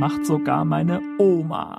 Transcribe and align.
macht 0.00 0.24
sogar 0.24 0.64
meine 0.64 0.98
Oma. 1.18 1.78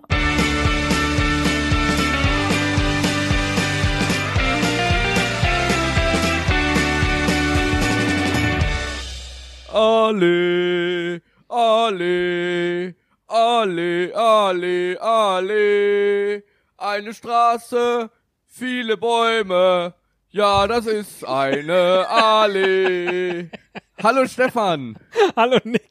Ale, 9.74 11.22
ale, 11.50 12.96
ale, 13.28 14.12
ale, 14.14 15.02
ale. 15.02 16.44
Eine 16.78 17.14
Straße, 17.16 18.12
viele 18.46 18.98
Bäume. 18.98 19.96
Ja, 20.30 20.68
das 20.68 20.86
ist 20.86 21.26
eine 21.26 22.08
Allee. 22.08 23.50
Hallo 24.04 24.28
Stefan. 24.28 24.96
Hallo 25.36 25.58
Nick. 25.64 25.91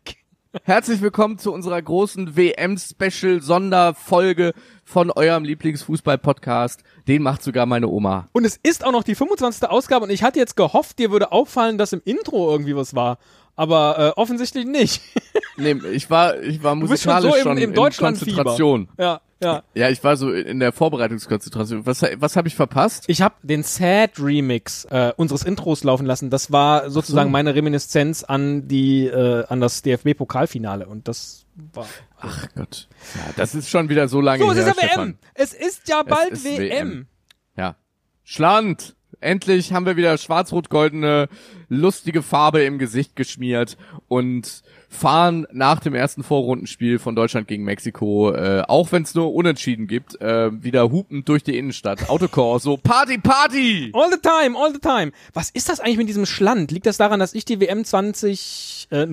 Herzlich 0.64 1.00
willkommen 1.00 1.38
zu 1.38 1.52
unserer 1.52 1.80
großen 1.80 2.36
WM-Special-Sonderfolge 2.36 4.52
von 4.84 5.12
eurem 5.12 5.44
Lieblingsfußball-Podcast. 5.44 6.82
Den 7.06 7.22
macht 7.22 7.44
sogar 7.44 7.66
meine 7.66 7.86
Oma. 7.86 8.26
Und 8.32 8.44
es 8.44 8.58
ist 8.60 8.84
auch 8.84 8.90
noch 8.90 9.04
die 9.04 9.14
25. 9.14 9.70
Ausgabe 9.70 10.06
und 10.06 10.10
ich 10.10 10.24
hatte 10.24 10.40
jetzt 10.40 10.56
gehofft, 10.56 10.98
dir 10.98 11.12
würde 11.12 11.30
auffallen, 11.30 11.78
dass 11.78 11.92
im 11.92 12.02
Intro 12.04 12.50
irgendwie 12.50 12.74
was 12.74 12.96
war. 12.96 13.18
Aber 13.54 14.14
äh, 14.16 14.18
offensichtlich 14.18 14.66
nicht. 14.66 15.00
nee, 15.56 15.76
ich 15.92 16.10
war, 16.10 16.40
ich 16.40 16.64
war 16.64 16.74
bist 16.74 17.04
schon 17.04 17.12
musikalisch 17.12 17.30
so 17.30 17.36
im, 17.36 17.42
schon 17.44 17.58
im 17.58 17.70
in 17.70 17.76
Deutschland 17.76 18.18
Konzentration. 18.18 18.88
Ja, 18.98 19.20
ja. 19.42 19.62
Ja, 19.74 19.88
ich 19.88 20.02
war 20.04 20.16
so 20.16 20.32
in 20.32 20.60
der 20.60 20.72
Vorbereitungskonzentration. 20.72 21.86
Was, 21.86 22.02
was 22.16 22.36
habe 22.36 22.48
ich 22.48 22.54
verpasst? 22.54 23.04
Ich 23.06 23.22
habe 23.22 23.34
den 23.42 23.62
Sad 23.62 24.18
Remix 24.18 24.84
äh, 24.86 25.12
unseres 25.16 25.42
Intros 25.44 25.84
laufen 25.84 26.06
lassen. 26.06 26.30
Das 26.30 26.52
war 26.52 26.90
sozusagen 26.90 27.30
meine 27.30 27.54
Reminiszenz 27.54 28.24
an 28.24 28.68
die 28.68 29.06
äh, 29.06 29.44
an 29.46 29.60
das 29.60 29.82
DFB 29.82 30.16
Pokalfinale 30.16 30.86
und 30.86 31.08
das 31.08 31.46
war 31.72 31.86
Ach 32.20 32.46
Gott. 32.54 32.88
Ja, 33.14 33.32
das 33.36 33.54
ist 33.54 33.70
schon 33.70 33.88
wieder 33.88 34.08
so 34.08 34.20
lange 34.20 34.44
So, 34.44 34.50
es 34.50 34.58
her, 34.58 34.68
ist 34.68 34.76
ja 34.82 34.88
Stefan. 34.88 35.08
WM. 35.08 35.18
Es 35.34 35.54
ist 35.54 35.88
ja 35.88 36.02
bald 36.02 36.32
ist 36.32 36.44
WM. 36.44 36.58
WM. 36.58 37.06
Ja. 37.56 37.76
Schland! 38.24 38.94
Endlich 39.20 39.72
haben 39.72 39.84
wir 39.84 39.96
wieder 39.96 40.16
schwarz-rot-goldene, 40.16 41.28
lustige 41.70 42.20
Farbe 42.22 42.62
im 42.64 42.78
Gesicht 42.78 43.16
geschmiert 43.16 43.78
und 44.08 44.62
fahren 44.90 45.46
nach 45.52 45.78
dem 45.78 45.94
ersten 45.94 46.24
Vorrundenspiel 46.24 46.98
von 46.98 47.14
Deutschland 47.14 47.46
gegen 47.46 47.62
Mexiko, 47.64 48.32
äh, 48.32 48.64
auch 48.66 48.90
wenn 48.90 49.04
es 49.04 49.14
nur 49.14 49.32
Unentschieden 49.32 49.86
gibt, 49.86 50.20
äh, 50.20 50.50
wieder 50.62 50.90
hupend 50.90 51.28
durch 51.28 51.44
die 51.44 51.56
Innenstadt. 51.56 52.10
Autokorso, 52.10 52.76
Party, 52.76 53.18
Party! 53.18 53.92
All 53.94 54.10
the 54.10 54.18
time, 54.20 54.58
all 54.58 54.72
the 54.72 54.80
time. 54.80 55.12
Was 55.32 55.50
ist 55.50 55.68
das 55.68 55.78
eigentlich 55.78 55.98
mit 55.98 56.08
diesem 56.08 56.26
Schland? 56.26 56.72
Liegt 56.72 56.86
das 56.86 56.96
daran, 56.96 57.20
dass 57.20 57.34
ich 57.34 57.44
die 57.44 57.60
WM 57.60 57.84
2006, 57.84 58.86
äh, 58.90 59.06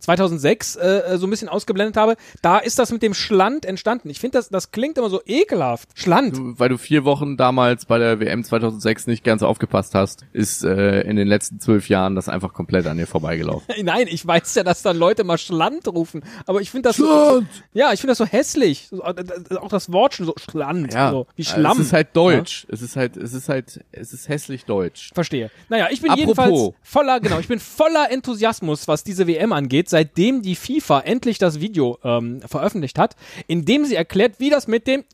2006 0.00 0.76
äh, 0.76 1.16
so 1.16 1.28
ein 1.28 1.30
bisschen 1.30 1.48
ausgeblendet 1.48 1.96
habe? 1.96 2.16
Da 2.42 2.58
ist 2.58 2.80
das 2.80 2.90
mit 2.90 3.02
dem 3.02 3.14
Schland 3.14 3.64
entstanden. 3.64 4.10
Ich 4.10 4.18
finde, 4.18 4.38
das, 4.38 4.48
das 4.48 4.72
klingt 4.72 4.98
immer 4.98 5.10
so 5.10 5.20
ekelhaft. 5.24 5.90
Schland. 5.94 6.36
Du, 6.36 6.58
weil 6.58 6.70
du 6.70 6.76
vier 6.76 7.04
Wochen 7.04 7.36
damals 7.36 7.84
bei 7.84 7.98
der 7.98 8.18
WM 8.18 8.42
2006 8.42 9.06
nicht 9.06 9.22
ganz 9.22 9.44
aufgepasst 9.44 9.94
hast, 9.94 10.26
ist 10.32 10.64
äh, 10.64 11.02
in 11.02 11.19
den 11.20 11.28
letzten 11.28 11.60
zwölf 11.60 11.88
Jahren 11.88 12.14
das 12.14 12.28
einfach 12.28 12.52
komplett 12.52 12.86
an 12.86 12.96
dir 12.96 13.06
vorbeigelaufen. 13.06 13.66
Nein, 13.84 14.06
ich 14.08 14.26
weiß 14.26 14.54
ja, 14.56 14.64
dass 14.64 14.82
dann 14.82 14.96
Leute 14.96 15.24
mal 15.24 15.38
Schland 15.38 15.86
rufen, 15.88 16.22
aber 16.46 16.60
ich 16.60 16.70
finde 16.70 16.88
das 16.88 16.96
so, 16.96 17.06
Schland! 17.06 17.48
ja, 17.72 17.92
ich 17.92 18.00
finde 18.00 18.12
das 18.12 18.18
so 18.18 18.26
hässlich. 18.26 18.88
So, 18.90 19.02
äh, 19.02 19.14
äh, 19.50 19.56
Auch 19.56 19.68
das 19.68 19.92
Wort 19.92 20.14
schon 20.14 20.26
so 20.26 20.34
Schland, 20.36 20.92
Ja, 20.92 21.10
so 21.10 21.26
wie 21.36 21.44
Schlamm. 21.44 21.78
es 21.78 21.86
ist 21.86 21.92
halt 21.92 22.08
deutsch. 22.14 22.66
Es 22.70 22.82
ist 22.82 22.96
halt, 22.96 23.16
es 23.16 23.32
ist 23.32 23.48
halt, 23.48 23.80
es 23.92 24.12
ist 24.12 24.28
hässlich 24.28 24.64
deutsch. 24.64 25.10
Verstehe. 25.14 25.50
Naja, 25.68 25.88
ich 25.90 26.00
bin 26.02 26.10
Apropos. 26.10 26.36
jedenfalls 26.44 26.74
voller, 26.82 27.20
genau, 27.20 27.38
ich 27.38 27.48
bin 27.48 27.60
voller 27.60 28.10
Enthusiasmus, 28.10 28.88
was 28.88 29.04
diese 29.04 29.26
WM 29.26 29.52
angeht, 29.52 29.88
seitdem 29.88 30.42
die 30.42 30.56
FIFA 30.56 31.00
endlich 31.00 31.38
das 31.38 31.60
Video 31.60 31.98
ähm, 32.04 32.40
veröffentlicht 32.46 32.98
hat, 32.98 33.16
in 33.46 33.64
dem 33.64 33.84
sie 33.84 33.94
erklärt, 33.94 34.34
wie 34.38 34.50
das 34.50 34.66
mit 34.66 34.86
dem, 34.86 35.04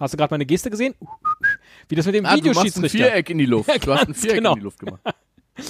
hast 0.00 0.14
du 0.14 0.16
gerade 0.16 0.32
meine 0.32 0.46
Geste 0.46 0.70
gesehen? 0.70 0.94
Wie 1.88 1.94
das 1.96 2.06
mit 2.06 2.14
dem 2.14 2.24
Ah, 2.24 2.36
du 2.36 2.36
machst 2.36 2.46
ein 2.46 2.54
Videoschiedsrichter, 2.54 2.98
Viereck 2.98 3.30
in 3.30 3.38
die 3.38 3.46
Luft. 3.46 3.68
Ja, 3.72 3.78
du 3.78 3.92
hast 3.92 4.08
ein 4.08 4.14
Viereck 4.14 4.36
genau. 4.38 4.52
in 4.52 4.58
die 4.60 4.64
Luft 4.64 4.78
gemacht. 4.78 5.00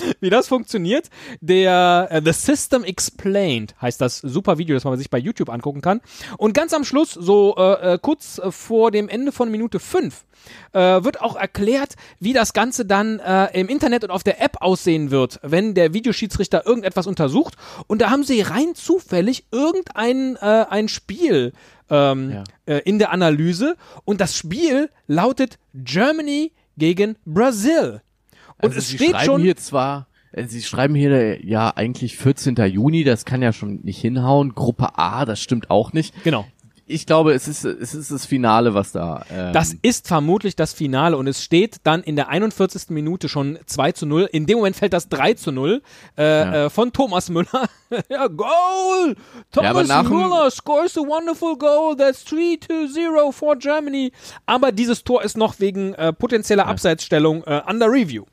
wie 0.21 0.31
das 0.31 0.49
funktioniert. 0.49 1.09
Der 1.41 2.09
äh, 2.11 2.23
The 2.25 2.33
System 2.33 2.85
Explained 2.85 3.75
heißt 3.81 4.01
das 4.01 4.19
super 4.19 4.59
Video, 4.59 4.75
das 4.75 4.85
man 4.85 4.97
sich 4.99 5.11
bei 5.11 5.19
YouTube 5.19 5.51
angucken 5.51 5.81
kann. 5.81 6.01
Und 6.39 6.55
ganz 6.55 6.73
am 6.75 6.85
Schluss, 6.85 7.13
so 7.13 7.55
äh, 7.57 7.95
äh, 7.95 7.99
kurz 8.01 8.41
vor 8.51 8.91
dem 8.91 9.09
Ende 9.09 9.33
von 9.33 9.51
Minute 9.51 9.81
5, 9.81 10.25
äh, 10.73 10.79
wird 11.05 11.21
auch 11.21 11.37
erklärt, 11.37 11.95
wie 12.19 12.33
das 12.33 12.53
Ganze 12.53 12.85
dann 12.85 13.21
äh, 13.21 13.59
im 13.59 13.69
Internet 13.69 14.05
und 14.05 14.11
auf 14.11 14.23
der 14.25 14.43
App 14.43 14.57
aussehen 14.61 15.11
wird, 15.11 15.39
wenn 15.43 15.75
der 15.75 15.95
Videoschiedsrichter 15.95 16.67
irgendetwas 16.67 17.07
untersucht. 17.07 17.55
Und 17.87 18.03
da 18.03 18.11
haben 18.11 18.25
sie 18.25 18.41
rein 18.41 18.75
zufällig 18.75 19.45
irgendein 19.53 20.37
äh, 20.37 20.67
ein 20.69 20.89
Spiel 20.89 21.53
ähm, 21.91 22.31
Ja. 22.31 22.45
äh, 22.67 22.79
in 22.85 22.99
der 22.99 23.13
Analyse. 23.13 23.77
Und 24.05 24.21
das 24.21 24.37
Spiel 24.37 24.91
lautet 25.07 25.59
Germany 25.75 26.53
gegen 26.77 27.17
Brazil. 27.25 28.01
Und 28.63 28.69
Also 28.71 28.79
es 28.79 28.89
sie 28.89 28.97
steht 28.97 29.11
schreiben 29.11 29.25
schon. 29.27 29.43
hier 29.43 29.57
zwar, 29.57 30.07
äh, 30.33 30.45
sie 30.47 30.63
schreiben 30.63 30.95
hier 30.95 31.11
äh, 31.11 31.47
ja 31.47 31.71
eigentlich 31.77 32.17
14. 32.17 32.55
Juni, 32.67 33.05
das 33.05 33.25
kann 33.25 33.43
ja 33.43 33.53
schon 33.53 33.81
nicht 33.83 34.01
hinhauen. 34.01 34.55
Gruppe 34.55 34.97
A, 34.99 35.25
das 35.25 35.41
stimmt 35.41 35.71
auch 35.71 35.93
nicht. 35.93 36.15
Genau. 36.25 36.47
Ich 36.85 37.07
glaube, 37.07 37.33
es 37.33 37.47
ist, 37.49 37.65
es 37.65 37.95
ist 37.95 38.11
das 38.11 38.27
Finale, 38.27 38.75
was 38.75 38.93
da. 38.93 39.25
Ähm, 39.31 39.53
Das 39.55 39.73
ist 39.83 40.09
vermutlich 40.09 40.57
das 40.57 40.75
Finale 40.75 41.17
und 41.17 41.27
es 41.29 41.43
steht 41.43 41.77
dann 41.85 42.03
in 42.03 42.17
der 42.17 42.29
41. 42.29 42.91
Minute 42.91 43.29
schon 43.31 43.57
2 43.65 43.93
zu 43.93 44.05
0. 44.05 44.29
In 44.33 44.47
dem 44.47 44.59
Moment 44.59 44.77
fällt 44.77 44.93
das 44.93 45.09
3 45.09 45.35
zu 45.35 45.53
0 45.53 45.81
äh, 46.19 46.23
Ja. 46.23 46.65
äh, 46.67 46.71
von 46.71 46.93
Thomas 46.93 47.31
Müller. 47.31 47.69
ja, 48.11 48.27
Goal! 48.27 49.15
Ja, 49.17 49.73
Thomas 49.73 49.89
dem- 49.89 50.09
Müller 50.11 50.51
scores 50.51 50.99
a 50.99 51.01
wonderful 51.03 51.57
goal. 51.57 51.97
That's 51.97 52.25
3 52.25 52.59
to 52.67 52.75
0 52.93 53.33
for 53.33 53.57
Germany. 53.57 54.13
Aber 54.45 54.73
dieses 54.73 55.03
Tor 55.05 55.23
ist 55.23 55.37
noch 55.37 55.61
wegen 55.61 55.95
äh, 55.95 56.13
potenzieller 56.13 56.67
Abseitsstellung 56.67 57.45
äh, 57.45 57.63
under 57.71 57.87
review. 57.87 58.25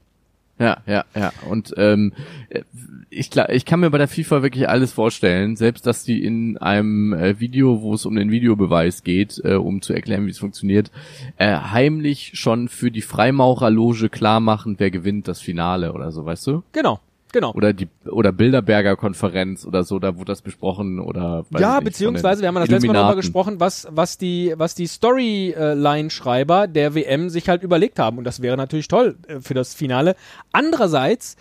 Ja, 0.60 0.78
ja, 0.86 1.06
ja. 1.16 1.32
Und 1.50 1.74
ähm, 1.78 2.14
äh, 2.50 2.64
ich, 3.10 3.32
ich 3.36 3.66
kann 3.66 3.80
mir 3.80 3.90
bei 3.90 3.98
der 3.98 4.10
FIFA 4.10 4.44
wirklich 4.44 4.68
alles 4.68 4.92
vorstellen, 4.92 5.56
selbst 5.56 5.88
dass 5.88 6.04
die 6.04 6.24
in 6.24 6.58
einem 6.58 7.14
äh, 7.14 7.40
Video, 7.40 7.82
wo 7.82 7.94
es 7.94 8.06
um 8.06 8.16
den 8.16 8.30
Videobeweis 8.30 9.04
geht, 9.04 9.42
äh, 9.44 9.54
um 9.54 9.82
zu 9.82 9.94
erklären, 9.94 10.26
wie 10.26 10.32
es 10.32 10.40
funktioniert, 10.40 10.92
äh, 11.38 11.56
heimlich 11.56 12.32
schon 12.34 12.68
für 12.68 12.92
die 12.92 13.02
Freimaurerloge 13.02 14.10
klar 14.10 14.42
machen, 14.42 14.76
wer 14.80 14.92
gewinnt 14.92 15.28
das 15.30 15.40
Finale 15.40 15.94
oder 15.94 16.12
so, 16.12 16.26
weißt 16.26 16.46
du? 16.48 16.64
Genau, 16.74 17.00
genau. 17.32 17.54
Oder 17.54 17.74
die 17.74 17.88
oder 18.10 18.32
Bilderberger 18.32 18.96
Konferenz 18.96 19.66
oder 19.66 19.84
so, 19.84 20.00
da 20.00 20.16
wurde 20.16 20.26
das 20.26 20.42
besprochen 20.42 21.00
oder 21.00 21.46
Ja, 21.52 21.74
ich 21.74 21.76
nicht, 21.76 21.84
beziehungsweise, 21.86 22.42
wir 22.42 22.48
haben 22.48 22.56
ja 22.56 22.62
das 22.62 22.70
letzte 22.70 22.88
Mal 22.88 22.94
darüber 22.94 23.16
gesprochen, 23.16 23.60
was, 23.60 23.88
was 23.92 24.18
die, 24.18 24.54
was 24.58 24.76
die 24.76 24.88
Storyline-Schreiber 24.88 26.68
der 26.68 26.96
WM 26.96 27.30
sich 27.30 27.50
halt 27.50 27.64
überlegt 27.64 28.00
haben. 28.00 28.18
Und 28.18 28.24
das 28.24 28.42
wäre 28.42 28.58
natürlich 28.58 28.88
toll 28.88 29.18
äh, 29.28 29.40
für 29.40 29.54
das 29.54 29.74
Finale. 29.74 30.16
Andererseits 30.52 31.36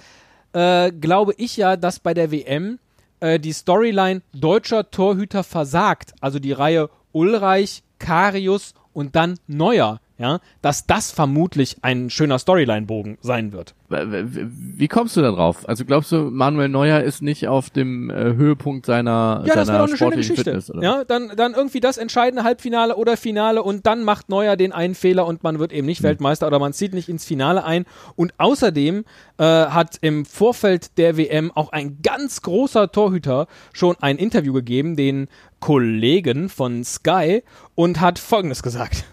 äh, 0.52 0.92
glaube 0.92 1.34
ich 1.36 1.56
ja, 1.56 1.76
dass 1.76 1.98
bei 1.98 2.14
der 2.14 2.30
WM 2.30 2.78
äh, 3.20 3.38
die 3.38 3.52
Storyline 3.52 4.22
deutscher 4.32 4.90
Torhüter 4.90 5.44
versagt. 5.44 6.14
Also 6.20 6.38
die 6.38 6.52
Reihe 6.52 6.90
Ulreich, 7.12 7.82
Karius 7.98 8.74
und 8.92 9.16
dann 9.16 9.38
Neuer. 9.46 10.00
Ja, 10.18 10.40
dass 10.62 10.84
das 10.86 11.12
vermutlich 11.12 11.76
ein 11.82 12.10
schöner 12.10 12.40
Storyline-Bogen 12.40 13.18
sein 13.20 13.52
wird. 13.52 13.76
Wie 13.88 14.88
kommst 14.88 15.16
du 15.16 15.22
da 15.22 15.30
drauf? 15.30 15.68
Also 15.68 15.84
glaubst 15.84 16.10
du, 16.10 16.30
Manuel 16.30 16.68
Neuer 16.68 17.00
ist 17.02 17.22
nicht 17.22 17.46
auf 17.46 17.70
dem 17.70 18.10
äh, 18.10 18.34
Höhepunkt 18.34 18.84
seiner, 18.84 19.44
Ja, 19.46 19.54
das 19.54 19.56
wäre 19.56 19.66
seiner 19.66 19.78
doch 19.78 19.86
eine 19.86 19.96
schöne 19.96 20.16
Geschichte. 20.16 20.60
Fitness? 20.60 20.72
Ja, 20.82 21.04
dann, 21.04 21.32
dann 21.36 21.54
irgendwie 21.54 21.78
das 21.78 21.98
entscheidende 21.98 22.42
Halbfinale 22.42 22.96
oder 22.96 23.16
Finale 23.16 23.62
und 23.62 23.86
dann 23.86 24.02
macht 24.02 24.28
Neuer 24.28 24.56
den 24.56 24.72
einen 24.72 24.96
Fehler 24.96 25.24
und 25.24 25.44
man 25.44 25.60
wird 25.60 25.72
eben 25.72 25.86
nicht 25.86 26.02
Weltmeister 26.02 26.48
oder 26.48 26.58
man 26.58 26.72
zieht 26.72 26.94
nicht 26.94 27.08
ins 27.08 27.24
Finale 27.24 27.64
ein. 27.64 27.86
Und 28.16 28.34
außerdem 28.38 29.04
äh, 29.38 29.44
hat 29.44 29.98
im 30.00 30.24
Vorfeld 30.24 30.98
der 30.98 31.16
WM 31.16 31.52
auch 31.52 31.70
ein 31.70 31.98
ganz 32.02 32.42
großer 32.42 32.90
Torhüter 32.90 33.46
schon 33.72 33.94
ein 34.00 34.16
Interview 34.16 34.52
gegeben, 34.52 34.96
den 34.96 35.28
Kollegen 35.60 36.48
von 36.48 36.82
Sky, 36.82 37.44
und 37.76 38.00
hat 38.00 38.18
Folgendes 38.18 38.64
gesagt. 38.64 39.04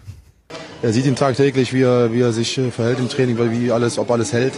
Er 0.82 0.92
sieht 0.92 1.06
ihn 1.06 1.16
tagtäglich, 1.16 1.72
wie 1.72 1.82
er, 1.82 2.12
wie 2.12 2.20
er 2.20 2.32
sich 2.32 2.58
äh, 2.58 2.70
verhält 2.70 2.98
im 2.98 3.08
Training, 3.08 3.38
weil 3.38 3.50
wie 3.50 3.72
alles, 3.72 3.98
ob 3.98 4.10
alles 4.10 4.32
hält. 4.32 4.54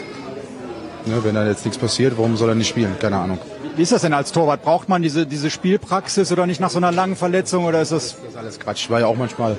Ne, 1.07 1.23
wenn 1.23 1.35
da 1.35 1.47
jetzt 1.47 1.65
nichts 1.65 1.79
passiert, 1.79 2.19
warum 2.19 2.37
soll 2.37 2.51
er 2.51 2.55
nicht 2.55 2.69
spielen? 2.69 2.97
Keine 2.99 3.17
Ahnung. 3.17 3.39
Wie 3.77 3.83
ist 3.83 3.93
das 3.93 4.03
denn 4.03 4.13
als 4.13 4.33
Torwart? 4.33 4.63
Braucht 4.63 4.89
man 4.89 5.03
diese, 5.03 5.25
diese 5.25 5.51
Spielpraxis 5.51 6.33
oder 6.33 6.47
nicht 6.47 6.61
nach 6.61 6.71
so 6.71 6.79
einer 6.79 6.91
langen 6.91 7.15
Verletzung 7.15 7.65
oder 7.65 7.81
ist 7.81 7.93
das 7.93 8.17
Das 8.17 8.31
ist 8.31 8.37
alles 8.37 8.59
Quatsch. 8.59 8.85
Ich 8.85 8.91
war 8.91 9.01
ja 9.01 9.07
auch 9.07 9.17
manchmal 9.17 9.57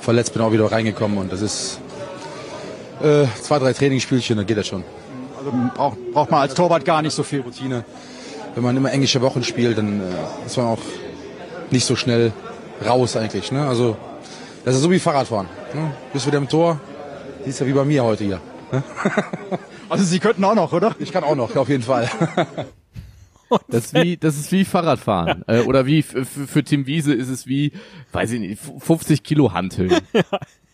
verletzt, 0.00 0.32
bin 0.32 0.42
auch 0.42 0.52
wieder 0.52 0.72
reingekommen 0.72 1.18
und 1.18 1.30
das 1.32 1.42
ist 1.42 1.78
äh, 3.02 3.26
zwei, 3.42 3.58
drei 3.58 3.74
Trainingsspielchen, 3.74 4.38
dann 4.38 4.46
geht 4.46 4.56
das 4.56 4.66
schon. 4.66 4.84
also 5.38 5.52
braucht, 5.74 6.12
braucht 6.12 6.30
man 6.30 6.40
als 6.40 6.54
Torwart 6.54 6.84
gar 6.84 7.02
nicht 7.02 7.14
so 7.14 7.22
viel? 7.22 7.42
Routine. 7.42 7.84
Wenn 8.54 8.64
man 8.64 8.76
immer 8.76 8.90
englische 8.90 9.20
Wochen 9.20 9.44
spielt, 9.44 9.76
dann 9.76 10.00
äh, 10.00 10.46
ist 10.46 10.56
man 10.56 10.66
auch 10.66 10.78
nicht 11.70 11.84
so 11.84 11.94
schnell 11.94 12.32
raus 12.84 13.16
eigentlich. 13.16 13.52
Ne? 13.52 13.68
Also 13.68 13.96
das 14.68 14.76
ist 14.76 14.82
so 14.82 14.90
wie 14.90 14.98
Fahrradfahren. 14.98 15.48
Ne? 15.72 15.94
Bist 16.12 16.26
wieder 16.26 16.36
im 16.36 16.46
Tor, 16.46 16.78
siehst 17.42 17.58
ja 17.60 17.66
wie 17.66 17.72
bei 17.72 17.84
mir 17.86 18.04
heute 18.04 18.24
hier. 18.24 18.40
Also 19.90 20.04
Sie 20.04 20.18
könnten 20.18 20.44
auch 20.44 20.54
noch, 20.54 20.74
oder? 20.74 20.94
Ich 20.98 21.12
kann 21.12 21.24
auch 21.24 21.34
noch, 21.34 21.56
auf 21.56 21.68
jeden 21.70 21.82
Fall. 21.82 22.10
Das 23.68 23.86
ist 23.86 23.94
wie, 23.94 24.18
das 24.18 24.36
ist 24.36 24.52
wie 24.52 24.66
Fahrradfahren. 24.66 25.42
äh, 25.46 25.60
oder 25.60 25.86
wie 25.86 26.02
für 26.02 26.62
Tim 26.62 26.86
Wiese 26.86 27.14
ist 27.14 27.30
es 27.30 27.46
wie, 27.46 27.72
weiß 28.12 28.32
ich 28.32 28.40
nicht, 28.40 28.60
50 28.60 29.22
Kilo 29.22 29.54
Hanteln. 29.54 29.90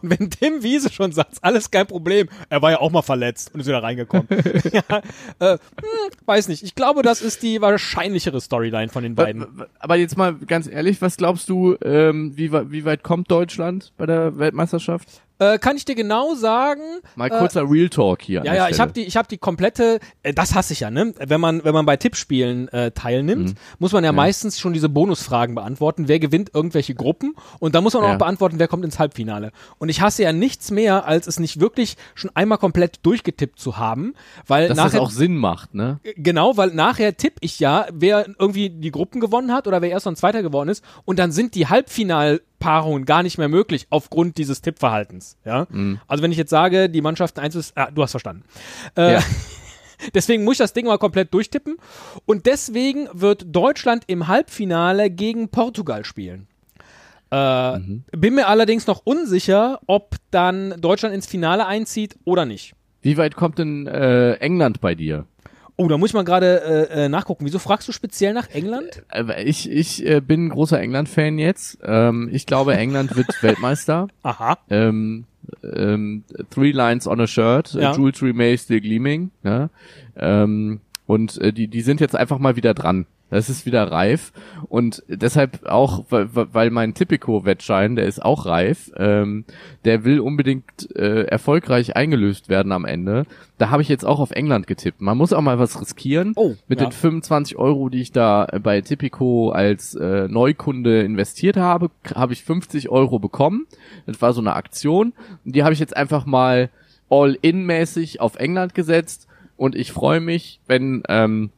Und 0.00 0.10
wenn 0.10 0.30
Tim 0.30 0.62
Wiese 0.62 0.92
schon 0.92 1.12
sagt, 1.12 1.38
alles 1.42 1.70
kein 1.70 1.86
Problem, 1.86 2.28
er 2.48 2.62
war 2.62 2.70
ja 2.70 2.80
auch 2.80 2.90
mal 2.90 3.02
verletzt 3.02 3.52
und 3.54 3.60
ist 3.60 3.66
wieder 3.66 3.82
reingekommen. 3.82 4.26
ja, 4.72 4.98
äh, 5.38 5.58
hm, 5.58 6.10
weiß 6.26 6.48
nicht. 6.48 6.62
Ich 6.62 6.74
glaube, 6.74 7.02
das 7.02 7.22
ist 7.22 7.42
die 7.42 7.60
wahrscheinlichere 7.60 8.40
Storyline 8.40 8.88
von 8.88 9.02
den 9.02 9.14
beiden. 9.14 9.64
Aber 9.78 9.96
jetzt 9.96 10.16
mal 10.16 10.34
ganz 10.34 10.66
ehrlich, 10.66 11.02
was 11.02 11.16
glaubst 11.16 11.48
du, 11.48 11.76
ähm, 11.84 12.36
wie, 12.36 12.52
wie 12.52 12.84
weit 12.84 13.02
kommt 13.02 13.30
Deutschland 13.30 13.92
bei 13.96 14.06
der 14.06 14.38
Weltmeisterschaft? 14.38 15.22
Äh, 15.42 15.58
kann 15.58 15.76
ich 15.76 15.84
dir 15.84 15.94
genau 15.94 16.34
sagen? 16.34 16.82
Mal 17.16 17.30
kurzer 17.30 17.68
Real 17.68 17.88
Talk 17.88 18.22
hier. 18.22 18.42
Ja, 18.44 18.54
ja, 18.54 18.68
ich 18.68 18.78
habe 18.80 18.92
die, 18.92 19.02
ich 19.02 19.16
habe 19.16 19.26
die 19.28 19.38
komplette. 19.38 19.98
Äh, 20.22 20.32
das 20.34 20.54
hasse 20.54 20.72
ich 20.72 20.80
ja, 20.80 20.90
ne? 20.90 21.14
Wenn 21.18 21.40
man, 21.40 21.64
wenn 21.64 21.74
man 21.74 21.84
bei 21.86 21.96
Tippspielen 21.96 22.68
äh, 22.68 22.90
teilnimmt, 22.92 23.50
Mhm. 23.50 23.54
muss 23.78 23.92
man 23.92 24.04
ja, 24.04 24.12
meistens 24.12 24.58
schon 24.60 24.72
diese 24.72 24.88
Bonusfragen 24.88 25.54
beantworten. 25.54 26.06
Wer 26.08 26.18
gewinnt 26.18 26.50
irgendwelche 26.54 26.94
Gruppen? 26.94 27.34
Und 27.58 27.74
da 27.74 27.80
muss 27.80 27.94
man 27.94 28.04
Ja. 28.04 28.14
auch 28.14 28.18
beantworten, 28.18 28.58
wer 28.58 28.68
kommt 28.68 28.84
ins 28.84 28.98
Halbfinale. 28.98 29.52
Und 29.78 29.88
ich 29.88 30.00
hasse 30.00 30.22
ja 30.22 30.32
nichts 30.32 30.70
mehr, 30.70 31.06
als 31.06 31.26
es 31.26 31.40
nicht 31.40 31.60
wirklich 31.60 31.96
schon 32.14 32.30
einmal 32.34 32.58
komplett 32.58 33.00
durchgetippt 33.04 33.58
zu 33.58 33.76
haben, 33.78 34.14
weil 34.46 34.68
Dass 34.68 34.76
das 34.76 34.92
nachher 34.92 35.02
auch 35.02 35.10
Sinn 35.10 35.36
macht, 35.36 35.74
ne? 35.74 35.98
Genau, 36.16 36.56
weil 36.56 36.70
nachher 36.70 37.16
tippe 37.16 37.38
ich 37.40 37.58
ja, 37.58 37.86
wer 37.92 38.26
irgendwie 38.38 38.70
die 38.70 38.90
Gruppen 38.90 39.20
gewonnen 39.20 39.52
hat 39.52 39.66
oder 39.66 39.82
wer 39.82 39.90
erst 39.90 40.06
und 40.06 40.16
zweiter 40.16 40.42
geworden 40.42 40.68
ist. 40.68 40.84
Und 41.04 41.18
dann 41.18 41.32
sind 41.32 41.54
die 41.54 41.66
Halbfinalpaarungen 42.62 43.04
gar 43.04 43.22
nicht 43.22 43.38
mehr 43.38 43.48
möglich 43.48 43.86
aufgrund 43.90 44.38
dieses 44.38 44.62
Tippverhaltens. 44.62 45.36
Ja? 45.44 45.66
Mhm. 45.70 46.00
Also 46.06 46.22
wenn 46.22 46.32
ich 46.32 46.38
jetzt 46.38 46.50
sage, 46.50 46.88
die 46.88 47.00
Mannschaft 47.02 47.38
1 47.38 47.54
ist, 47.54 47.76
ah, 47.76 47.90
du 47.92 48.02
hast 48.02 48.12
verstanden. 48.12 48.44
Äh, 48.96 49.14
Ja. 49.14 49.20
Deswegen 50.14 50.42
muss 50.42 50.54
ich 50.54 50.58
das 50.58 50.72
Ding 50.72 50.86
mal 50.86 50.98
komplett 50.98 51.32
durchtippen. 51.32 51.76
Und 52.26 52.46
deswegen 52.46 53.08
wird 53.12 53.44
Deutschland 53.54 54.02
im 54.08 54.26
Halbfinale 54.26 55.10
gegen 55.10 55.48
Portugal 55.48 56.04
spielen. 56.04 56.48
Äh, 57.30 57.78
Mhm. 57.78 58.02
Bin 58.10 58.34
mir 58.34 58.48
allerdings 58.48 58.88
noch 58.88 59.02
unsicher, 59.04 59.78
ob 59.86 60.16
dann 60.32 60.74
Deutschland 60.80 61.14
ins 61.14 61.26
Finale 61.28 61.66
einzieht 61.66 62.16
oder 62.24 62.44
nicht. 62.46 62.74
Wie 63.00 63.16
weit 63.16 63.36
kommt 63.36 63.58
denn 63.58 63.86
äh, 63.86 64.32
England 64.34 64.80
bei 64.80 64.96
dir? 64.96 65.24
Oh, 65.82 65.88
da 65.88 65.98
muss 65.98 66.10
ich 66.10 66.14
mal 66.14 66.22
gerade 66.24 66.88
äh, 66.90 67.04
äh, 67.04 67.08
nachgucken. 67.08 67.44
Wieso 67.44 67.58
fragst 67.58 67.88
du 67.88 67.92
speziell 67.92 68.32
nach 68.34 68.48
England? 68.50 69.02
Äh, 69.10 69.42
Ich, 69.44 69.68
ich 69.70 70.06
äh, 70.06 70.20
bin 70.20 70.46
ein 70.46 70.48
großer 70.50 70.80
England-Fan 70.80 71.38
jetzt. 71.38 71.78
Ähm, 71.82 72.28
ich 72.32 72.46
glaube, 72.46 72.76
England 72.76 73.16
wird 73.16 73.26
Weltmeister. 73.42 74.08
Aha. 74.22 74.58
Ähm, 74.70 75.24
ähm, 75.64 76.22
three 76.50 76.70
lines 76.70 77.06
on 77.08 77.20
a 77.20 77.26
shirt, 77.26 77.74
Ja. 77.74 77.92
Jewelry 77.96 78.32
May 78.32 78.56
still 78.56 78.80
gleaming. 78.80 79.30
Ja? 79.42 79.70
Ähm, 80.16 80.80
und 81.06 81.38
äh, 81.38 81.52
die, 81.52 81.66
die 81.66 81.80
sind 81.82 82.00
jetzt 82.00 82.14
einfach 82.14 82.38
mal 82.38 82.54
wieder 82.56 82.74
dran. 82.74 83.06
Das 83.32 83.48
ist 83.48 83.64
wieder 83.64 83.90
reif 83.90 84.30
und 84.68 85.02
deshalb 85.08 85.64
auch, 85.64 86.04
weil, 86.10 86.28
weil 86.32 86.68
mein 86.68 86.92
Tipico-Wettschein, 86.92 87.96
der 87.96 88.04
ist 88.04 88.22
auch 88.22 88.44
reif, 88.44 88.92
ähm, 88.98 89.46
der 89.86 90.04
will 90.04 90.20
unbedingt 90.20 90.94
äh, 90.94 91.22
erfolgreich 91.22 91.96
eingelöst 91.96 92.50
werden 92.50 92.72
am 92.72 92.84
Ende. 92.84 93.24
Da 93.56 93.70
habe 93.70 93.80
ich 93.80 93.88
jetzt 93.88 94.04
auch 94.04 94.20
auf 94.20 94.32
England 94.32 94.66
getippt. 94.66 95.00
Man 95.00 95.16
muss 95.16 95.32
auch 95.32 95.40
mal 95.40 95.58
was 95.58 95.80
riskieren. 95.80 96.34
Oh, 96.36 96.56
Mit 96.68 96.82
ja. 96.82 96.86
den 96.86 96.92
25 96.92 97.56
Euro, 97.56 97.88
die 97.88 98.02
ich 98.02 98.12
da 98.12 98.44
äh, 98.52 98.58
bei 98.58 98.82
Tipico 98.82 99.48
als 99.48 99.94
äh, 99.94 100.28
Neukunde 100.28 101.00
investiert 101.00 101.56
habe, 101.56 101.90
habe 102.14 102.34
ich 102.34 102.44
50 102.44 102.90
Euro 102.90 103.18
bekommen. 103.18 103.66
Das 104.04 104.20
war 104.20 104.34
so 104.34 104.42
eine 104.42 104.56
Aktion. 104.56 105.14
Und 105.46 105.56
die 105.56 105.62
habe 105.62 105.72
ich 105.72 105.80
jetzt 105.80 105.96
einfach 105.96 106.26
mal 106.26 106.68
all-in-mäßig 107.08 108.20
auf 108.20 108.36
England 108.36 108.74
gesetzt. 108.74 109.26
Und 109.56 109.74
ich 109.74 109.90
freue 109.90 110.20
mich, 110.20 110.60
wenn 110.66 111.02
ähm, 111.08 111.48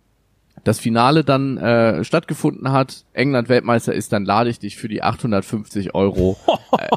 das 0.64 0.80
Finale 0.80 1.24
dann 1.24 1.58
äh, 1.58 2.04
stattgefunden 2.04 2.72
hat, 2.72 3.04
England 3.12 3.48
Weltmeister 3.48 3.94
ist, 3.94 4.12
dann 4.12 4.24
lade 4.24 4.50
ich 4.50 4.58
dich 4.58 4.76
für 4.76 4.88
die 4.88 5.02
850 5.02 5.94
Euro 5.94 6.36
äh, 6.78 6.88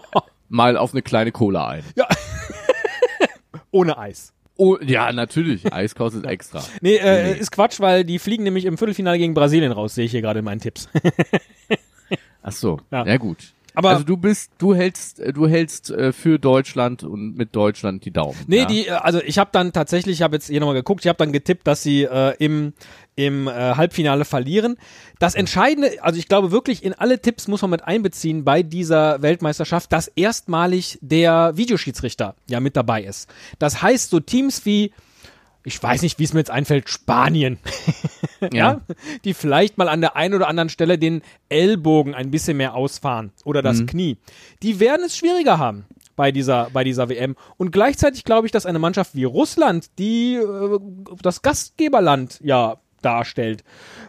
mal 0.49 0.77
auf 0.77 0.93
eine 0.93 1.01
kleine 1.01 1.31
Cola 1.31 1.67
ein. 1.67 1.83
Ohne 3.71 3.97
Eis. 3.97 4.33
Oh, 4.55 4.77
ja, 4.81 5.11
natürlich. 5.11 5.71
Eis 5.71 5.93
kostet 5.93 6.25
extra. 6.29 6.63
Nee, 6.81 6.95
äh, 6.95 7.37
ist 7.37 7.51
Quatsch, 7.51 7.79
weil 7.79 8.03
die 8.03 8.17
fliegen 8.17 8.43
nämlich 8.43 8.65
im 8.65 8.77
Viertelfinale 8.77 9.17
gegen 9.17 9.33
Brasilien 9.33 9.71
raus, 9.71 9.93
sehe 9.93 10.05
ich 10.05 10.11
hier 10.11 10.21
gerade 10.21 10.39
in 10.39 10.45
meinen 10.45 10.61
Tipps. 10.61 10.89
Ach 12.41 12.51
so. 12.51 12.79
Ja. 12.91 13.05
Ja, 13.05 13.17
gut. 13.17 13.53
Aber- 13.77 13.89
also 13.89 14.03
du 14.03 14.17
bist, 14.17 14.51
du 14.57 14.73
hältst, 14.73 15.19
äh, 15.19 15.31
du 15.31 15.47
hältst 15.47 15.91
äh, 15.91 16.11
für 16.11 16.39
Deutschland 16.39 17.03
und 17.03 17.35
mit 17.37 17.55
Deutschland 17.55 18.03
die 18.05 18.11
Daumen. 18.11 18.35
Nee, 18.47 18.59
ja? 18.59 18.65
die, 18.65 18.87
äh, 18.87 18.91
also 18.91 19.21
ich 19.21 19.37
habe 19.37 19.51
dann 19.53 19.71
tatsächlich, 19.71 20.15
ich 20.17 20.21
habe 20.23 20.35
jetzt 20.35 20.47
hier 20.47 20.59
nochmal 20.59 20.75
geguckt, 20.75 21.05
ich 21.05 21.09
habe 21.09 21.17
dann 21.17 21.31
getippt, 21.31 21.67
dass 21.67 21.83
sie 21.83 22.03
äh, 22.03 22.33
im, 22.39 22.73
im 23.15 23.47
äh, 23.47 23.51
Halbfinale 23.51 24.25
verlieren. 24.25 24.77
Das 25.19 25.35
Entscheidende, 25.35 26.03
also 26.03 26.17
ich 26.17 26.27
glaube 26.27 26.51
wirklich, 26.51 26.83
in 26.83 26.93
alle 26.93 27.21
Tipps 27.21 27.47
muss 27.47 27.61
man 27.61 27.69
mit 27.69 27.83
einbeziehen 27.83 28.43
bei 28.43 28.63
dieser 28.63 29.21
Weltmeisterschaft, 29.21 29.93
dass 29.93 30.07
erstmalig 30.07 30.97
der 31.01 31.55
Videoschiedsrichter 31.55 32.33
ja 32.49 32.59
mit 32.59 32.75
dabei 32.75 33.03
ist. 33.03 33.29
Das 33.59 33.81
heißt, 33.83 34.09
so 34.09 34.19
Teams 34.19 34.65
wie 34.65 34.91
ich 35.67 35.83
weiß 35.83 36.01
nicht, 36.01 36.17
wie 36.17 36.23
es 36.23 36.31
mir 36.31 36.39
jetzt 36.39 36.49
einfällt, 36.49 36.89
Spanien. 36.89 37.57
ja. 38.53 38.79
Die 39.25 39.33
vielleicht 39.33 39.77
mal 39.77 39.89
an 39.89 39.99
der 39.99 40.15
einen 40.15 40.33
oder 40.33 40.47
anderen 40.47 40.69
Stelle 40.69 40.97
den 40.97 41.21
Ellbogen 41.49 42.15
ein 42.15 42.31
bisschen 42.31 42.55
mehr 42.55 42.73
ausfahren 42.73 43.33
oder 43.43 43.61
das 43.61 43.85
Knie. 43.85 44.15
Die 44.63 44.79
werden 44.79 45.05
es 45.05 45.17
schwieriger 45.17 45.59
haben 45.59 45.85
bei 46.15 46.31
dieser, 46.31 46.69
bei 46.71 46.85
dieser 46.85 47.09
WM. 47.09 47.35
Und 47.57 47.71
gleichzeitig 47.71 48.23
glaube 48.23 48.47
ich, 48.47 48.53
dass 48.53 48.65
eine 48.65 48.79
Mannschaft 48.79 49.13
wie 49.13 49.25
Russland, 49.25 49.89
die 49.99 50.35
äh, 50.35 50.79
das 51.21 51.41
Gastgeberland 51.41 52.39
ja 52.41 52.77
darstellt, 53.01 53.63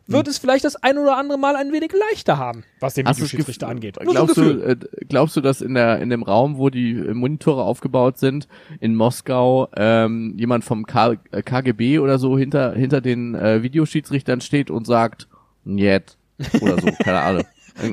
wird 0.06 0.29
es 0.29 0.38
vielleicht 0.38 0.64
das 0.64 0.76
ein 0.76 0.99
oder 0.99 1.17
andere 1.17 1.38
Mal 1.38 1.56
ein 1.56 1.73
wenig 1.73 1.93
leichter 2.11 2.38
haben, 2.38 2.64
was 2.81 2.94
den 2.94 3.06
Hast 3.06 3.19
Videoschiedsrichter 3.19 3.69
angeht. 3.69 3.96
Nur 4.02 4.12
so 4.12 4.12
Glaubst 4.12 4.37
du, 4.37 4.43
äh, 4.43 4.76
glaubst 5.08 5.37
du, 5.37 5.40
dass 5.40 5.61
in 5.61 5.75
der 5.75 5.99
in 6.00 6.11
dem 6.11 6.23
Raum, 6.23 6.58
wo 6.58 6.70
die 6.70 6.94
Monitore 6.94 7.62
aufgebaut 7.62 8.19
sind, 8.19 8.49
in 8.81 8.94
Moskau, 8.94 9.69
ähm, 9.76 10.35
jemand 10.37 10.64
vom 10.64 10.87
K 10.87 11.17
äh, 11.31 11.43
KGB 11.43 11.99
oder 11.99 12.19
so 12.19 12.38
hinter 12.38 12.75
hinter 12.75 13.00
den 13.00 13.35
äh, 13.35 13.62
Videoschiedsrichtern 13.62 14.40
steht 14.40 14.70
und 14.70 14.87
sagt, 14.87 15.29
Njet 15.64 16.17
oder 16.61 16.81
so, 16.81 16.88
keine 17.02 17.20
Ahnung. 17.20 17.44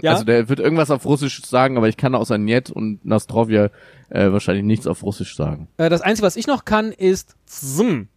Ja. 0.01 0.13
Also 0.13 0.23
der 0.23 0.49
wird 0.49 0.59
irgendwas 0.59 0.89
auf 0.89 1.05
Russisch 1.05 1.43
sagen, 1.43 1.77
aber 1.77 1.87
ich 1.87 1.97
kann 1.97 2.15
außer 2.15 2.37
Njet 2.37 2.71
und 2.71 3.05
Nastrovja 3.05 3.69
äh, 4.09 4.31
wahrscheinlich 4.31 4.63
nichts 4.63 4.87
auf 4.87 5.03
Russisch 5.03 5.35
sagen. 5.35 5.67
Äh, 5.77 5.89
das 5.89 6.01
Einzige, 6.01 6.25
was 6.25 6.35
ich 6.35 6.47
noch 6.47 6.65
kann, 6.65 6.91
ist 6.91 7.35
Zm. 7.45 8.07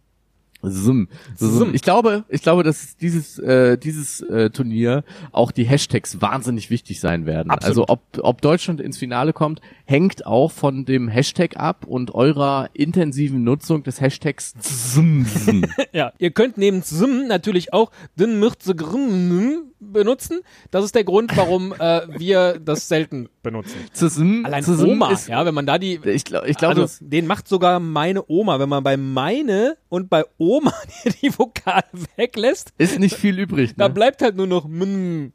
Sim. 0.61 1.07
Sim. 1.35 1.73
Ich 1.73 1.81
glaube, 1.81 2.25
ich 2.27 2.41
glaube, 2.41 2.63
dass 2.63 2.97
dieses 2.97 3.39
äh, 3.39 3.77
dieses 3.77 4.21
äh, 4.21 4.49
Turnier 4.49 5.03
auch 5.31 5.51
die 5.51 5.63
Hashtags 5.63 6.21
wahnsinnig 6.21 6.69
wichtig 6.69 6.99
sein 6.99 7.25
werden. 7.25 7.49
Absolut. 7.49 7.69
Also 7.69 7.85
ob 7.87 8.01
ob 8.21 8.41
Deutschland 8.41 8.81
ins 8.81 8.97
Finale 8.97 9.31
kommt, 9.31 9.61
hängt 9.85 10.25
auch 10.25 10.51
von 10.51 10.83
dem 10.83 11.07
Hashtag 11.07 11.57
ab 11.57 11.85
und 11.85 12.13
eurer 12.13 12.69
intensiven 12.73 13.43
Nutzung 13.43 13.83
des 13.83 14.01
Hashtags. 14.01 14.53
Sim. 14.59 15.25
Ja, 15.91 16.13
ihr 16.19 16.31
könnt 16.31 16.57
neben 16.57 16.83
Zm 16.83 17.27
natürlich 17.27 17.73
auch 17.73 17.91
den 18.15 18.39
Mirzegrm 18.39 19.69
benutzen. 19.79 20.41
Das 20.71 20.83
ist 20.83 20.95
der 20.95 21.03
Grund, 21.03 21.35
warum 21.35 21.73
äh, 21.73 22.01
wir 22.19 22.59
das 22.59 22.87
selten 22.87 23.29
benutzen. 23.41 23.75
Sim. 23.93 24.45
Allein 24.45 24.63
Sim 24.63 24.89
Oma, 24.89 25.11
ist, 25.11 25.27
ja, 25.27 25.45
wenn 25.45 25.53
man 25.53 25.65
da 25.65 25.77
die 25.77 25.99
Ich 26.05 26.25
glaube, 26.25 26.47
ich 26.47 26.57
glaube, 26.57 26.71
also, 26.71 26.81
das- 26.83 26.99
den 27.01 27.27
macht 27.27 27.47
sogar 27.47 27.79
meine 27.79 28.23
Oma. 28.27 28.59
Wenn 28.59 28.69
man 28.69 28.83
bei 28.83 28.97
meine 28.97 29.77
und 29.89 30.09
bei 30.09 30.23
Oma 30.37 30.73
die 31.21 31.37
Vokale 31.37 31.83
weglässt, 32.15 32.73
ist 32.77 32.99
nicht 32.99 33.15
viel 33.15 33.39
übrig. 33.39 33.73
da 33.77 33.87
Ne? 33.87 33.93
bleibt 33.93 34.21
halt 34.21 34.35
nur 34.35 34.47
noch 34.47 34.67
mm. 34.67 35.27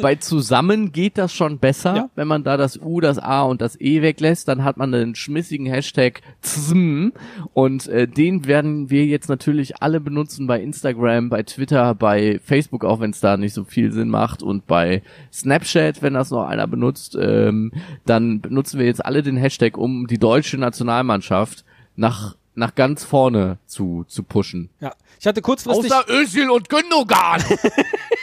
Bei 0.02 0.14
zusammen 0.16 0.92
geht 0.92 1.18
das 1.18 1.32
schon 1.32 1.58
besser, 1.58 1.96
Ja. 1.96 2.10
wenn 2.14 2.28
man 2.28 2.44
da 2.44 2.56
das 2.56 2.78
U, 2.80 3.00
das 3.00 3.18
A 3.18 3.42
und 3.42 3.60
das 3.60 3.80
E 3.80 4.02
weglässt, 4.02 4.48
dann 4.48 4.64
hat 4.64 4.76
man 4.76 4.94
einen 4.94 5.14
schmissigen 5.14 5.66
Hashtag 5.66 6.20
ZM 6.42 7.12
und 7.54 7.86
äh, 7.88 8.06
den 8.08 8.46
werden 8.46 8.90
wir 8.90 9.04
jetzt 9.06 9.28
natürlich 9.28 9.82
alle 9.82 10.00
benutzen 10.00 10.46
bei 10.46 10.60
Instagram, 10.60 11.28
bei 11.28 11.42
Twitter, 11.42 11.94
bei 11.94 12.40
Facebook, 12.44 12.84
auch 12.84 13.00
wenn 13.00 13.10
es 13.10 13.20
da 13.20 13.36
nicht 13.36 13.54
so 13.54 13.64
viel 13.64 13.92
Sinn 13.92 14.08
macht 14.08 14.42
und 14.42 14.66
bei 14.66 15.02
Snapchat, 15.32 16.02
wenn 16.02 16.14
das 16.14 16.30
noch 16.30 16.46
einer 16.46 16.66
benutzt, 16.66 17.16
ähm, 17.20 17.72
dann 18.06 18.40
benutzen 18.40 18.78
wir 18.78 18.86
jetzt 18.86 19.04
alle 19.04 19.22
den 19.22 19.36
Hashtag, 19.36 19.76
um 19.76 20.06
die 20.06 20.18
deutsche 20.18 20.58
Nationalmannschaft 20.58 21.64
nach 21.96 22.36
nach 22.56 22.74
ganz 22.74 23.04
vorne 23.04 23.58
zu 23.66 24.04
zu 24.08 24.22
pushen. 24.24 24.70
Ja, 24.80 24.92
ich 25.20 25.26
hatte 25.26 25.40
kurzfristig. 25.40 25.92
Außer 25.92 26.04
Özil 26.10 26.50
und 26.50 26.68
Gündogan. 26.68 27.40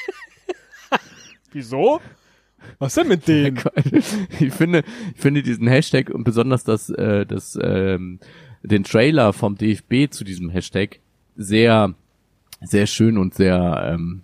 Wieso? 1.51 2.01
Was 2.80 2.96
denn 2.96 3.08
mit 3.08 3.27
denen? 3.27 3.60
ich 4.39 4.54
finde, 4.54 4.84
ich 5.13 5.22
finde 5.22 5.44
diesen 5.44 5.68
Hashtag 5.68 6.10
und 6.10 6.24
besonders 6.24 6.63
das, 6.63 6.89
äh, 6.89 7.25
das, 7.25 7.58
ähm, 7.62 8.20
den 8.63 8.84
Trailer 8.84 9.34
vom 9.34 9.56
DFB 9.56 10.12
zu 10.12 10.24
diesem 10.24 10.50
Hashtag 10.50 11.00
sehr, 11.36 11.94
sehr 12.62 12.88
schön 12.88 13.18
und 13.18 13.36
sehr, 13.36 13.94
ähm, 13.94 14.22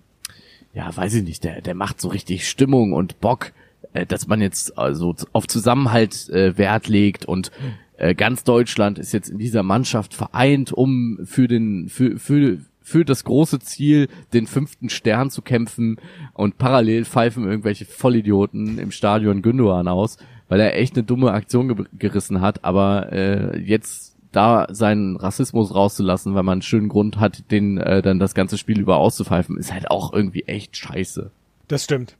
ja, 0.74 0.96
weiß 0.96 1.14
ich 1.16 1.24
nicht, 1.24 1.44
der, 1.44 1.62
der 1.62 1.76
macht 1.76 2.02
so 2.02 2.10
richtig 2.10 2.50
Stimmung 2.50 2.94
und 2.94 3.20
Bock, 3.22 3.54
äh, 3.94 4.06
dass 4.06 4.28
man 4.28 4.42
jetzt 4.42 4.78
also 4.78 5.16
auf 5.32 5.48
Zusammenhalt 5.48 6.30
äh, 6.30 6.58
Wert 6.58 6.88
legt 6.88 7.26
und 7.26 7.52
äh, 7.98 8.16
ganz 8.16 8.44
Deutschland 8.44 8.98
ist 8.98 9.14
jetzt 9.14 9.30
in 9.30 9.38
dieser 9.38 9.64
Mannschaft 9.64 10.14
vereint, 10.14 10.74
um 10.74 11.20
für 11.24 11.48
den, 11.48 11.90
für, 11.90 12.18
für, 12.18 12.58
für 12.84 13.06
das 13.06 13.24
große 13.24 13.60
Ziel, 13.60 14.08
den 14.34 14.46
fünften 14.48 14.90
Stern 14.90 15.30
zu 15.30 15.42
kämpfen 15.42 15.98
und 16.34 16.58
parallel 16.58 17.06
pfeifen 17.06 17.46
irgendwelche 17.46 17.86
Vollidioten 17.86 18.78
im 18.78 18.92
Stadion 18.92 19.42
Gündogan 19.42 19.88
aus, 19.88 20.18
weil 20.50 20.60
er 20.60 20.78
echt 20.78 20.96
eine 20.96 21.04
dumme 21.04 21.32
Aktion 21.32 21.76
ge 21.76 21.86
gerissen 21.98 22.42
hat, 22.42 22.64
aber 22.64 23.12
äh, 23.12 23.60
jetzt 23.60 24.16
da 24.32 24.68
seinen 24.70 25.16
Rassismus 25.16 25.74
rauszulassen, 25.74 26.36
weil 26.36 26.44
man 26.44 26.54
einen 26.54 26.62
schönen 26.62 26.90
Grund 26.90 27.20
hat, 27.20 27.52
den 27.52 27.78
äh, 27.78 28.02
dann 28.02 28.20
das 28.20 28.34
ganze 28.34 28.58
Spiel 28.58 28.80
über 28.80 28.98
auszupfeifen, 28.98 29.58
ist 29.58 29.74
halt 29.74 29.90
auch 29.90 30.12
irgendwie 30.12 30.44
echt 30.44 30.76
scheiße. 30.76 31.32
Das 31.68 31.84
stimmt. 31.84 32.18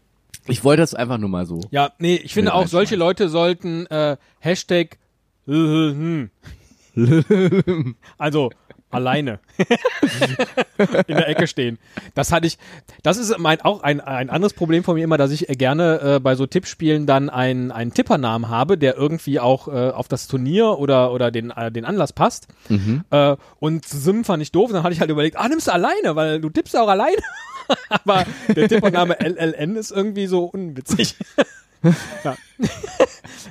Ich 0.48 0.64
wollte 0.64 0.82
das 0.82 0.94
einfach 0.94 1.18
nur 1.18 1.30
mal 1.30 1.46
so. 1.46 1.62
Ja, 1.72 1.92
nee, 2.00 2.16
ich 2.16 2.34
finde 2.34 2.54
auch, 2.54 2.68
solche. 2.68 2.96
Leute 2.96 3.30
sollten 3.30 3.86
äh, 3.88 4.18
Hashtag 4.40 4.98
hm. 5.46 6.30
also 8.18 8.52
alleine 8.94 9.40
in 11.08 11.16
der 11.18 11.28
Ecke 11.28 11.48
stehen. 11.48 11.80
Das 12.16 12.32
hatte 12.32 12.48
ich, 12.48 12.58
das 13.02 13.18
ist 13.18 13.38
mein, 13.38 13.62
auch 13.62 13.82
ein, 13.82 14.02
ein 14.02 14.30
anderes 14.30 14.54
Problem 14.54 14.84
von 14.84 14.96
mir 14.96 15.04
immer, 15.04 15.18
dass 15.18 15.32
ich 15.32 15.50
äh, 15.50 15.56
gerne 15.56 16.16
äh, 16.16 16.20
bei 16.20 16.36
so 16.36 16.46
Tippspielen 16.46 17.06
dann 17.06 17.30
einen, 17.30 17.72
einen 17.72 17.94
Tippernamen 17.94 18.50
habe, 18.50 18.78
der 18.78 18.96
irgendwie 18.98 19.40
auch 19.40 19.68
äh, 19.68 19.90
auf 19.90 20.08
das 20.08 20.28
Turnier 20.28 20.78
oder, 20.80 21.12
oder 21.12 21.32
den, 21.32 21.52
äh, 21.52 21.72
den 21.72 21.86
Anlass 21.86 22.14
passt. 22.14 22.48
Äh, 23.10 23.36
und 23.60 23.86
Sim 23.86 24.24
fand 24.24 24.44
ich 24.44 24.52
doof, 24.52 24.72
dann 24.72 24.84
hatte 24.84 24.94
ich 24.94 25.00
halt 25.00 25.10
überlegt, 25.10 25.38
ah, 25.38 25.48
nimmst 25.48 25.68
du 25.68 25.74
alleine, 25.74 26.16
weil 26.16 26.40
du 26.40 26.50
tippst 26.50 26.76
auch 26.78 26.88
alleine. 26.88 27.18
Aber 27.90 28.26
der 28.56 28.68
Tippername 28.68 29.20
LLN 29.20 29.76
ist 29.76 29.92
irgendwie 29.92 30.28
so 30.28 30.46
unwitzig. 30.46 31.16
ja. 32.24 32.36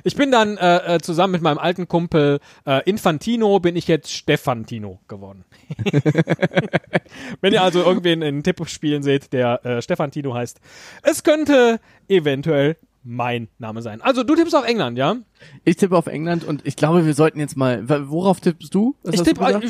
Ich 0.05 0.15
bin 0.15 0.31
dann 0.31 0.57
äh, 0.57 0.95
äh, 0.95 0.99
zusammen 0.99 1.31
mit 1.33 1.41
meinem 1.41 1.57
alten 1.57 1.87
Kumpel 1.87 2.39
äh, 2.65 2.81
Infantino 2.89 3.59
bin 3.59 3.77
ich 3.77 3.87
jetzt 3.87 4.11
Stefantino 4.11 4.99
geworden. 5.07 5.45
Wenn 7.41 7.53
ihr 7.53 7.61
also 7.61 7.81
irgendwen 7.81 8.21
in 8.21 8.43
Tippspielen 8.43 9.01
seht, 9.01 9.31
der 9.31 9.65
äh, 9.65 9.81
Stefantino 9.81 10.33
heißt, 10.33 10.59
es 11.03 11.23
könnte 11.23 11.79
eventuell 12.09 12.75
mein 13.03 13.49
Name 13.59 13.81
sein. 13.81 14.01
Also 14.01 14.23
du 14.23 14.35
tippst 14.35 14.55
auf 14.55 14.65
England, 14.65 14.97
ja? 14.97 15.17
Ich 15.65 15.75
tippe 15.75 15.97
auf 15.97 16.07
England 16.07 16.45
und 16.45 16.65
ich 16.65 16.75
glaube, 16.75 17.05
wir 17.05 17.13
sollten 17.13 17.39
jetzt 17.39 17.57
mal. 17.57 17.83
Worauf 18.09 18.39
tippst 18.39 18.73
du? 18.73 18.95
Was 19.03 19.15
Ich 19.15 19.21
tippe, 19.23 19.45
äh, 19.45 19.61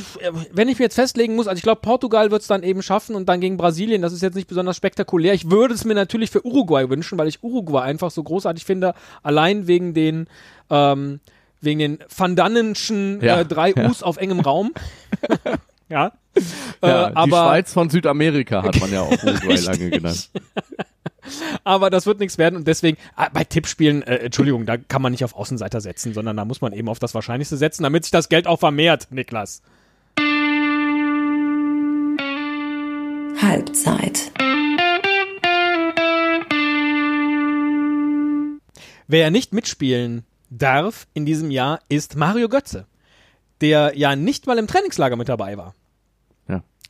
wenn 0.51 0.69
ich 0.69 0.77
mir 0.77 0.85
jetzt 0.85 0.95
festlegen 0.95 1.35
muss, 1.35 1.47
also 1.47 1.57
ich 1.57 1.63
glaube, 1.63 1.81
Portugal 1.81 2.29
wird 2.29 2.41
es 2.41 2.47
dann 2.47 2.61
eben 2.63 2.83
schaffen 2.83 3.15
und 3.15 3.27
dann 3.27 3.41
gegen 3.41 3.57
Brasilien, 3.57 4.01
das 4.01 4.13
ist 4.13 4.21
jetzt 4.21 4.35
nicht 4.35 4.47
besonders 4.47 4.77
spektakulär. 4.77 5.33
Ich 5.33 5.49
würde 5.49 5.73
es 5.73 5.83
mir 5.83 5.95
natürlich 5.95 6.29
für 6.29 6.45
Uruguay 6.45 6.89
wünschen, 6.89 7.17
weil 7.17 7.27
ich 7.27 7.43
Uruguay 7.43 7.81
einfach 7.81 8.11
so 8.11 8.21
großartig 8.21 8.65
finde, 8.65 8.93
allein 9.23 9.65
wegen 9.65 9.93
den, 9.93 10.27
ähm, 10.69 11.19
wegen 11.59 11.79
den 11.79 11.99
Vandannenschen 12.15 13.19
Ja, 13.21 13.39
äh, 13.39 13.45
drei 13.45 13.73
ja. 13.75 13.89
U's 13.89 14.03
auf 14.03 14.17
engem 14.17 14.41
Raum. 14.41 14.73
ja. 15.89 16.11
ja, 16.83 17.07
äh, 17.07 17.09
die 17.09 17.15
aber, 17.15 17.45
Schweiz 17.45 17.73
von 17.73 17.89
Südamerika 17.89 18.63
hat 18.63 18.79
man 18.79 18.91
ja 18.91 19.01
auch 19.01 19.11
Uruguay 19.23 19.55
lange 19.55 19.89
genannt. 19.89 20.29
Aber 21.63 21.89
das 21.89 22.05
wird 22.05 22.19
nichts 22.19 22.37
werden 22.37 22.55
und 22.55 22.67
deswegen, 22.67 22.97
ah, 23.15 23.29
bei 23.33 23.43
Tippspielen, 23.43 24.03
äh, 24.03 24.17
Entschuldigung, 24.17 24.65
da 24.65 24.77
kann 24.77 25.01
man 25.01 25.11
nicht 25.11 25.23
auf 25.23 25.35
Außenseiter 25.35 25.81
setzen, 25.81 26.13
sondern 26.13 26.37
da 26.37 26.45
muss 26.45 26.61
man 26.61 26.73
eben 26.73 26.89
auf 26.89 26.99
das 26.99 27.13
Wahrscheinlichste 27.13 27.57
setzen, 27.57 27.83
damit 27.83 28.05
sich 28.05 28.11
das 28.11 28.29
Geld 28.29 28.47
auch 28.47 28.59
vermehrt, 28.59 29.07
Niklas. 29.11 29.61
Halbzeit. 33.41 34.31
Wer 39.07 39.31
nicht 39.31 39.53
mitspielen 39.53 40.23
darf 40.49 41.07
in 41.13 41.25
diesem 41.25 41.51
Jahr 41.51 41.79
ist 41.89 42.15
Mario 42.15 42.49
Götze, 42.49 42.87
der 43.61 43.93
ja 43.95 44.15
nicht 44.15 44.47
mal 44.47 44.57
im 44.57 44.67
Trainingslager 44.67 45.15
mit 45.15 45.29
dabei 45.29 45.57
war. 45.57 45.75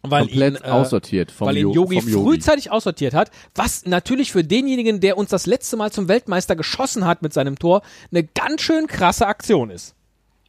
Weil 0.05 0.23
Komplett 0.27 0.59
ihn, 0.59 0.65
äh, 0.65 0.69
aussortiert 0.69 1.31
vom 1.31 1.47
weil 1.47 1.57
ihn 1.57 1.69
Yogi 1.71 2.01
vom 2.01 2.09
Yogi. 2.09 2.23
frühzeitig 2.25 2.71
aussortiert 2.71 3.13
hat, 3.13 3.31
was 3.55 3.85
natürlich 3.85 4.31
für 4.33 4.43
denjenigen, 4.43 4.99
der 4.99 5.17
uns 5.17 5.29
das 5.29 5.45
letzte 5.45 5.77
Mal 5.77 5.91
zum 5.91 6.09
Weltmeister 6.09 6.57
geschossen 6.57 7.05
hat 7.07 7.21
mit 7.21 7.31
seinem 7.31 7.57
Tor, 7.57 7.81
eine 8.11 8.23
ganz 8.23 8.61
schön 8.61 8.87
krasse 8.87 9.27
Aktion 9.27 9.69
ist. 9.69 9.95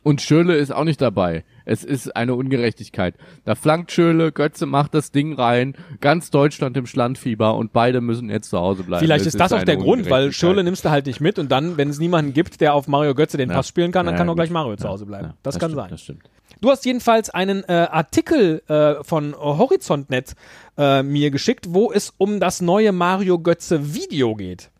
Und 0.02 0.20
Schöle 0.20 0.56
ist 0.56 0.70
auch 0.70 0.84
nicht 0.84 1.00
dabei. 1.00 1.44
Es 1.64 1.82
ist 1.82 2.14
eine 2.14 2.34
Ungerechtigkeit. 2.34 3.14
Da 3.46 3.54
flankt 3.54 3.90
Schöle, 3.90 4.32
Götze 4.32 4.66
macht 4.66 4.92
das 4.92 5.12
Ding 5.12 5.32
rein, 5.32 5.75
ganz 6.02 6.30
Deutschland 6.30 6.76
im 6.76 6.87
Schlandfieber 6.87 7.54
und 7.56 7.73
beide 7.73 8.02
müssen 8.02 8.28
jetzt 8.28 8.50
zu 8.50 8.58
Hause 8.58 8.82
bleiben. 8.82 9.02
Vielleicht 9.02 9.23
Es 9.25 9.28
ist 9.34 9.40
das 9.40 9.52
auch 9.52 9.62
der 9.62 9.78
Grund, 9.78 10.11
weil. 10.11 10.30
Schirle 10.32 10.62
nimmst 10.62 10.84
du 10.84 10.90
halt 10.90 11.06
nicht 11.06 11.23
mit 11.23 11.38
und 11.38 11.50
dann, 11.50 11.78
wenn 11.78 11.88
es 11.88 11.99
niemanden 12.00 12.34
gibt, 12.34 12.61
der 12.61 12.75
auf 12.75 12.87
Mario 12.87 13.14
Götze 13.14 13.38
den 13.38 13.49
Ja. 13.49 13.56
Pass 13.56 13.68
spielen 13.68 13.92
kann, 13.92 14.04
dann 14.04 14.14
Ja, 14.14 14.18
kann 14.18 14.28
auch 14.28 14.34
gleich 14.34 14.50
Mario 14.50 14.76
zu 14.76 14.84
Ja, 14.84 14.90
Hause 14.90 15.06
bleiben. 15.06 15.28
ja, 15.28 15.34
das, 15.42 15.58
kann 15.58 15.70
stimmt, 15.70 15.80
sein. 15.80 15.90
Das 15.90 16.00
stimmt. 16.02 16.23
Du 16.61 16.70
hast 16.70 16.84
jedenfalls 16.84 17.30
einen 17.30 17.64
äh, 17.64 17.73
Artikel 17.90 18.62
äh, 18.68 19.02
von 19.02 19.34
Horizontnet 19.34 20.34
äh, 20.76 21.02
mir 21.02 21.30
geschickt, 21.30 21.66
wo 21.70 21.92
es 21.92 22.12
um 22.18 22.40
das 22.40 22.61
neue 22.61 22.92
Mario 22.92 23.38
Götze 23.38 23.94
Video 23.94 24.34
geht. 24.34 24.70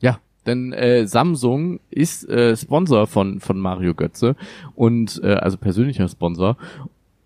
Ja, 0.00 0.18
denn 0.46 0.72
äh, 0.72 1.06
Samsung 1.06 1.80
ist 1.90 2.28
äh, 2.28 2.56
Sponsor 2.56 3.06
von 3.06 3.40
von 3.40 3.58
Mario 3.58 3.94
Götze 3.94 4.36
und 4.74 5.20
äh, 5.22 5.34
also 5.34 5.56
persönlicher 5.56 6.08
Sponsor. 6.08 6.56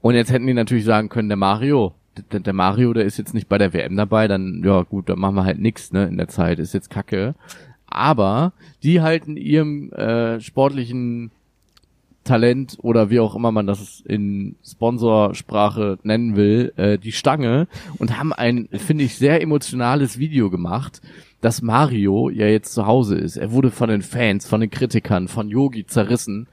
Und 0.01 0.15
jetzt 0.15 0.31
hätten 0.31 0.47
die 0.47 0.55
natürlich 0.55 0.85
sagen 0.85 1.09
können, 1.09 1.29
der 1.29 1.37
Mario, 1.37 1.95
der, 2.33 2.41
der 2.41 2.53
Mario, 2.53 2.93
der 2.93 3.05
ist 3.05 3.19
jetzt 3.19 3.35
nicht 3.35 3.49
bei 3.49 3.59
der 3.59 3.73
WM 3.73 3.97
dabei, 3.97 4.29
dann 4.29 4.63
ja 4.65 4.83
gut, 4.83 5.09
dann 5.09 5.19
machen 5.19 5.35
wir 5.35 5.45
halt 5.45 5.59
nix, 5.59 5.93
ne, 5.93 6.07
in 6.07 6.17
der 6.17 6.29
Zeit, 6.29 6.59
ist 6.59 6.75
jetzt 6.75 6.91
Kacke. 6.91 7.35
Aber 7.87 8.53
die 8.83 9.01
halten 9.01 9.37
ihrem 9.37 9.91
äh, 9.93 10.41
sportlichen 10.41 11.31
Talent 12.29 12.77
oder 12.83 13.11
wie 13.11 13.21
auch 13.21 13.35
immer 13.35 13.51
man 13.51 13.67
das 13.67 14.03
in 14.07 14.57
Sponsorsprache 14.65 15.99
nennen 16.03 16.37
will, 16.37 16.73
äh, 16.77 16.99
die 16.99 17.13
Stange 17.13 17.67
und 17.99 18.19
haben 18.19 18.33
ein, 18.33 18.69
finde 18.73 19.05
ich, 19.05 19.17
sehr 19.17 19.41
emotionales 19.41 20.19
Video 20.19 20.51
gemacht, 20.51 21.01
dass 21.41 21.63
Mario 21.63 22.29
ja 22.29 22.47
jetzt 22.47 22.75
zu 22.75 22.87
Hause 22.87 23.17
ist. 23.17 23.37
Er 23.37 23.53
wurde 23.53 23.71
von 23.71 23.89
den 23.89 24.03
Fans, 24.03 24.47
von 24.47 24.61
den 24.61 24.71
Kritikern, 24.71 25.29
von 25.29 25.49
Yogi 25.49 25.87
zerrissen, 25.87 26.49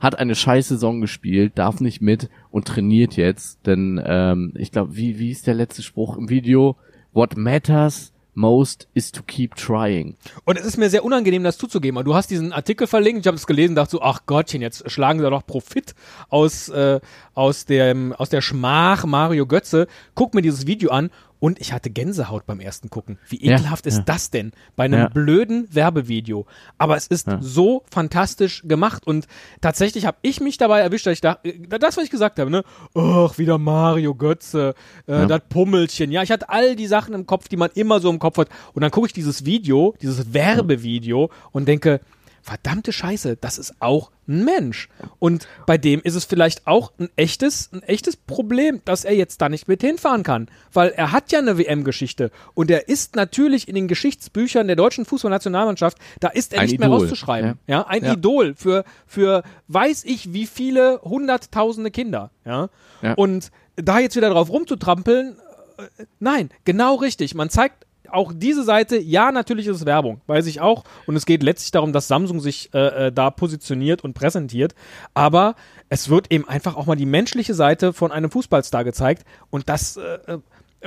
hat 0.00 0.18
eine 0.18 0.34
scheiß 0.34 0.68
Saison 0.68 1.00
gespielt, 1.00 1.52
darf 1.54 1.80
nicht 1.80 2.02
mit 2.02 2.28
und 2.50 2.66
trainiert 2.66 3.16
jetzt, 3.16 3.66
denn 3.66 4.02
ähm, 4.04 4.52
ich 4.56 4.72
glaube, 4.72 4.96
wie, 4.96 5.18
wie 5.20 5.30
ist 5.30 5.46
der 5.46 5.54
letzte 5.54 5.82
Spruch 5.82 6.16
im 6.16 6.28
Video? 6.28 6.76
What 7.12 7.36
matters 7.36 8.11
most 8.34 8.88
is 8.94 9.12
to 9.12 9.22
keep 9.22 9.54
trying. 9.54 10.16
Und 10.44 10.58
es 10.58 10.64
ist 10.64 10.76
mir 10.76 10.90
sehr 10.90 11.04
unangenehm, 11.04 11.44
das 11.44 11.58
zuzugeben. 11.58 11.98
Aber 11.98 12.04
Du 12.04 12.14
hast 12.14 12.30
diesen 12.30 12.52
Artikel 12.52 12.86
verlinkt, 12.86 13.20
ich 13.20 13.26
habe 13.26 13.36
es 13.36 13.46
gelesen, 13.46 13.74
dachte 13.74 13.92
so, 13.92 14.02
ach 14.02 14.26
Gottchen, 14.26 14.62
jetzt 14.62 14.90
schlagen 14.90 15.20
sie 15.20 15.28
doch 15.28 15.46
Profit 15.46 15.94
aus, 16.28 16.68
äh, 16.68 17.00
aus, 17.34 17.66
dem, 17.66 18.12
aus 18.12 18.28
der 18.28 18.40
Schmach 18.40 19.04
Mario 19.04 19.46
Götze. 19.46 19.86
Guck 20.14 20.34
mir 20.34 20.42
dieses 20.42 20.66
Video 20.66 20.90
an 20.90 21.10
und 21.42 21.60
ich 21.60 21.72
hatte 21.72 21.90
Gänsehaut 21.90 22.46
beim 22.46 22.60
ersten 22.60 22.88
Gucken. 22.88 23.18
Wie 23.28 23.44
Ja, 23.44 23.56
ekelhaft 23.56 23.84
ist 23.86 23.96
ja. 23.96 24.02
das 24.06 24.30
denn 24.30 24.52
bei 24.76 24.84
einem 24.84 25.00
Ja. 25.00 25.08
blöden 25.08 25.66
Werbevideo? 25.74 26.46
Aber 26.78 26.96
es 26.96 27.08
ist 27.08 27.26
so 27.40 27.82
fantastisch 27.90 28.62
gemacht 28.64 29.04
und 29.08 29.26
tatsächlich 29.60 30.06
habe 30.06 30.18
ich 30.22 30.40
mich 30.40 30.56
dabei 30.56 30.78
erwischt, 30.78 31.04
dass 31.06 31.14
ich 31.14 31.20
dachte, 31.20 31.48
äh, 31.48 31.78
das, 31.80 31.96
was 31.96 32.04
ich 32.04 32.10
gesagt 32.10 32.38
habe, 32.38 32.48
ne? 32.48 32.62
Ach, 32.94 33.36
wieder 33.38 33.58
Mario 33.58 34.14
Götze, 34.14 34.74
äh, 35.08 35.26
das 35.26 35.40
Pummelchen. 35.48 36.12
Ja, 36.12 36.22
ich 36.22 36.30
hatte 36.30 36.48
all 36.48 36.76
die 36.76 36.86
Sachen 36.86 37.12
im 37.12 37.26
Kopf, 37.26 37.48
die 37.48 37.56
man 37.56 37.70
immer 37.74 37.98
so 37.98 38.08
im 38.08 38.20
Kopf 38.20 38.38
hat. 38.38 38.48
Und 38.72 38.82
dann 38.82 38.92
gucke 38.92 39.08
ich 39.08 39.12
dieses 39.12 39.44
Video, 39.44 39.96
dieses 40.00 40.32
Werbevideo 40.32 41.28
und 41.50 41.66
denke, 41.66 42.00
verdammte 42.42 42.92
Scheiße, 42.92 43.36
das 43.40 43.56
ist 43.56 43.74
auch 43.78 44.10
ein 44.28 44.44
Mensch. 44.44 44.88
Und 45.20 45.46
bei 45.66 45.78
dem 45.78 46.00
ist 46.02 46.16
es 46.16 46.24
vielleicht 46.24 46.66
auch 46.66 46.92
ein 46.98 47.08
echtes, 47.16 47.70
ein 47.72 47.82
echtes 47.84 48.16
Problem, 48.16 48.80
dass 48.84 49.04
er 49.04 49.14
jetzt 49.14 49.40
da 49.40 49.48
nicht 49.48 49.68
mit 49.68 49.80
hinfahren 49.80 50.22
kann. 50.24 50.48
Weil 50.72 50.90
er 50.90 51.12
hat 51.12 51.30
ja 51.32 51.38
eine 51.38 51.56
WM-Geschichte. 51.56 52.30
Und 52.54 52.70
er 52.70 52.88
ist 52.88 53.14
natürlich 53.16 53.68
in 53.68 53.74
den 53.76 53.86
Geschichtsbüchern 53.88 54.66
der 54.66 54.76
deutschen 54.76 55.04
Fußballnationalmannschaft, 55.04 55.98
da 56.20 56.28
ist 56.28 56.52
er 56.52 56.60
Ein 56.60 56.66
nicht 56.68 56.78
mehr 56.80 56.88
Idol. 56.88 57.00
rauszuschreiben. 57.00 57.58
Ja. 57.66 57.78
Ja, 57.78 57.86
ein 57.86 58.04
Ja. 58.04 58.12
Idol 58.14 58.54
für, 58.56 58.84
für 59.06 59.42
weiß 59.68 60.04
ich 60.04 60.32
wie 60.32 60.46
viele 60.46 61.00
hunderttausende 61.02 61.90
Kinder. 61.90 62.30
Ja. 62.44 62.68
Ja. 63.02 63.14
Und 63.14 63.50
da 63.76 63.98
jetzt 64.00 64.16
wieder 64.16 64.30
drauf 64.30 64.50
rumzutrampeln, 64.50 65.36
äh, 65.78 66.04
nein, 66.18 66.50
genau 66.64 66.96
richtig. 66.96 67.34
Man 67.34 67.50
zeigt 67.50 67.86
auch 68.12 68.32
diese 68.34 68.62
Seite, 68.64 68.98
ja, 68.98 69.32
natürlich 69.32 69.66
ist 69.66 69.76
es 69.76 69.86
Werbung, 69.86 70.20
weiß 70.26 70.46
ich 70.46 70.60
auch. 70.60 70.84
Und 71.06 71.16
es 71.16 71.26
geht 71.26 71.42
letztlich 71.42 71.70
darum, 71.70 71.92
dass 71.92 72.08
Samsung 72.08 72.40
sich 72.40 72.72
äh, 72.74 73.06
äh, 73.06 73.12
da 73.12 73.30
positioniert 73.30 74.04
und 74.04 74.14
präsentiert. 74.14 74.74
Aber 75.14 75.54
es 75.88 76.08
wird 76.08 76.32
eben 76.32 76.48
einfach 76.48 76.76
auch 76.76 76.86
mal 76.86 76.96
die 76.96 77.06
menschliche 77.06 77.54
Seite 77.54 77.92
von 77.92 78.12
einem 78.12 78.30
Fußballstar 78.30 78.84
gezeigt. 78.84 79.24
Und 79.50 79.68
das 79.68 79.96
äh, 79.96 80.18
äh, 80.26 80.38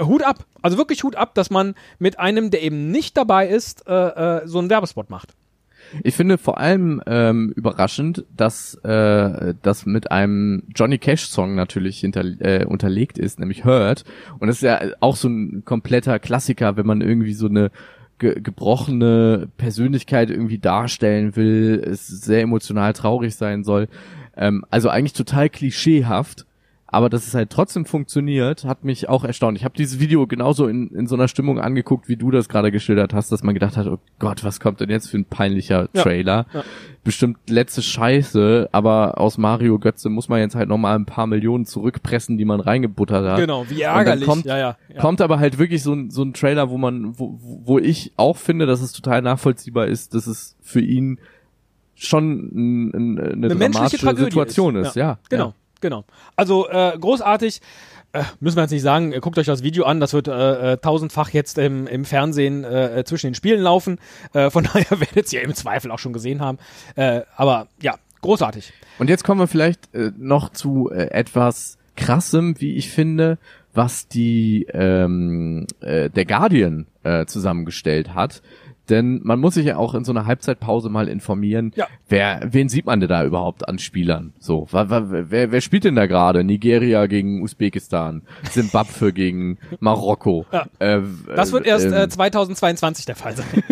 Hut 0.01 0.23
ab. 0.23 0.45
Also 0.61 0.77
wirklich 0.77 1.03
Hut 1.03 1.15
ab, 1.15 1.35
dass 1.35 1.49
man 1.49 1.75
mit 1.99 2.19
einem, 2.19 2.51
der 2.51 2.61
eben 2.61 2.91
nicht 2.91 3.17
dabei 3.17 3.47
ist, 3.47 3.87
äh, 3.87 3.93
äh, 3.93 4.47
so 4.47 4.59
einen 4.59 4.69
Werbespot 4.69 5.09
macht. 5.09 5.33
Ich 6.03 6.15
finde 6.15 6.37
vor 6.37 6.57
allem 6.57 7.01
ähm, 7.05 7.53
überraschend, 7.55 8.25
dass 8.35 8.75
äh, 8.83 9.53
das 9.61 9.85
mit 9.85 10.11
einem 10.11 10.63
Johnny 10.75 10.97
Cash 10.97 11.27
Song 11.27 11.55
natürlich 11.55 11.99
hinter, 11.99 12.23
äh, 12.39 12.65
unterlegt 12.65 13.17
ist, 13.17 13.39
nämlich 13.39 13.65
Hurt. 13.65 14.03
Und 14.39 14.47
das 14.47 14.57
ist 14.57 14.63
ja 14.63 14.81
auch 14.99 15.15
so 15.15 15.27
ein 15.27 15.63
kompletter 15.65 16.19
Klassiker, 16.19 16.77
wenn 16.77 16.85
man 16.85 17.01
irgendwie 17.01 17.33
so 17.33 17.47
eine 17.47 17.71
ge 18.17 18.39
gebrochene 18.39 19.49
Persönlichkeit 19.57 20.29
irgendwie 20.29 20.57
darstellen 20.57 21.35
will, 21.35 21.83
es 21.85 22.07
sehr 22.07 22.41
emotional 22.41 22.93
traurig 22.93 23.35
sein 23.35 23.63
soll. 23.63 23.87
Ähm, 24.37 24.65
also 24.69 24.89
eigentlich 24.89 25.13
total 25.13 25.49
klischeehaft, 25.49 26.45
aber 26.95 27.09
dass 27.09 27.27
es 27.27 27.33
halt 27.33 27.49
trotzdem 27.49 27.83
funktioniert, 27.85 28.63
hat 28.63 28.85
mich 28.85 29.09
auch 29.09 29.25
erstaunt. 29.25 29.57
Ich 29.57 29.65
habe 29.65 29.75
dieses 29.75 29.99
Video 29.99 30.27
genauso 30.27 30.65
in, 30.67 30.87
in 30.95 31.07
so 31.07 31.15
einer 31.15 31.27
Stimmung 31.27 31.59
angeguckt, 31.59 32.07
wie 32.07 32.15
du 32.15 32.31
das 32.31 32.47
gerade 32.47 32.71
geschildert 32.71 33.13
hast, 33.13 33.33
dass 33.33 33.43
man 33.43 33.53
gedacht 33.53 33.75
hat, 33.75 33.85
oh 33.87 33.99
Gott, 34.17 34.45
was 34.45 34.61
kommt 34.61 34.79
denn 34.79 34.89
jetzt 34.89 35.09
für 35.09 35.17
ein 35.17 35.25
peinlicher 35.25 35.89
Ja. 35.91 36.03
Trailer? 36.03 36.45
Ja. 36.53 36.63
Bestimmt 37.03 37.49
letzte 37.49 37.81
Scheiße, 37.81 38.69
aber 38.71 39.19
aus 39.19 39.37
Mario 39.37 39.77
Götze 39.77 40.07
muss 40.07 40.29
man 40.29 40.39
jetzt 40.39 40.55
halt 40.55 40.69
nochmal 40.69 40.95
ein 40.95 41.05
paar 41.05 41.27
Millionen 41.27 41.65
zurückpressen, 41.65 42.37
die 42.37 42.45
man 42.45 42.61
reingebuttert 42.61 43.29
hat. 43.29 43.39
Genau, 43.41 43.65
wie 43.69 43.81
ärgerlich. 43.81 44.25
kommt, 44.25 44.45
ja, 44.45 44.57
ja, 44.57 44.77
ja. 44.87 45.01
kommt 45.01 45.19
aber 45.19 45.37
halt 45.37 45.57
wirklich 45.57 45.83
so 45.83 45.91
ein, 45.91 46.11
so 46.11 46.23
ein 46.23 46.33
Trailer, 46.33 46.69
wo 46.69 46.77
man, 46.77 47.19
wo, 47.19 47.37
wo 47.41 47.77
ich 47.77 48.13
auch 48.15 48.37
finde, 48.37 48.67
dass 48.67 48.79
es 48.79 48.93
total 48.93 49.21
nachvollziehbar 49.21 49.87
ist, 49.87 50.13
dass 50.13 50.27
es 50.27 50.55
für 50.61 50.79
ihn 50.79 51.19
schon 51.93 52.31
ein, 52.53 52.89
ein, 52.93 53.19
eine, 53.19 53.45
eine 53.47 53.55
menschliche 53.55 53.97
dramatische 53.97 54.23
Situation 54.23 54.77
ist. 54.77 54.95
Ja, 54.95 55.19
Genau, 55.29 55.47
Ja. 55.47 55.53
Genau. 55.85 56.03
Also 56.35 56.67
äh, 56.67 56.97
großartig. 56.99 57.61
Äh, 58.11 58.23
müssen 58.39 58.57
wir 58.57 58.63
jetzt 58.63 58.71
nicht 58.71 58.81
sagen, 58.81 59.13
äh, 59.13 59.19
guckt 59.19 59.37
euch 59.37 59.45
das 59.45 59.61
Video 59.61 59.83
an, 59.83 59.99
das 59.99 60.13
wird 60.13 60.27
äh, 60.27 60.73
äh, 60.73 60.77
tausendfach 60.77 61.29
jetzt 61.29 61.57
im, 61.59 61.85
im 61.85 62.05
Fernsehen 62.05 62.65
zwischen 63.05 63.27
den 63.27 63.35
Spielen 63.35 63.61
laufen. 63.61 63.99
Von 64.31 64.63
daher 64.73 64.99
werdet 64.99 65.31
ihr 65.31 65.41
im 65.43 65.53
Zweifel 65.53 65.91
auch 65.91 65.99
schon 65.99 66.13
gesehen 66.13 66.41
haben. 66.41 66.57
Aber 67.35 67.67
ja, 67.81 67.95
großartig. 68.21 68.73
Und 68.97 69.09
jetzt 69.09 69.23
kommen 69.23 69.39
wir 69.39 69.47
vielleicht 69.47 69.89
noch 70.17 70.49
zu 70.49 70.89
etwas 70.89 71.77
krassem, 71.95 72.59
wie 72.59 72.75
ich 72.75 72.89
finde, 72.89 73.37
was 73.73 74.07
die 74.07 74.65
ähm, 74.71 75.67
äh, 75.81 76.09
der 76.09 76.25
Guardian 76.25 76.87
zusammengestellt 77.27 78.15
hat. 78.15 78.41
Denn 78.89 79.21
man 79.23 79.39
muss 79.39 79.55
sich 79.55 79.65
ja 79.65 79.77
auch 79.77 79.95
in 79.95 80.05
so 80.05 80.11
einer 80.11 80.25
Halbzeitpause 80.27 80.89
mal 80.89 81.07
informieren, 81.07 81.71
Ja. 81.75 81.87
wer, 82.07 82.41
wen 82.51 82.69
sieht 82.69 82.85
man 82.85 82.99
denn 82.99 83.09
da 83.09 83.25
überhaupt 83.25 83.67
an 83.67 83.79
Spielern? 83.79 84.33
So, 84.39 84.67
wa, 84.71 84.85
wer, 85.09 85.51
wer 85.51 85.61
spielt 85.61 85.85
denn 85.85 85.95
da 85.95 86.05
gerade? 86.05 86.43
Nigeria 86.43 87.07
gegen 87.07 87.41
Usbekistan, 87.41 88.21
Simbabwe 88.51 89.11
gegen 89.13 89.57
Marokko. 89.79 90.45
Ja. 90.51 90.67
Äh, 90.79 91.01
Das 91.35 91.51
wird 91.51 91.65
erst 91.65 91.85
ähm, 91.87 91.93
äh, 91.93 92.07
2022 92.09 93.05
der 93.05 93.15
Fall 93.15 93.35
sein. 93.35 93.47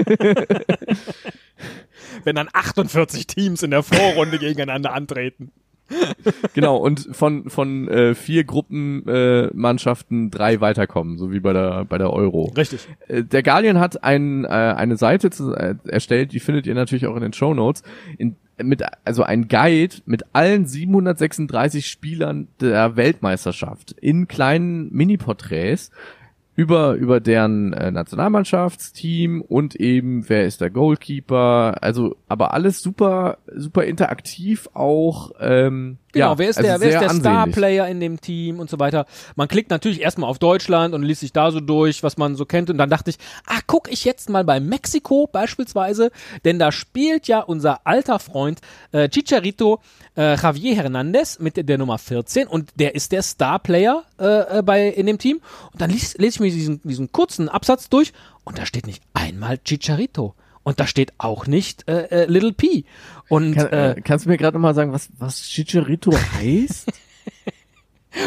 Wenn 2.24 2.36
dann 2.36 2.50
48 2.52 3.28
Teams 3.28 3.64
in 3.64 3.72
der 3.72 3.84
Vorrunde 3.84 4.38
gegeneinander 4.40 4.94
antreten. 4.94 5.52
Genau, 6.54 6.78
und 6.78 7.10
von, 7.12 7.50
von 7.50 7.88
äh, 7.88 8.16
vier 8.16 8.44
Gruppenmannschaften 8.44 10.28
äh, 10.28 10.30
drei 10.30 10.62
weiterkommen, 10.62 11.18
so 11.18 11.32
wie 11.32 11.40
bei 11.40 11.54
der, 11.54 11.86
bei 11.86 11.98
der 11.98 12.12
Euro. 12.12 12.52
Richtig. 12.56 12.88
Äh, 13.08 13.24
Der 13.24 13.44
Guardian 13.44 13.80
hat 13.80 14.04
ein, 14.04 14.46
äh, 14.46 14.48
eine 14.48 14.98
Seite 14.98 15.30
zu, 15.30 15.54
äh, 15.54 15.76
erstellt, 15.88 16.34
die 16.34 16.40
findet 16.40 16.68
ihr 16.68 16.76
natürlich 16.76 17.08
auch 17.08 17.16
in 17.16 17.22
den 17.22 17.34
Show 17.34 17.54
Notes, 17.54 17.84
in, 18.18 18.36
mit, 18.58 18.84
also 19.04 19.24
ein 19.24 19.48
Guide 19.48 19.96
mit 20.06 20.24
allen 20.34 20.66
736 20.66 21.88
Spielern 21.88 22.48
der 22.60 22.96
Weltmeisterschaft 22.96 23.92
in 23.94 24.28
kleinen 24.28 24.92
Mini-Porträts 24.92 25.92
über, 26.56 26.94
über 26.94 27.20
deren 27.20 27.74
äh, 27.74 27.92
Nationalmannschaftsteam 27.92 29.42
und 29.42 29.76
eben 29.76 30.30
wer 30.30 30.46
ist 30.46 30.62
der 30.62 30.70
Goalkeeper, 30.70 31.78
also 31.82 32.16
aber 32.28 32.54
alles 32.54 32.82
super, 32.82 33.40
super 33.56 33.84
interaktiv 33.86 34.70
auch. 34.74 35.32
Ähm, 35.40 35.98
Genau, 36.14 36.32
ja, 36.32 36.38
wer 36.38 36.50
ist 36.50 36.58
also 36.58 36.70
der, 36.70 36.80
wer 36.80 36.90
ist 36.90 37.02
der. 37.02 37.10
Star-Player 37.10 37.88
in 37.88 38.00
dem 38.00 38.22
Team 38.22 38.60
und 38.60 38.70
so 38.70 38.78
weiter. 38.80 39.08
Man 39.36 39.48
klickt 39.48 39.72
natürlich 39.72 40.00
erstmal 40.00 40.30
auf 40.30 40.38
Deutschland 40.38 40.94
und 40.94 41.02
liest 41.02 41.22
sich 41.22 41.34
da 41.34 41.52
so 41.52 41.60
durch, 41.60 42.04
was 42.04 42.18
man 42.18 42.36
so 42.36 42.46
kennt. 42.46 42.70
Und 42.70 42.78
dann 42.78 42.90
dachte 42.90 43.10
ich, 43.10 43.18
ah, 43.48 43.60
guck 43.66 43.92
ich 43.92 44.06
jetzt 44.06 44.30
mal 44.30 44.44
bei 44.44 44.60
Mexiko 44.60 45.28
beispielsweise, 45.32 46.12
denn 46.46 46.60
da 46.60 46.72
spielt 46.72 47.28
ja 47.28 47.40
unser 47.40 47.86
alter 47.88 48.20
Freund 48.20 48.62
äh, 48.92 49.10
Chicharito 49.10 49.80
äh, 50.16 50.36
Javier 50.36 50.76
Hernandez 50.76 51.40
mit 51.40 51.58
der, 51.58 51.64
der 51.64 51.80
Nummer 51.80 51.98
14 51.98 52.48
und 52.48 52.70
der 52.76 52.94
ist 52.94 53.12
der 53.12 53.24
Star-Player 53.24 54.04
äh, 54.20 54.60
äh, 54.60 54.62
bei 54.62 54.90
in 54.90 55.08
dem 55.08 55.18
Team. 55.18 55.42
Und 55.72 55.82
dann 55.82 55.90
lese 55.90 56.18
les 56.20 56.36
ich 56.36 56.40
mir 56.40 56.52
diesen, 56.52 56.80
diesen 56.84 57.12
kurzen 57.12 57.50
Absatz 57.50 57.90
durch 57.90 58.14
und 58.44 58.60
da 58.60 58.68
steht 58.68 58.86
nicht 58.86 59.02
einmal 59.16 59.58
Chicharito. 59.58 60.36
Und 60.64 60.80
da 60.80 60.88
steht 60.88 61.14
auch 61.18 61.46
nicht 61.46 61.88
äh, 61.88 62.24
äh, 62.24 62.26
Little 62.26 62.54
P. 62.54 62.86
Und 63.30 63.56
Kann, 63.56 63.68
äh, 63.68 63.92
äh, 63.92 64.02
kannst 64.02 64.26
du 64.26 64.30
mir 64.30 64.38
gerade 64.38 64.58
mal 64.58 64.74
sagen, 64.74 64.94
was, 64.94 65.10
was 65.18 65.44
Chicharito 65.44 66.12
heißt? 66.12 66.92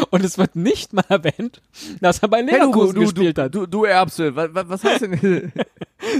Und 0.09 0.23
es 0.25 0.37
wird 0.37 0.55
nicht 0.55 0.93
mal 0.93 1.05
erwähnt, 1.07 1.61
dass 2.01 2.19
er 2.19 2.27
bei 2.27 2.41
Leverkusen 2.41 2.99
gespielt 2.99 3.37
hat. 3.37 3.55
Du, 3.55 3.65
du 3.65 3.85
Erbse, 3.85 4.35
was, 4.35 4.49
was 4.53 4.83
heißt 4.83 5.03
denn? 5.03 5.51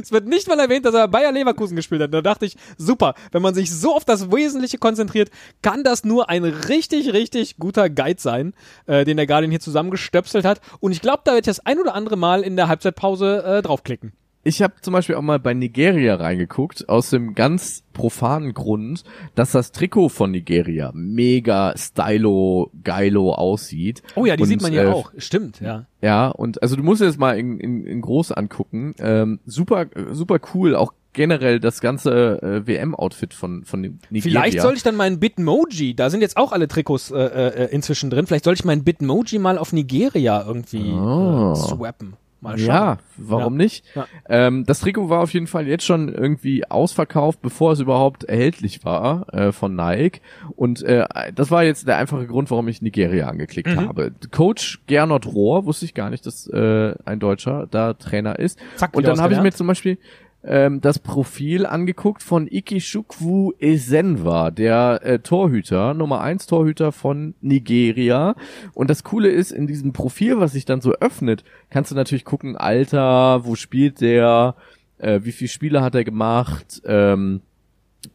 Es 0.01 0.12
wird 0.12 0.25
nicht 0.25 0.47
mal 0.47 0.60
erwähnt, 0.60 0.86
dass 0.86 0.95
er 0.95 1.08
bei 1.08 1.19
Bayer 1.19 1.32
Leverkusen 1.32 1.75
gespielt 1.75 2.01
hat. 2.01 2.13
Da 2.13 2.21
dachte 2.21 2.45
ich, 2.45 2.58
super, 2.77 3.13
wenn 3.32 3.43
man 3.43 3.53
sich 3.53 3.71
so 3.71 3.95
auf 3.95 4.06
das 4.06 4.32
Wesentliche 4.32 4.80
konzentriert, 4.80 5.30
kann 5.62 5.84
das 5.84 6.03
nur 6.03 6.30
ein 6.30 6.43
richtig, 6.43 7.13
richtig 7.13 7.58
guter 7.58 7.88
Guide 7.89 8.19
sein, 8.19 8.53
äh, 8.88 9.06
den 9.06 9.17
der 9.17 9.27
Guardian 9.27 9.51
hier 9.51 9.60
zusammengestöpselt 9.60 10.45
hat. 10.45 10.62
Und 10.80 10.93
ich 10.93 11.01
glaube, 11.01 11.21
da 11.25 11.32
werde 11.32 11.41
ich 11.41 11.56
das 11.56 11.65
ein 11.65 11.80
oder 11.80 11.93
andere 11.93 12.17
Mal 12.17 12.41
in 12.41 12.56
der 12.56 12.67
Halbzeitpause 12.67 13.43
äh, 13.43 13.62
draufklicken. 13.62 14.13
Ich 14.47 14.62
habe 14.62 14.75
zum 14.79 14.93
Beispiel 14.93 15.15
auch 15.15 15.21
mal 15.21 15.39
bei 15.39 15.53
Nigeria 15.53 16.15
reingeguckt, 16.15 16.88
aus 16.88 17.10
dem 17.10 17.36
ganz 17.36 17.83
profanen 17.91 18.53
Grund, 18.53 19.03
dass 19.36 19.51
das 19.51 19.73
Trikot 19.73 20.07
von 20.07 20.31
Nigeria 20.31 20.91
mega 20.93 21.73
stylo, 21.75 22.71
geilo 22.81 23.33
aussieht. 23.33 24.03
Oh 24.15 24.25
ja, 24.25 24.38
die 24.38 24.43
Und, 24.43 24.47
sieht 24.47 24.62
man 24.62 24.71
ja 24.71 24.83
äh, 24.83 24.88
auch. 24.88 25.12
Stimmt, 25.17 25.60
ja. 25.60 25.86
Ja, 26.01 26.29
und 26.29 26.62
also 26.62 26.77
du 26.77 26.83
musst 26.83 27.01
dir 27.01 27.07
das 27.07 27.17
mal 27.17 27.38
in, 27.38 27.60
in, 27.60 27.86
in 27.86 27.99
groß 27.99 28.31
angucken. 28.31 28.95
Ähm, 28.99 29.41
super, 29.45 29.88
super 30.13 30.39
cool, 30.53 30.75
auch 30.75 30.93
generell 31.12 31.60
das 31.60 31.81
ganze 31.81 32.41
äh, 32.41 32.65
WM-Outfit 32.65 33.33
von, 33.33 33.65
von 33.65 33.81
Nigeria. 33.81 34.21
Vielleicht 34.21 34.62
soll 34.62 34.75
ich 34.75 34.83
dann 34.83 34.95
meinen 34.95 35.19
Bitmoji, 35.19 35.93
da 35.93 36.10
sind 36.10 36.21
jetzt 36.21 36.38
auch 36.38 36.53
alle 36.53 36.69
Trikots 36.69 37.12
äh, 37.12 37.17
äh, 37.17 37.65
inzwischen 37.73 38.10
drin, 38.10 38.27
vielleicht 38.27 38.45
soll 38.45 38.53
ich 38.53 38.63
meinen 38.63 38.86
Bitmoji 38.86 39.39
mal 39.39 39.57
auf 39.57 39.73
Nigeria 39.73 40.45
irgendwie 40.47 40.93
Oh. 40.93 41.51
äh, 41.51 41.55
swappen. 41.57 42.15
Mal 42.39 42.58
schauen. 42.60 42.67
Ja, 42.67 42.97
warum 43.17 43.54
Ja. 43.54 43.63
nicht? 43.63 43.84
Ja. 43.95 44.06
Ähm, 44.30 44.63
das 44.65 44.80
Trikot 44.82 45.10
war 45.10 45.21
auf 45.21 45.34
jeden 45.34 45.47
Fall 45.47 45.67
jetzt 45.67 45.86
schon 45.86 46.08
irgendwie 46.13 46.69
ausverkauft, 46.69 47.41
bevor 47.41 47.71
es 47.71 47.80
überhaupt 47.80 48.26
erhältlich 48.26 48.86
war 48.86 49.34
äh, 49.34 49.52
von 49.52 49.76
Nike. 49.76 50.21
Und 50.56 50.84
äh, 50.84 51.06
das 51.34 51.50
war 51.50 51.63
jetzt 51.63 51.88
der 51.88 51.97
einfache 51.97 52.28
Grund, 52.28 52.52
warum 52.52 52.67
ich 52.67 52.82
Nigeria 52.84 53.28
angeklickt 53.28 53.69
Mhm. 53.69 53.88
habe. 53.88 54.12
Coach 54.32 54.82
Gernot 54.86 55.26
Rohr, 55.26 55.65
wusste 55.65 55.86
ich 55.86 55.95
gar 55.95 56.12
nicht, 56.12 56.28
dass 56.28 56.45
äh, 56.47 56.93
ein 57.06 57.19
Deutscher 57.19 57.67
da 57.71 57.93
Trainer 57.93 58.38
ist. 58.38 58.60
Zack, 58.76 58.95
Und 58.95 59.08
dann 59.08 59.19
habe 59.19 59.34
ich 59.34 59.41
mir 59.41 59.52
zum 59.52 59.65
Beispiel 59.65 59.97
ähm, 60.43 60.82
das 60.82 61.00
Profil 61.00 61.65
angeguckt 61.65 62.23
von 62.23 62.47
Ikechukwu 62.47 63.54
Esenwa, 63.60 64.52
der 64.52 65.02
äh, 65.04 65.19
Torhüter, 65.19 65.93
Nummer 65.93 66.21
1 66.21 66.47
Torhüter 66.47 66.91
von 66.91 67.36
Nigeria. 67.41 68.36
Und 68.73 68.89
das 68.89 69.04
Coole 69.04 69.30
ist, 69.30 69.52
in 69.52 69.67
diesem 69.67 69.93
Profil, 69.93 70.39
was 70.39 70.54
sich 70.54 70.65
dann 70.65 70.82
so 70.82 70.93
öffnet, 70.93 71.43
kannst 71.69 71.91
du 71.91 71.95
natürlich 71.95 72.26
gucken, 72.26 72.56
Alter, 72.56 73.45
wo 73.45 73.56
spielt 73.56 74.02
der, 74.02 74.56
äh, 74.97 75.21
wie 75.23 75.32
viele 75.32 75.50
Spiele 75.50 75.82
hat 75.82 75.95
er 75.95 76.04
gemacht, 76.04 76.82
ähm, 76.86 77.41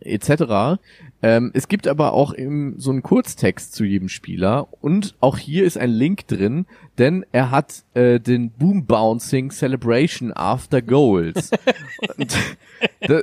etc. 0.00 0.80
Ähm, 1.22 1.52
es 1.54 1.68
gibt 1.68 1.86
aber 1.86 2.12
auch 2.12 2.34
eben 2.34 2.74
so 2.78 2.90
einen 2.90 3.02
Kurztext 3.02 3.74
zu 3.74 3.84
jedem 3.84 4.08
Spieler 4.08 4.68
und 4.80 5.14
auch 5.20 5.38
hier 5.38 5.64
ist 5.64 5.78
ein 5.78 5.90
Link 5.90 6.26
drin, 6.26 6.66
denn 6.98 7.24
er 7.30 7.50
hat 7.52 7.84
äh, 7.94 8.18
den 8.18 8.50
Boom 8.50 8.86
Bouncing 8.86 9.50
Celebration 9.50 10.32
After 10.32 10.82
Goals. 10.82 11.50
und, 12.18 12.36
da, 13.00 13.22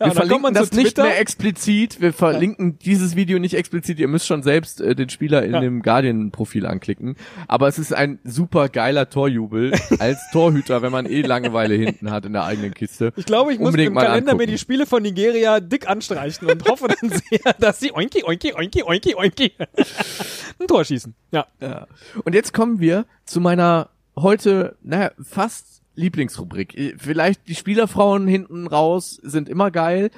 wir 0.00 0.12
verlinken 0.12 0.54
das 0.54 0.72
nicht 0.72 0.96
mehr 0.96 1.18
explizit. 1.20 2.00
Wir 2.00 2.12
verlinken 2.12 2.78
dieses 2.78 3.16
Video 3.16 3.38
nicht 3.38 3.54
explizit. 3.54 3.98
Ihr 3.98 4.08
müsst 4.08 4.26
schon 4.26 4.42
selbst 4.42 4.80
äh, 4.80 4.94
den 4.94 5.08
Spieler 5.08 5.42
in 5.44 5.52
Ja. 5.54 5.60
dem 5.60 5.82
Guardian-Profil 5.82 6.66
anklicken. 6.66 7.16
Aber 7.48 7.68
es 7.68 7.78
ist 7.78 7.92
ein 7.94 8.18
super 8.24 8.68
geiler 8.68 9.08
Torjubel 9.10 9.72
als 9.98 10.18
Torhüter, 10.32 10.82
wenn 10.82 10.92
man 10.92 11.06
eh 11.06 11.22
Langeweile 11.22 11.74
hinten 11.74 12.10
hat 12.10 12.24
in 12.24 12.32
der 12.32 12.44
eigenen 12.44 12.74
Kiste. 12.74 13.12
Ich 13.16 13.26
glaube, 13.26 13.52
ich 13.52 13.58
muss 13.58 13.66
Unbedingt 13.68 13.88
im 13.88 13.94
mal 13.94 14.06
Kalender 14.06 14.32
mir 14.34 14.42
angucken. 14.42 14.50
die 14.52 14.58
Spiele 14.58 14.86
von 14.86 15.02
Nigeria 15.02 15.60
dick 15.60 15.88
anstreichen 15.88 16.50
und 16.50 16.68
hoffe 16.68 16.88
dann 16.88 17.10
sehr, 17.30 17.52
dass 17.58 17.80
sie 17.80 17.92
oinki, 17.92 18.24
oinki, 18.24 18.54
oinki, 18.54 18.82
oinki, 18.82 19.14
oinki 19.14 19.52
ein 20.60 20.66
Tor 20.66 20.84
schießen. 20.84 21.14
Ja. 21.32 21.46
Ja. 21.60 21.86
Und 22.24 22.34
jetzt 22.34 22.52
kommen 22.52 22.80
wir 22.80 23.06
zu 23.24 23.40
meiner 23.40 23.90
heute, 24.16 24.76
naja, 24.82 25.10
fast 25.22 25.75
Lieblingsrubrik. 25.96 26.76
Äh, 26.76 26.94
Vielleicht 26.96 27.48
die 27.48 27.54
Spielerfrauen 27.54 28.28
hinten 28.28 28.66
raus 28.66 29.18
sind 29.22 29.48
immer 29.48 29.70
geil. 29.70 30.10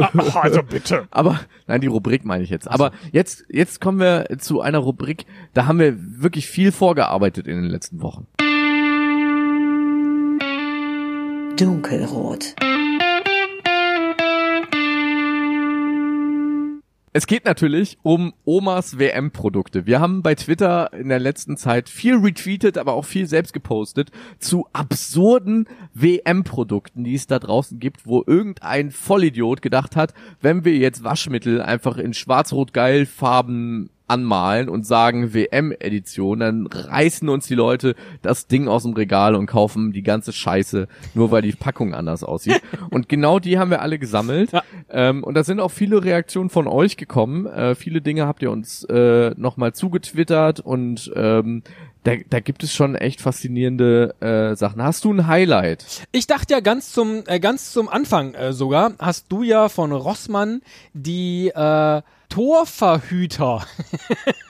Ach, 0.00 0.36
also 0.36 0.62
bitte. 0.68 1.06
Aber, 1.10 1.40
nein, 1.66 1.80
die 1.80 1.86
Rubrik 1.88 2.24
meine 2.24 2.42
ich 2.44 2.50
jetzt. 2.50 2.68
Aber 2.70 2.92
jetzt, 3.12 3.44
jetzt 3.50 3.80
kommen 3.80 3.98
wir 4.00 4.38
zu 4.38 4.60
einer 4.60 4.78
Rubrik, 4.78 5.26
da 5.52 5.66
haben 5.66 5.78
wir 5.78 5.94
wirklich 5.98 6.46
viel 6.46 6.72
vorgearbeitet 6.72 7.46
in 7.46 7.60
den 7.60 7.70
letzten 7.70 8.00
Wochen. 8.00 8.26
Dunkelrot. 11.56 12.54
Es 17.16 17.28
geht 17.28 17.44
natürlich 17.44 17.96
um 18.02 18.34
Omas 18.44 18.98
WM-Produkte. 18.98 19.86
Wir 19.86 20.00
haben 20.00 20.24
bei 20.24 20.34
Twitter 20.34 20.92
in 20.92 21.08
der 21.08 21.20
letzten 21.20 21.56
Zeit 21.56 21.88
viel 21.88 22.16
retweetet, 22.16 22.76
aber 22.76 22.94
auch 22.94 23.04
viel 23.04 23.28
selbst 23.28 23.52
gepostet 23.52 24.10
zu 24.40 24.66
absurden 24.72 25.68
WM-Produkten, 25.92 27.04
die 27.04 27.14
es 27.14 27.28
da 27.28 27.38
draußen 27.38 27.78
gibt, 27.78 28.04
wo 28.04 28.24
irgendein 28.26 28.90
Vollidiot 28.90 29.62
gedacht 29.62 29.94
hat, 29.94 30.12
wenn 30.40 30.64
wir 30.64 30.74
jetzt 30.74 31.04
Waschmittel 31.04 31.62
einfach 31.62 31.98
in 31.98 32.14
schwarz-rot-geil 32.14 33.06
Farben 33.06 33.90
anmalen 34.06 34.68
und 34.68 34.86
sagen 34.86 35.32
WM-Edition, 35.32 36.40
dann 36.40 36.66
reißen 36.66 37.28
uns 37.28 37.46
die 37.46 37.54
Leute 37.54 37.94
das 38.22 38.46
Ding 38.46 38.68
aus 38.68 38.82
dem 38.82 38.92
Regal 38.92 39.34
und 39.34 39.46
kaufen 39.46 39.92
die 39.92 40.02
ganze 40.02 40.32
Scheiße, 40.32 40.88
nur 41.14 41.30
weil 41.30 41.42
die 41.42 41.52
Packung 41.52 41.94
anders 41.94 42.22
aussieht. 42.22 42.60
Und 42.90 43.08
genau 43.08 43.38
die 43.38 43.58
haben 43.58 43.70
wir 43.70 43.82
alle 43.82 43.98
gesammelt. 43.98 44.52
Ja. 44.52 44.62
Ähm, 44.90 45.24
und 45.24 45.34
da 45.34 45.42
sind 45.42 45.58
auch 45.58 45.70
viele 45.70 46.04
Reaktionen 46.04 46.50
von 46.50 46.66
euch 46.66 46.96
gekommen. 46.96 47.46
Äh, 47.46 47.74
viele 47.74 48.00
Dinge 48.00 48.26
habt 48.26 48.42
ihr 48.42 48.50
uns 48.50 48.84
äh, 48.84 49.30
nochmal 49.36 49.72
zugetwittert 49.72 50.60
und 50.60 51.10
ähm, 51.16 51.62
da, 52.04 52.16
da 52.28 52.40
gibt 52.40 52.62
es 52.62 52.72
schon 52.72 52.94
echt 52.94 53.20
faszinierende 53.20 54.14
äh, 54.20 54.54
Sachen. 54.56 54.82
Hast 54.82 55.04
du 55.04 55.12
ein 55.12 55.26
Highlight? 55.26 56.06
Ich 56.12 56.26
dachte 56.26 56.54
ja 56.54 56.60
ganz 56.60 56.92
zum 56.92 57.24
äh, 57.26 57.40
ganz 57.40 57.72
zum 57.72 57.88
Anfang 57.88 58.34
äh, 58.34 58.52
sogar, 58.52 58.92
hast 58.98 59.32
du 59.32 59.42
ja 59.42 59.68
von 59.68 59.90
Rossmann 59.92 60.60
die 60.92 61.48
äh, 61.48 62.02
Torverhüter 62.28 63.66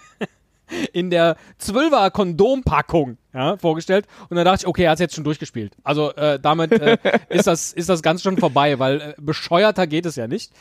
in 0.93 1.11
der 1.11 1.37
12er 1.61 2.11
Kondompackung 2.11 3.19
ja, 3.35 3.57
vorgestellt 3.57 4.07
und 4.29 4.37
dann 4.37 4.45
dachte 4.45 4.63
ich, 4.63 4.67
okay, 4.67 4.85
er 4.85 4.93
hat 4.93 5.01
jetzt 5.01 5.15
schon 5.15 5.25
durchgespielt. 5.25 5.77
Also 5.83 6.15
äh, 6.15 6.39
damit 6.41 6.73
äh, 6.73 6.97
ist 7.29 7.47
das 7.47 7.73
ist 7.73 7.89
das 7.89 8.03
ganz 8.03 8.23
schon 8.23 8.39
vorbei, 8.39 8.79
weil 8.79 9.01
äh, 9.01 9.15
bescheuerter 9.21 9.87
geht 9.87 10.07
es 10.07 10.17
ja 10.17 10.27
nicht. 10.27 10.53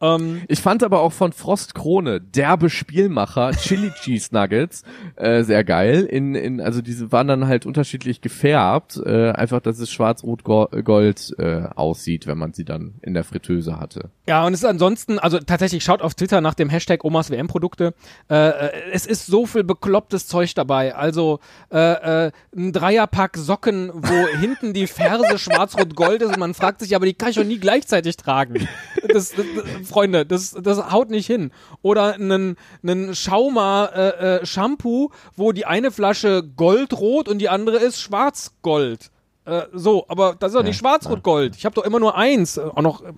Ähm, 0.00 0.42
Ich 0.48 0.60
fand 0.60 0.82
aber 0.82 1.00
auch 1.00 1.12
von 1.12 1.32
Frost 1.32 1.74
Krone, 1.74 2.20
derbe 2.20 2.70
Spielmacher, 2.70 3.50
Chili 3.52 3.90
Cheese 4.02 4.28
Nuggets, 4.32 4.82
äh, 5.16 5.42
sehr 5.42 5.64
geil. 5.64 6.04
In, 6.04 6.34
in, 6.34 6.60
also 6.60 6.80
diese 6.80 7.12
waren 7.12 7.28
dann 7.28 7.46
halt 7.46 7.66
unterschiedlich 7.66 8.20
gefärbt, 8.20 9.00
äh, 9.04 9.30
einfach, 9.32 9.60
dass 9.60 9.78
es 9.78 9.90
schwarz-rot-gold 9.90 11.34
äh, 11.38 11.62
aussieht, 11.74 12.26
wenn 12.26 12.38
man 12.38 12.52
sie 12.52 12.64
dann 12.64 12.94
in 13.02 13.14
der 13.14 13.24
Fritteuse 13.24 13.78
hatte. 13.78 14.10
Ja, 14.26 14.46
und 14.46 14.54
es 14.54 14.60
ist 14.60 14.68
ansonsten, 14.68 15.18
also 15.18 15.38
tatsächlich, 15.38 15.84
schaut 15.84 16.02
auf 16.02 16.14
Twitter 16.14 16.40
nach 16.40 16.54
dem 16.54 16.70
Hashtag 16.70 17.04
Omas 17.04 17.30
WM-Produkte. 17.30 17.94
Äh, 18.30 18.48
äh, 18.50 18.70
es 18.92 19.06
ist 19.06 19.26
so 19.26 19.46
viel 19.46 19.64
beklopptes 19.64 20.26
Zeug 20.26 20.54
dabei. 20.54 20.94
Also 20.94 21.40
äh, 21.72 21.78
äh, 22.19 22.19
ein 22.54 22.72
Dreierpack 22.72 23.36
Socken, 23.36 23.90
wo 23.94 24.26
hinten 24.38 24.72
die 24.72 24.86
Ferse 24.86 25.38
schwarz-rot-gold 25.38 26.22
ist 26.22 26.28
und 26.34 26.38
man 26.38 26.54
fragt 26.54 26.80
sich, 26.80 26.94
aber 26.94 27.06
die 27.06 27.14
kann 27.14 27.30
ich 27.30 27.36
doch 27.36 27.44
nie 27.44 27.58
gleichzeitig 27.58 28.16
tragen. 28.16 28.68
Das, 29.08 29.32
das, 29.32 29.44
Freunde, 29.88 30.24
das, 30.24 30.52
das 30.52 30.92
haut 30.92 31.10
nicht 31.10 31.26
hin. 31.26 31.50
Oder 31.82 32.14
einen, 32.14 32.56
einen 32.82 33.14
Schauma 33.14 33.86
äh, 33.86 34.36
äh, 34.36 34.46
Shampoo, 34.46 35.10
wo 35.36 35.52
die 35.52 35.66
eine 35.66 35.90
Flasche 35.90 36.42
goldrot 36.56 37.28
und 37.28 37.38
die 37.38 37.48
andere 37.48 37.78
ist 37.78 38.00
schwarz-gold. 38.00 39.10
Äh, 39.46 39.62
so, 39.72 40.04
aber 40.08 40.36
das 40.38 40.52
ist 40.52 40.58
doch 40.58 40.62
nicht 40.64 40.76
schwarz-rot-gold. 40.78 41.56
Ich 41.56 41.64
habe 41.64 41.74
doch 41.74 41.84
immer 41.84 41.98
nur 41.98 42.16
eins. 42.16 42.58
Äh, 42.58 42.60
Auch 42.62 42.82
noch 42.82 43.02
äh, 43.02 43.12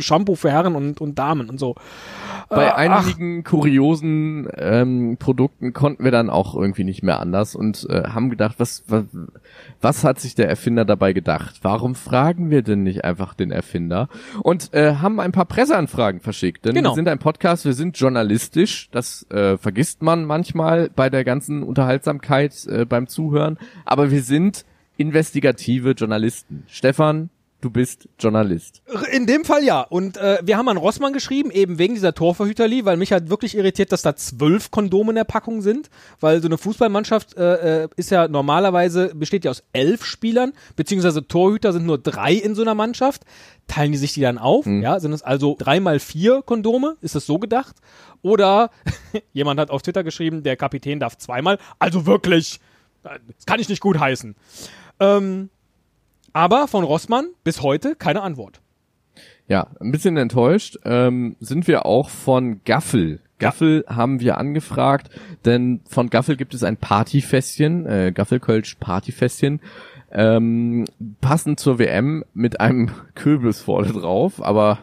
Shampoo 0.00 0.34
für 0.34 0.50
Herren 0.50 0.74
und, 0.74 1.00
und 1.00 1.18
Damen 1.18 1.48
und 1.48 1.58
so. 1.60 1.76
Bei 2.48 2.66
Äh, 2.66 2.70
einigen 2.72 3.44
kuriosen 3.44 4.48
ähm, 4.56 5.16
Produkten 5.18 5.72
konnten 5.72 6.02
wir 6.02 6.10
dann 6.10 6.30
auch 6.30 6.54
irgendwie 6.56 6.82
nicht 6.84 7.02
mehr 7.02 7.20
anders 7.20 7.54
und 7.54 7.86
äh, 7.90 8.04
haben 8.08 8.28
gedacht, 8.30 8.56
was, 8.58 8.82
was, 8.88 9.04
was 9.80 10.02
hat 10.02 10.18
sich 10.18 10.34
der 10.34 10.48
Erfinder 10.48 10.84
dabei 10.84 11.12
gedacht? 11.12 11.60
Warum 11.62 11.94
fragen 11.94 12.50
wir 12.50 12.62
denn 12.62 12.82
nicht 12.82 13.04
einfach 13.04 13.34
den 13.34 13.50
Erfinder? 13.52 14.08
Und 14.42 14.74
äh, 14.74 14.96
haben 14.96 15.20
ein 15.20 15.32
paar 15.32 15.44
Presseanfragen 15.44 16.20
verschickt. 16.20 16.64
Denn 16.64 16.74
Genau. 16.74 16.90
wir 16.90 16.94
sind 16.96 17.08
ein 17.08 17.18
Podcast, 17.20 17.64
wir 17.64 17.74
sind 17.74 17.96
journalistisch. 17.98 18.88
Das 18.90 19.26
äh, 19.30 19.56
vergisst 19.58 20.02
man 20.02 20.24
manchmal 20.24 20.90
bei 20.94 21.08
der 21.10 21.24
ganzen 21.24 21.62
Unterhaltsamkeit 21.62 22.66
äh, 22.66 22.84
beim 22.84 23.06
Zuhören. 23.06 23.58
Aber 23.84 24.10
wir 24.10 24.22
sind 24.22 24.64
investigative 24.98 25.92
Journalisten. 25.92 26.64
Stefan, 26.66 27.30
du 27.60 27.70
bist 27.70 28.08
Journalist. 28.18 28.82
In 29.12 29.26
dem 29.26 29.44
Fall 29.44 29.64
ja. 29.64 29.80
Und 29.80 30.16
äh, 30.16 30.38
wir 30.42 30.56
haben 30.56 30.68
an 30.68 30.76
Rossmann 30.76 31.12
geschrieben, 31.12 31.50
eben 31.50 31.78
wegen 31.78 31.94
dieser 31.94 32.14
Torverhüterli, 32.14 32.84
weil 32.84 32.96
mich 32.96 33.12
halt 33.12 33.30
wirklich 33.30 33.56
irritiert, 33.56 33.92
dass 33.92 34.02
da 34.02 34.14
zwölf 34.14 34.70
Kondome 34.70 35.10
in 35.10 35.16
der 35.16 35.24
Packung 35.24 35.62
sind. 35.62 35.90
Weil 36.20 36.40
so 36.40 36.48
eine 36.48 36.58
Fußballmannschaft 36.58 37.36
äh, 37.36 37.84
äh, 37.84 37.88
ist 37.96 38.10
ja 38.10 38.28
normalerweise, 38.28 39.14
besteht 39.14 39.44
ja 39.44 39.50
aus 39.50 39.62
elf 39.72 40.04
Spielern, 40.04 40.52
beziehungsweise 40.76 41.26
Torhüter 41.26 41.72
sind 41.72 41.86
nur 41.86 41.98
drei 41.98 42.34
in 42.34 42.54
so 42.54 42.62
einer 42.62 42.74
Mannschaft. 42.74 43.22
Teilen 43.66 43.92
die 43.92 43.98
sich 43.98 44.14
die 44.14 44.22
dann 44.22 44.38
auf? 44.38 44.66
Ja, 44.66 44.98
sind 44.98 45.12
es 45.12 45.22
also 45.22 45.56
drei 45.58 45.78
mal 45.78 45.98
vier 46.00 46.42
Kondome? 46.42 46.96
Ist 47.02 47.14
das 47.14 47.26
so 47.26 47.38
gedacht? 47.38 47.76
Oder 48.22 48.70
jemand 49.32 49.60
hat 49.60 49.70
auf 49.70 49.82
Twitter 49.82 50.04
geschrieben, 50.04 50.42
der 50.42 50.56
Kapitän 50.56 51.00
darf 51.00 51.18
zweimal. 51.18 51.58
Also 51.78 52.06
wirklich, 52.06 52.60
äh, 53.04 53.18
das 53.36 53.46
kann 53.46 53.60
ich 53.60 53.68
nicht 53.68 53.80
gut 53.80 53.98
heißen. 53.98 54.34
Ähm, 55.00 55.50
aber 56.32 56.68
von 56.68 56.84
Rossmann 56.84 57.28
bis 57.44 57.62
heute 57.62 57.94
keine 57.94 58.22
Antwort. 58.22 58.60
Ja, 59.48 59.68
ein 59.80 59.92
bisschen 59.92 60.16
enttäuscht 60.16 60.78
ähm, 60.84 61.36
sind 61.40 61.66
wir 61.66 61.86
auch 61.86 62.10
von 62.10 62.60
Gaffel. 62.64 63.20
Gaffel 63.38 63.84
haben 63.88 64.20
wir 64.20 64.36
angefragt, 64.36 65.10
denn 65.44 65.80
von 65.88 66.10
Gaffel 66.10 66.36
gibt 66.36 66.54
es 66.54 66.64
ein 66.64 66.76
Partyfässchen, 66.76 67.86
äh, 67.86 68.12
Gaffelkölsch 68.12 68.74
Partyfässchen, 68.74 69.60
ähm, 70.10 70.84
passend 71.20 71.60
zur 71.60 71.78
WM 71.78 72.24
mit 72.34 72.60
einem 72.60 72.90
Kürbis 73.14 73.60
vorne 73.60 73.92
drauf, 73.92 74.42
aber 74.42 74.78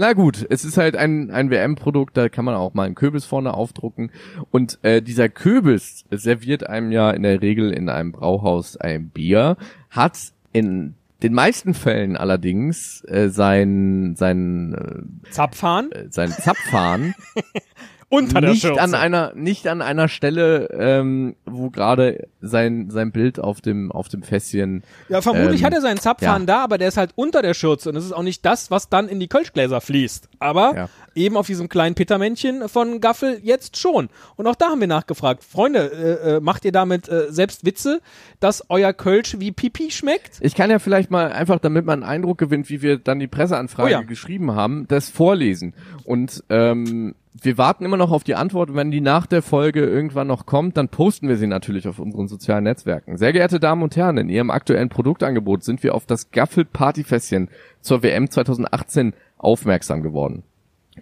na 0.00 0.14
gut, 0.14 0.46
es 0.48 0.64
ist 0.64 0.78
halt 0.78 0.96
ein, 0.96 1.30
ein 1.30 1.50
WM-Produkt, 1.50 2.16
da 2.16 2.30
kann 2.30 2.46
man 2.46 2.54
auch 2.54 2.72
mal 2.72 2.84
einen 2.84 2.94
Kürbis 2.94 3.26
vorne 3.26 3.52
aufdrucken. 3.52 4.10
Und 4.50 4.78
äh, 4.80 5.02
dieser 5.02 5.28
Kürbis 5.28 6.06
serviert 6.10 6.66
einem 6.66 6.90
ja 6.90 7.10
in 7.10 7.22
der 7.22 7.42
Regel 7.42 7.70
in 7.70 7.90
einem 7.90 8.10
Brauhaus 8.10 8.78
ein 8.78 9.10
Bier, 9.10 9.58
hat 9.90 10.32
in 10.52 10.94
den 11.22 11.34
meisten 11.34 11.74
Fällen 11.74 12.16
allerdings 12.16 13.04
äh, 13.08 13.28
sein, 13.28 14.14
sein, 14.16 15.20
Zapfhahn 15.30 15.92
äh, 15.92 16.06
sein 16.08 16.30
Zapfhahn 16.30 17.14
unter 18.10 18.40
der 18.42 18.50
nicht 18.50 18.62
Schürze. 18.62 18.80
an 18.80 18.94
einer 18.94 19.32
nicht 19.34 19.66
an 19.68 19.80
einer 19.80 20.08
Stelle, 20.08 20.68
ähm, 20.72 21.36
wo 21.46 21.70
gerade 21.70 22.28
sein 22.42 22.90
sein 22.90 23.12
Bild 23.12 23.38
auf 23.40 23.60
dem 23.62 23.90
auf 23.92 24.08
dem 24.08 24.22
Fässchen 24.22 24.82
ja, 25.08 25.22
vermutlich 25.22 25.60
ähm, 25.60 25.66
hat 25.66 25.72
er 25.74 25.80
seinen 25.80 25.98
Zapfhahn 25.98 26.42
ja. 26.42 26.46
da, 26.46 26.64
aber 26.64 26.76
der 26.76 26.88
ist 26.88 26.96
halt 26.96 27.12
unter 27.14 27.40
der 27.40 27.54
Schürze 27.54 27.88
und 27.88 27.94
das 27.94 28.04
ist 28.04 28.12
auch 28.12 28.22
nicht 28.22 28.44
das, 28.44 28.70
was 28.70 28.88
dann 28.88 29.08
in 29.08 29.20
die 29.20 29.28
Kölschgläser 29.28 29.80
fließt. 29.80 30.28
Aber 30.40 30.74
Ja. 30.74 30.88
eben 31.14 31.36
auf 31.36 31.46
diesem 31.46 31.68
kleinen 31.68 31.94
Pittermännchen 31.94 32.68
von 32.68 33.00
Gaffel 33.00 33.38
jetzt 33.42 33.76
schon. 33.78 34.08
Und 34.36 34.46
auch 34.46 34.56
da 34.56 34.66
haben 34.70 34.80
wir 34.80 34.88
nachgefragt. 34.88 35.44
Freunde, 35.44 35.78
äh, 36.24 36.36
äh, 36.36 36.40
macht 36.40 36.64
ihr 36.64 36.72
damit 36.72 37.08
äh, 37.08 37.30
selbst 37.30 37.64
Witze, 37.64 38.00
dass 38.40 38.64
euer 38.68 38.92
Kölsch 38.92 39.36
wie 39.38 39.52
Pipi 39.52 39.90
schmeckt? 39.90 40.38
Ich 40.40 40.54
kann 40.56 40.70
ja 40.70 40.78
vielleicht 40.80 41.10
mal 41.10 41.30
einfach, 41.30 41.60
damit 41.60 41.84
man 41.86 42.02
einen 42.02 42.10
Eindruck 42.10 42.38
gewinnt, 42.38 42.68
wie 42.70 42.82
wir 42.82 42.98
dann 42.98 43.18
die 43.20 43.28
Presseanfrage 43.28 43.88
Oh 43.88 43.92
ja. 43.92 44.02
geschrieben 44.02 44.52
haben, 44.52 44.86
das 44.88 45.08
vorlesen. 45.10 45.74
Und 46.04 46.42
ähm, 46.50 47.14
wir 47.32 47.58
warten 47.58 47.84
immer 47.84 47.96
noch 47.96 48.10
auf 48.10 48.24
die 48.24 48.34
Antwort. 48.34 48.74
Wenn 48.74 48.90
die 48.90 49.00
nach 49.00 49.26
der 49.26 49.42
Folge 49.42 49.84
irgendwann 49.84 50.26
noch 50.26 50.46
kommt, 50.46 50.76
dann 50.76 50.88
posten 50.88 51.28
wir 51.28 51.36
sie 51.36 51.46
natürlich 51.46 51.86
auf 51.86 51.98
unseren 51.98 52.28
sozialen 52.28 52.64
Netzwerken. 52.64 53.16
Sehr 53.16 53.32
geehrte 53.32 53.60
Damen 53.60 53.82
und 53.82 53.96
Herren, 53.96 54.18
in 54.18 54.28
Ihrem 54.28 54.50
aktuellen 54.50 54.88
Produktangebot 54.88 55.62
sind 55.62 55.82
wir 55.82 55.94
auf 55.94 56.06
das 56.06 56.30
Gaffel 56.32 56.64
Partyfässchen 56.64 57.48
zur 57.80 58.02
WM 58.02 58.30
2018 58.30 59.14
aufmerksam 59.38 60.02
geworden. 60.02 60.42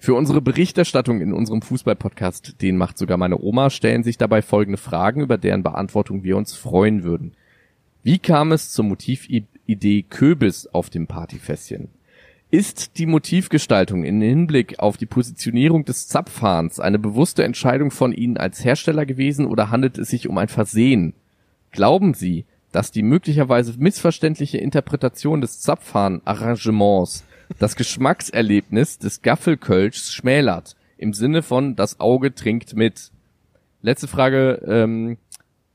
Für 0.00 0.14
unsere 0.14 0.42
Berichterstattung 0.42 1.20
in 1.20 1.32
unserem 1.32 1.62
Fußballpodcast, 1.62 2.60
den 2.60 2.76
macht 2.76 2.98
sogar 2.98 3.16
meine 3.16 3.40
Oma, 3.40 3.70
stellen 3.70 4.04
sich 4.04 4.18
dabei 4.18 4.42
folgende 4.42 4.78
Fragen, 4.78 5.22
über 5.22 5.38
deren 5.38 5.62
Beantwortung 5.62 6.22
wir 6.22 6.36
uns 6.36 6.54
freuen 6.54 7.02
würden. 7.02 7.32
Wie 8.04 8.18
kam 8.18 8.52
es 8.52 8.70
zur 8.70 8.84
Motividee 8.84 10.02
Köbis 10.08 10.66
auf 10.68 10.88
dem 10.90 11.06
Partyfässchen? 11.06 11.88
Ist 12.50 12.96
die 12.96 13.04
Motivgestaltung 13.04 14.04
in 14.04 14.22
Hinblick 14.22 14.78
auf 14.78 14.96
die 14.96 15.04
Positionierung 15.04 15.84
des 15.84 16.08
Zapfhahns 16.08 16.80
eine 16.80 16.98
bewusste 16.98 17.44
Entscheidung 17.44 17.90
von 17.90 18.10
Ihnen 18.14 18.38
als 18.38 18.64
Hersteller 18.64 19.04
gewesen 19.04 19.44
oder 19.44 19.70
handelt 19.70 19.98
es 19.98 20.08
sich 20.08 20.28
um 20.28 20.38
ein 20.38 20.48
Versehen? 20.48 21.12
Glauben 21.72 22.14
Sie, 22.14 22.46
dass 22.72 22.90
die 22.90 23.02
möglicherweise 23.02 23.74
missverständliche 23.78 24.56
Interpretation 24.56 25.42
des 25.42 25.60
Zapfhahn-Arrangements 25.60 27.24
das 27.58 27.76
Geschmackserlebnis 27.76 28.98
des 28.98 29.20
Gaffelkölschs 29.20 30.14
schmälert? 30.14 30.74
Im 30.96 31.12
Sinne 31.12 31.42
von 31.42 31.76
das 31.76 32.00
Auge 32.00 32.34
trinkt 32.34 32.74
mit. 32.74 33.10
Letzte 33.82 34.08
Frage, 34.08 34.62
ähm, 34.66 35.18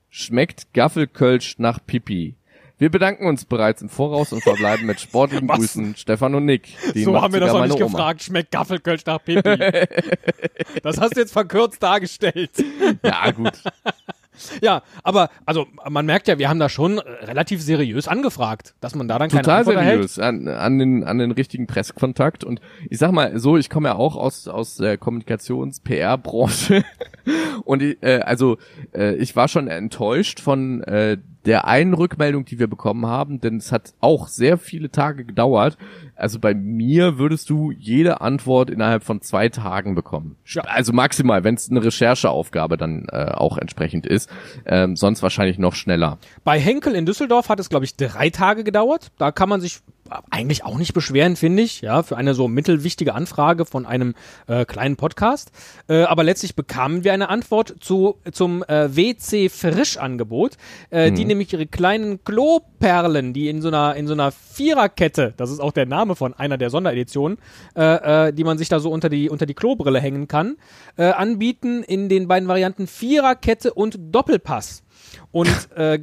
schmeckt 0.10 0.74
Gaffelkölsch 0.74 1.60
nach 1.60 1.80
Pipi? 1.86 2.34
Wir 2.78 2.90
bedanken 2.90 3.28
uns 3.28 3.46
bereits 3.46 3.82
im 3.82 3.90
Voraus 3.90 4.34
und 4.34 4.42
verbleiben 4.44 4.86
mit 4.86 5.00
sportlichen 5.00 5.48
Was? 5.50 5.58
Grüßen 5.58 5.96
Stefan 5.96 6.36
und 6.36 6.46
Nick. 6.46 6.70
So 6.96 7.22
haben 7.22 7.34
wir 7.34 7.40
das 7.40 7.52
auch 7.52 7.64
nicht 7.64 7.76
Oma. 7.76 7.86
gefragt. 7.86 8.24
Schmeckt 8.24 8.52
Gaffelkölsch 8.52 9.06
nach 9.06 9.24
Pipi? 9.24 9.58
das 10.84 11.00
hast 11.00 11.16
du 11.16 11.20
jetzt 11.22 11.34
verkürzt 11.34 11.82
dargestellt. 11.82 12.52
Ja, 13.04 13.32
gut. 13.32 13.54
Ja, 14.62 14.82
aber 15.04 15.30
also 15.46 15.68
man 15.88 16.06
merkt 16.06 16.28
ja, 16.28 16.40
wir 16.40 16.50
haben 16.50 16.60
da 16.60 16.70
schon 16.70 16.98
relativ 16.98 17.62
seriös 17.62 18.08
angefragt, 18.08 18.74
dass 18.82 18.96
man 18.96 19.08
da 19.08 19.20
dann 19.20 19.30
keine 19.30 19.44
Total 19.44 19.60
Antwort 19.60 19.76
erhält. 19.76 20.10
seriös 20.10 20.20
an, 20.20 20.48
an, 20.48 20.80
den, 20.80 21.04
an 21.04 21.20
den 21.20 21.32
richtigen 21.32 21.68
Presskontakt. 21.68 22.44
Und 22.44 22.60
ich 22.90 22.98
sag 22.98 23.12
mal 23.12 23.38
so, 23.40 23.58
ich 23.58 23.70
komme 23.70 23.90
ja 23.90 23.96
auch 23.96 24.16
aus, 24.16 24.48
aus 24.48 24.78
der 24.78 24.98
Kommunikations-PR-Branche. 24.98 26.84
Und 27.64 27.84
ich, 27.84 28.02
äh, 28.02 28.22
also 28.22 28.58
äh, 28.94 29.16
ich 29.16 29.36
war 29.36 29.48
schon 29.48 29.68
enttäuscht 29.68 30.40
von 30.40 30.82
äh, 30.84 31.18
der 31.46 31.68
einen 31.68 31.94
Rückmeldung, 31.94 32.46
die 32.46 32.60
wir 32.60 32.68
bekommen 32.68 33.06
haben, 33.06 33.42
denn 33.42 33.58
es 33.58 33.72
hat 33.72 33.94
auch 34.00 34.28
sehr 34.28 34.58
viele 34.58 34.92
Tage 34.92 35.26
gedauert. 35.26 35.78
Also 36.16 36.40
bei 36.40 36.54
mir 36.54 37.18
würdest 37.18 37.50
du 37.50 37.72
jede 37.72 38.22
Antwort 38.22 38.70
innerhalb 38.70 39.04
von 39.04 39.22
zwei 39.22 39.50
Tagen 39.50 39.96
bekommen. 39.96 40.36
Ja. 40.46 40.64
Also 40.64 40.94
maximal, 40.94 41.44
wenn 41.44 41.56
es 41.56 41.70
eine 41.70 41.84
Rechercheaufgabe 41.84 42.78
dann 42.78 43.08
äh, 43.12 43.32
auch 43.32 43.58
entsprechend 43.58 44.06
ist. 44.06 44.30
Ähm, 44.66 44.96
sonst 44.96 45.24
wahrscheinlich 45.24 45.58
noch 45.58 45.74
schneller. 45.74 46.18
Bei 46.44 46.60
Henkel 46.60 46.96
in 46.96 47.06
Düsseldorf 47.06 47.50
hat 47.50 47.60
es, 47.60 47.70
glaube 47.70 47.86
ich, 47.86 47.96
drei 47.96 48.30
Tage 48.30 48.64
gedauert. 48.64 49.12
Da 49.18 49.32
kann 49.32 49.50
man 49.50 49.62
sich 49.62 49.80
eigentlich 50.30 50.64
auch 50.64 50.78
nicht 50.78 50.94
beschweren, 50.94 51.36
finde 51.36 51.64
ich, 51.64 51.82
ja, 51.82 52.04
für 52.04 52.18
eine 52.18 52.34
so 52.34 52.48
mittelwichtige 52.48 53.16
Anfrage 53.16 53.66
von 53.66 53.86
einem 53.86 54.16
äh, 54.48 54.66
kleinen 54.66 54.96
Podcast. 54.96 55.52
Äh, 55.88 56.04
aber 56.04 56.24
letztlich 56.24 56.56
bekamen 56.56 57.04
wir 57.04 57.14
eine 57.14 57.30
Antwort 57.30 57.76
zu, 57.80 58.18
zum 58.32 58.64
äh, 58.64 58.96
WC 58.96 59.50
Frisch-Angebot, 59.50 60.58
äh, 60.90 61.12
die 61.12 61.26
nämlich 61.26 61.54
ihre 61.54 61.68
kleinen 61.68 62.24
Kloperlen, 62.24 63.34
die 63.34 63.50
in 63.50 63.62
so 63.62 63.70
einer, 63.70 63.96
in 63.96 64.08
so 64.08 64.14
einer 64.14 64.32
Viererkette, 64.32 65.34
das 65.38 65.52
ist 65.52 65.60
auch 65.60 65.72
der 65.72 65.86
Name 65.86 66.03
von 66.16 66.34
einer 66.34 66.58
der 66.58 66.70
Sondereditionen, 66.70 67.38
äh, 67.76 68.28
äh, 68.28 68.34
die 68.34 68.44
man 68.44 68.58
sich 68.58 68.70
da 68.70 68.80
so 68.80 68.92
unter 68.92 69.10
die, 69.10 69.30
unter 69.30 69.46
die 69.46 69.54
Klobrille 69.54 70.00
hängen 70.00 70.28
kann, 70.28 70.58
äh, 70.98 71.06
anbieten 71.06 71.84
in 71.84 72.10
den 72.10 72.28
beiden 72.28 72.48
Varianten 72.48 72.88
Viererkette 72.88 73.74
und 73.74 73.98
Doppelpass. 74.00 74.84
Und 75.32 75.50
äh, 75.76 76.00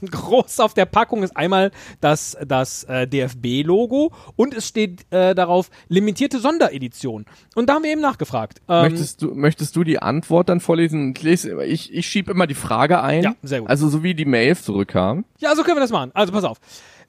groß 0.10 0.60
auf 0.60 0.74
der 0.74 0.86
Packung 0.86 1.22
ist 1.22 1.36
einmal 1.36 1.70
das, 2.00 2.36
das 2.46 2.84
äh, 2.84 3.06
DFB-Logo 3.06 4.12
und 4.36 4.54
es 4.54 4.68
steht 4.68 5.06
äh, 5.10 5.34
darauf 5.34 5.70
limitierte 5.88 6.38
Sonderedition. 6.38 7.26
Und 7.54 7.68
da 7.68 7.74
haben 7.74 7.84
wir 7.84 7.90
eben 7.90 8.00
nachgefragt. 8.00 8.60
Ähm, 8.68 8.82
möchtest, 8.82 9.22
du, 9.22 9.34
möchtest 9.34 9.76
du 9.76 9.84
die 9.84 10.00
Antwort 10.00 10.48
dann 10.48 10.60
vorlesen? 10.60 11.14
Ich, 11.16 11.22
lese, 11.22 11.64
ich, 11.64 11.92
ich 11.92 12.06
schiebe 12.06 12.30
immer 12.30 12.46
die 12.46 12.54
Frage 12.54 13.02
ein. 13.02 13.22
Ja, 13.22 13.34
sehr 13.42 13.60
gut. 13.60 13.70
Also 13.70 13.88
so 13.88 14.02
wie 14.02 14.14
die 14.14 14.24
Mails 14.24 14.64
zurückkamen. 14.64 15.24
Ja, 15.38 15.54
so 15.54 15.62
können 15.62 15.76
wir 15.76 15.82
das 15.82 15.90
machen. 15.90 16.10
Also 16.14 16.32
pass 16.32 16.44
auf. 16.44 16.58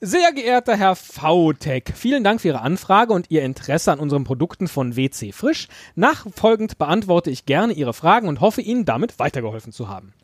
Sehr 0.02 0.32
geehrter 0.32 0.78
Herr 0.78 0.96
VTech, 0.96 1.92
vielen 1.94 2.24
Dank 2.24 2.40
für 2.40 2.48
Ihre 2.48 2.62
Anfrage 2.62 3.12
und 3.12 3.26
Ihr 3.30 3.42
Interesse 3.42 3.92
an 3.92 3.98
unseren 3.98 4.24
Produkten 4.24 4.66
von 4.66 4.96
WC 4.96 5.30
Frisch. 5.32 5.68
Nachfolgend 5.94 6.78
beantworte 6.78 7.30
ich 7.30 7.44
gerne 7.44 7.74
Ihre 7.74 7.92
Fragen 7.92 8.26
und 8.26 8.40
hoffe 8.40 8.62
Ihnen 8.62 8.86
damit 8.86 9.18
weitergeholfen 9.18 9.72
zu 9.72 9.90
haben. 9.90 10.14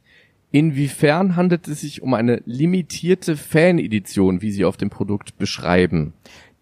Inwiefern 0.51 1.37
handelt 1.37 1.69
es 1.69 1.83
sich 1.83 2.01
um 2.01 2.15
eine 2.15 2.41
limitierte 2.47 3.37
Fanedition, 3.37 4.41
wie 4.41 4.51
Sie 4.51 4.65
auf 4.65 4.79
dem 4.79 4.89
Produkt 4.89 5.37
beschreiben? 5.37 6.15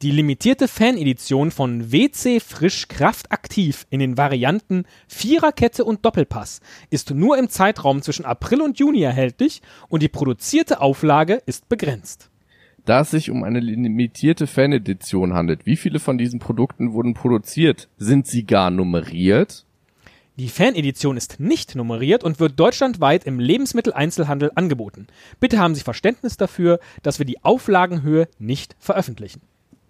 Die 0.02 0.10
limitierte 0.10 0.66
Fanedition 0.66 1.52
von 1.52 1.92
WC 1.92 2.40
Frisch 2.40 2.88
Kraftaktiv 2.88 3.86
in 3.90 4.00
den 4.00 4.16
Varianten 4.16 4.86
Viererkette 5.06 5.84
und 5.84 6.04
Doppelpass 6.04 6.60
ist 6.90 7.14
nur 7.14 7.38
im 7.38 7.48
Zeitraum 7.48 8.02
zwischen 8.02 8.24
April 8.24 8.60
und 8.60 8.80
Juni 8.80 9.02
erhältlich 9.02 9.62
und 9.88 10.02
die 10.02 10.08
produzierte 10.08 10.80
Auflage 10.80 11.40
ist 11.46 11.68
begrenzt. 11.68 12.28
Da 12.84 13.00
es 13.00 13.10
sich 13.10 13.30
um 13.30 13.44
eine 13.44 13.60
limitierte 13.60 14.46
Fanedition 14.46 15.32
handelt, 15.32 15.64
wie 15.64 15.76
viele 15.76 15.98
von 15.98 16.18
diesen 16.18 16.38
Produkten 16.38 16.92
wurden 16.92 17.14
produziert? 17.14 17.88
Sind 17.96 18.26
sie 18.26 18.44
gar 18.44 18.70
nummeriert? 18.70 19.64
Die 20.36 20.48
Fanedition 20.48 21.16
ist 21.16 21.40
nicht 21.40 21.76
nummeriert 21.76 22.24
und 22.24 22.40
wird 22.40 22.58
deutschlandweit 22.60 23.24
im 23.24 23.38
Lebensmitteleinzelhandel 23.38 24.50
angeboten. 24.54 25.06
Bitte 25.40 25.58
haben 25.58 25.74
Sie 25.74 25.82
Verständnis 25.82 26.36
dafür, 26.36 26.80
dass 27.02 27.18
wir 27.18 27.26
die 27.26 27.42
Auflagenhöhe 27.42 28.28
nicht 28.38 28.76
veröffentlichen. 28.80 29.40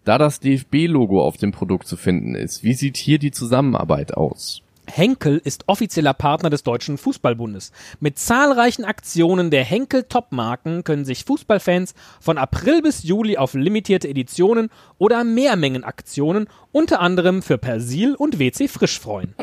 Da 0.05 0.19
das 0.19 0.39
DFB-Logo 0.41 1.21
auf 1.21 1.39
dem 1.39 1.51
Produkt 1.51 1.87
zu 1.87 1.97
finden 1.97 2.35
ist, 2.35 2.63
wie 2.63 2.75
sieht 2.75 2.99
hier 2.99 3.19
die 3.19 3.31
Zusammenarbeit 3.31 4.15
aus? 4.15 4.64
Henkel 4.87 5.41
ist 5.43 5.65
offizieller 5.67 6.15
Partner 6.15 6.51
des 6.51 6.63
Deutschen 6.63 6.99
Fußballbundes. 6.99 7.73
Mit 8.01 8.19
zahlreichen 8.19 8.85
Aktionen 8.85 9.51
der 9.51 9.65
Henkel 9.65 10.05
Top-Marken 10.05 10.85
können 10.85 11.05
sich 11.05 11.25
Fußballfans 11.25 11.95
von 12.21 12.39
April 12.39 12.83
bis 12.83 13.03
Juli 13.03 13.37
auf 13.37 13.55
limitierte 13.55 14.09
Editionen 14.09 14.71
oder 14.99 15.25
Mehrmengenaktionen 15.25 16.49
unter 16.73 17.01
anderem 17.01 17.43
für 17.43 17.59
Persil 17.59 18.15
und 18.15 18.39
WC 18.39 18.69
Frisch 18.69 18.99
freuen. 19.01 19.35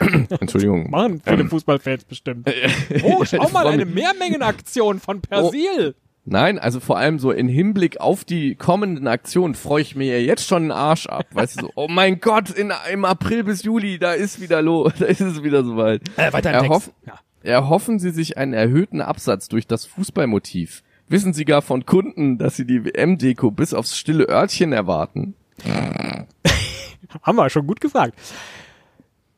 Entschuldigung. 0.40 0.90
Machen 0.90 1.22
viele 1.24 1.46
Fußballfans 1.46 2.04
bestimmt. 2.04 2.50
Oh, 3.02 3.24
schau 3.24 3.48
mal, 3.52 3.66
eine 3.66 3.84
Mehrmengenaktion 3.84 5.00
von 5.00 5.20
Persil. 5.20 5.94
Nein, 6.26 6.58
also 6.58 6.80
vor 6.80 6.96
allem 6.96 7.18
so 7.18 7.30
in 7.30 7.48
Hinblick 7.48 8.00
auf 8.00 8.24
die 8.24 8.54
kommenden 8.54 9.06
Aktionen 9.06 9.54
freue 9.54 9.82
ich 9.82 9.94
mir 9.94 10.18
ja 10.18 10.24
jetzt 10.24 10.46
schon 10.46 10.64
den 10.64 10.72
Arsch 10.72 11.06
ab. 11.06 11.26
Weißt 11.32 11.56
du 11.56 11.66
so, 11.66 11.70
oh 11.74 11.86
mein 11.88 12.18
Gott, 12.20 12.48
in, 12.50 12.72
im 12.90 13.04
April 13.04 13.44
bis 13.44 13.62
Juli, 13.62 13.98
da 13.98 14.12
ist 14.12 14.40
wieder 14.40 14.62
los, 14.62 14.92
da 14.98 15.04
ist 15.04 15.20
es 15.20 15.42
wieder 15.42 15.64
soweit. 15.64 16.02
Äh, 16.16 16.32
weiter 16.32 16.50
im 16.50 16.64
Erhoff, 16.64 16.86
Text. 16.86 17.06
Ja. 17.06 17.18
Erhoffen 17.42 17.98
Sie 17.98 18.10
sich 18.10 18.38
einen 18.38 18.54
erhöhten 18.54 19.02
Absatz 19.02 19.48
durch 19.48 19.66
das 19.66 19.84
Fußballmotiv? 19.84 20.82
Wissen 21.08 21.34
Sie 21.34 21.44
gar 21.44 21.60
von 21.60 21.84
Kunden, 21.84 22.38
dass 22.38 22.56
Sie 22.56 22.66
die 22.66 22.86
WM-Deko 22.86 23.50
bis 23.50 23.74
aufs 23.74 23.94
stille 23.98 24.26
Örtchen 24.26 24.72
erwarten? 24.72 25.34
Haben 27.22 27.36
wir 27.36 27.50
schon 27.50 27.66
gut 27.66 27.82
gefragt. 27.82 28.18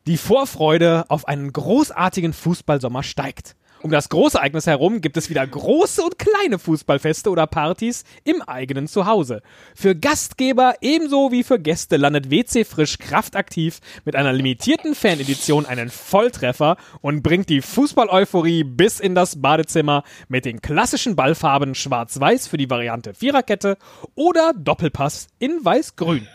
Die 0.07 0.17
Vorfreude 0.17 1.05
auf 1.09 1.27
einen 1.27 1.53
großartigen 1.53 2.33
Fußballsommer 2.33 3.03
steigt. 3.03 3.57
Um 3.83 3.91
das 3.91 4.09
Großereignis 4.09 4.67
herum 4.67 5.01
gibt 5.01 5.17
es 5.17 5.29
wieder 5.29 5.47
große 5.47 6.03
und 6.03 6.19
kleine 6.19 6.59
Fußballfeste 6.59 7.31
oder 7.31 7.47
Partys 7.47 8.05
im 8.25 8.43
eigenen 8.43 8.89
Zuhause. 8.89 9.43
Für 9.75 9.95
Gastgeber 9.95 10.75
ebenso 10.81 11.31
wie 11.31 11.45
für 11.45 11.59
Gäste 11.59 11.97
landet 11.97 12.31
WC 12.31 12.65
Frisch 12.65 12.99
kraftaktiv 12.99 13.81
mit 14.05 14.17
einer 14.17 14.33
limitierten 14.33 14.95
Fanedition 14.95 15.67
einen 15.67 15.91
Volltreffer 15.91 16.77
und 17.03 17.23
bringt 17.23 17.51
die 17.51 17.61
Fußball-Euphorie 17.61 18.65
bis 18.65 18.99
in 18.99 19.15
das 19.15 19.41
Badezimmer 19.41 20.05
mit 20.29 20.47
den 20.47 20.63
klassischen 20.63 21.15
Ballfarben 21.15 21.75
Schwarz-Weiß 21.75 22.49
für 22.49 22.57
die 22.57 22.71
Variante 22.71 23.15
Viererkette 23.15 23.77
oder 24.15 24.53
Doppelpass 24.57 25.29
in 25.39 25.65
Weiß-Grün. 25.65 26.27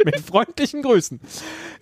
Mit 0.04 0.20
freundlichen 0.20 0.82
Grüßen. 0.82 1.20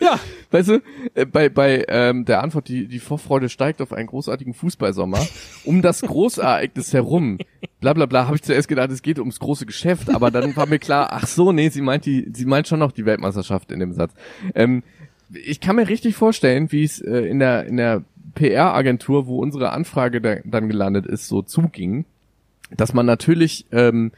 Ja, 0.00 0.18
Weißt 0.50 0.68
du, 0.70 0.82
äh, 1.14 1.26
bei, 1.26 1.48
bei 1.50 1.84
ähm, 1.88 2.24
der 2.24 2.42
Antwort, 2.42 2.68
die, 2.68 2.86
die 2.86 3.00
Vorfreude 3.00 3.50
steigt 3.50 3.82
auf 3.82 3.92
einen 3.92 4.06
großartigen 4.06 4.54
Fußballsommer, 4.54 5.26
um 5.64 5.82
das 5.82 6.00
Großereignis 6.00 6.94
herum, 6.94 7.38
bla 7.80 7.92
bla 7.92 8.06
bla, 8.06 8.26
habe 8.26 8.36
ich 8.36 8.42
zuerst 8.42 8.68
gedacht, 8.68 8.90
es 8.90 9.02
geht 9.02 9.18
ums 9.18 9.38
große 9.38 9.66
Geschäft, 9.66 10.08
aber 10.14 10.30
dann 10.30 10.56
war 10.56 10.66
mir 10.66 10.78
klar, 10.78 11.08
ach 11.12 11.26
so, 11.26 11.52
nee, 11.52 11.68
sie 11.68 11.82
meint 11.82 12.06
die, 12.06 12.28
sie 12.32 12.46
meint 12.46 12.66
schon 12.66 12.78
noch 12.78 12.92
die 12.92 13.04
Weltmeisterschaft 13.04 13.70
in 13.70 13.80
dem 13.80 13.92
Satz. 13.92 14.12
Ähm, 14.54 14.82
ich 15.30 15.60
kann 15.60 15.76
mir 15.76 15.88
richtig 15.88 16.16
vorstellen, 16.16 16.72
wie 16.72 16.84
es 16.84 17.00
äh, 17.00 17.20
in 17.26 17.38
der, 17.40 17.66
in 17.66 17.76
der 17.76 18.02
PR-Agentur, 18.34 19.26
wo 19.26 19.38
unsere 19.40 19.70
Anfrage 19.72 20.22
da, 20.22 20.36
dann 20.44 20.68
gelandet 20.68 21.04
ist, 21.04 21.28
so 21.28 21.42
zuging, 21.42 22.06
dass 22.74 22.94
man 22.94 23.04
natürlich 23.04 23.66
ähm, 23.70 24.12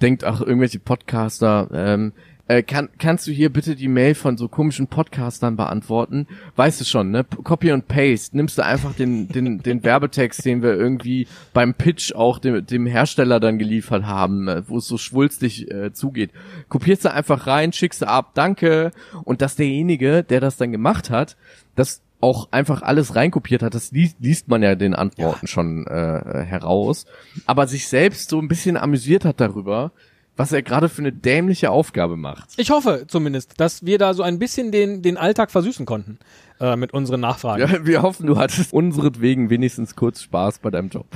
denkt, 0.00 0.24
ach, 0.24 0.40
irgendwelche 0.40 0.78
Podcaster, 0.78 1.68
ähm, 1.74 2.12
äh, 2.46 2.62
kann, 2.62 2.90
kannst 2.98 3.26
du 3.26 3.32
hier 3.32 3.50
bitte 3.50 3.74
die 3.74 3.88
Mail 3.88 4.14
von 4.14 4.36
so 4.36 4.48
komischen 4.48 4.86
Podcastern 4.86 5.56
beantworten? 5.56 6.26
Weißt 6.56 6.80
du 6.80 6.84
schon, 6.84 7.10
ne? 7.10 7.24
Copy 7.24 7.72
und 7.72 7.88
Paste. 7.88 8.36
Nimmst 8.36 8.58
du 8.58 8.64
einfach 8.64 8.94
den, 8.94 9.28
den, 9.28 9.62
den 9.62 9.82
Werbetext, 9.82 10.44
den 10.44 10.62
wir 10.62 10.74
irgendwie 10.74 11.26
beim 11.52 11.74
Pitch 11.74 12.12
auch 12.14 12.38
dem, 12.38 12.66
dem 12.66 12.86
Hersteller 12.86 13.40
dann 13.40 13.58
geliefert 13.58 14.04
haben, 14.04 14.48
äh, 14.48 14.62
wo 14.68 14.78
es 14.78 14.86
so 14.86 14.98
schwulstig 14.98 15.70
äh, 15.70 15.92
zugeht. 15.92 16.30
Kopierst 16.68 17.06
du 17.06 17.12
einfach 17.12 17.46
rein, 17.46 17.72
schickst 17.72 18.02
du 18.02 18.08
ab, 18.08 18.32
danke. 18.34 18.90
Und 19.24 19.40
dass 19.40 19.56
derjenige, 19.56 20.22
der 20.22 20.40
das 20.40 20.56
dann 20.56 20.72
gemacht 20.72 21.08
hat, 21.10 21.36
das 21.76 22.02
auch 22.20 22.48
einfach 22.52 22.80
alles 22.80 23.16
reinkopiert 23.16 23.62
hat, 23.62 23.74
das 23.74 23.92
liest, 23.92 24.16
liest 24.20 24.48
man 24.48 24.62
ja 24.62 24.74
den 24.74 24.94
Antworten 24.94 25.46
schon 25.46 25.86
äh, 25.86 26.42
heraus, 26.44 27.04
aber 27.44 27.66
sich 27.66 27.86
selbst 27.86 28.30
so 28.30 28.38
ein 28.38 28.48
bisschen 28.48 28.78
amüsiert 28.78 29.26
hat 29.26 29.40
darüber, 29.40 29.92
was 30.36 30.52
er 30.52 30.62
gerade 30.62 30.88
für 30.88 31.02
eine 31.02 31.12
dämliche 31.12 31.70
Aufgabe 31.70 32.16
macht. 32.16 32.50
Ich 32.56 32.70
hoffe 32.70 33.04
zumindest, 33.06 33.60
dass 33.60 33.84
wir 33.84 33.98
da 33.98 34.14
so 34.14 34.22
ein 34.22 34.38
bisschen 34.38 34.72
den, 34.72 35.02
den 35.02 35.16
Alltag 35.16 35.50
versüßen 35.50 35.86
konnten 35.86 36.18
äh, 36.60 36.76
mit 36.76 36.92
unseren 36.92 37.20
Nachfragen. 37.20 37.60
Ja, 37.60 37.68
Ja, 37.68 37.86
wir 37.86 38.02
hoffen, 38.02 38.26
du 38.26 38.36
hattest 38.36 38.72
unseretwegen 38.72 39.50
wenigstens 39.50 39.96
kurz 39.96 40.22
Spaß 40.22 40.58
bei 40.58 40.70
deinem 40.70 40.88
Job. 40.88 41.06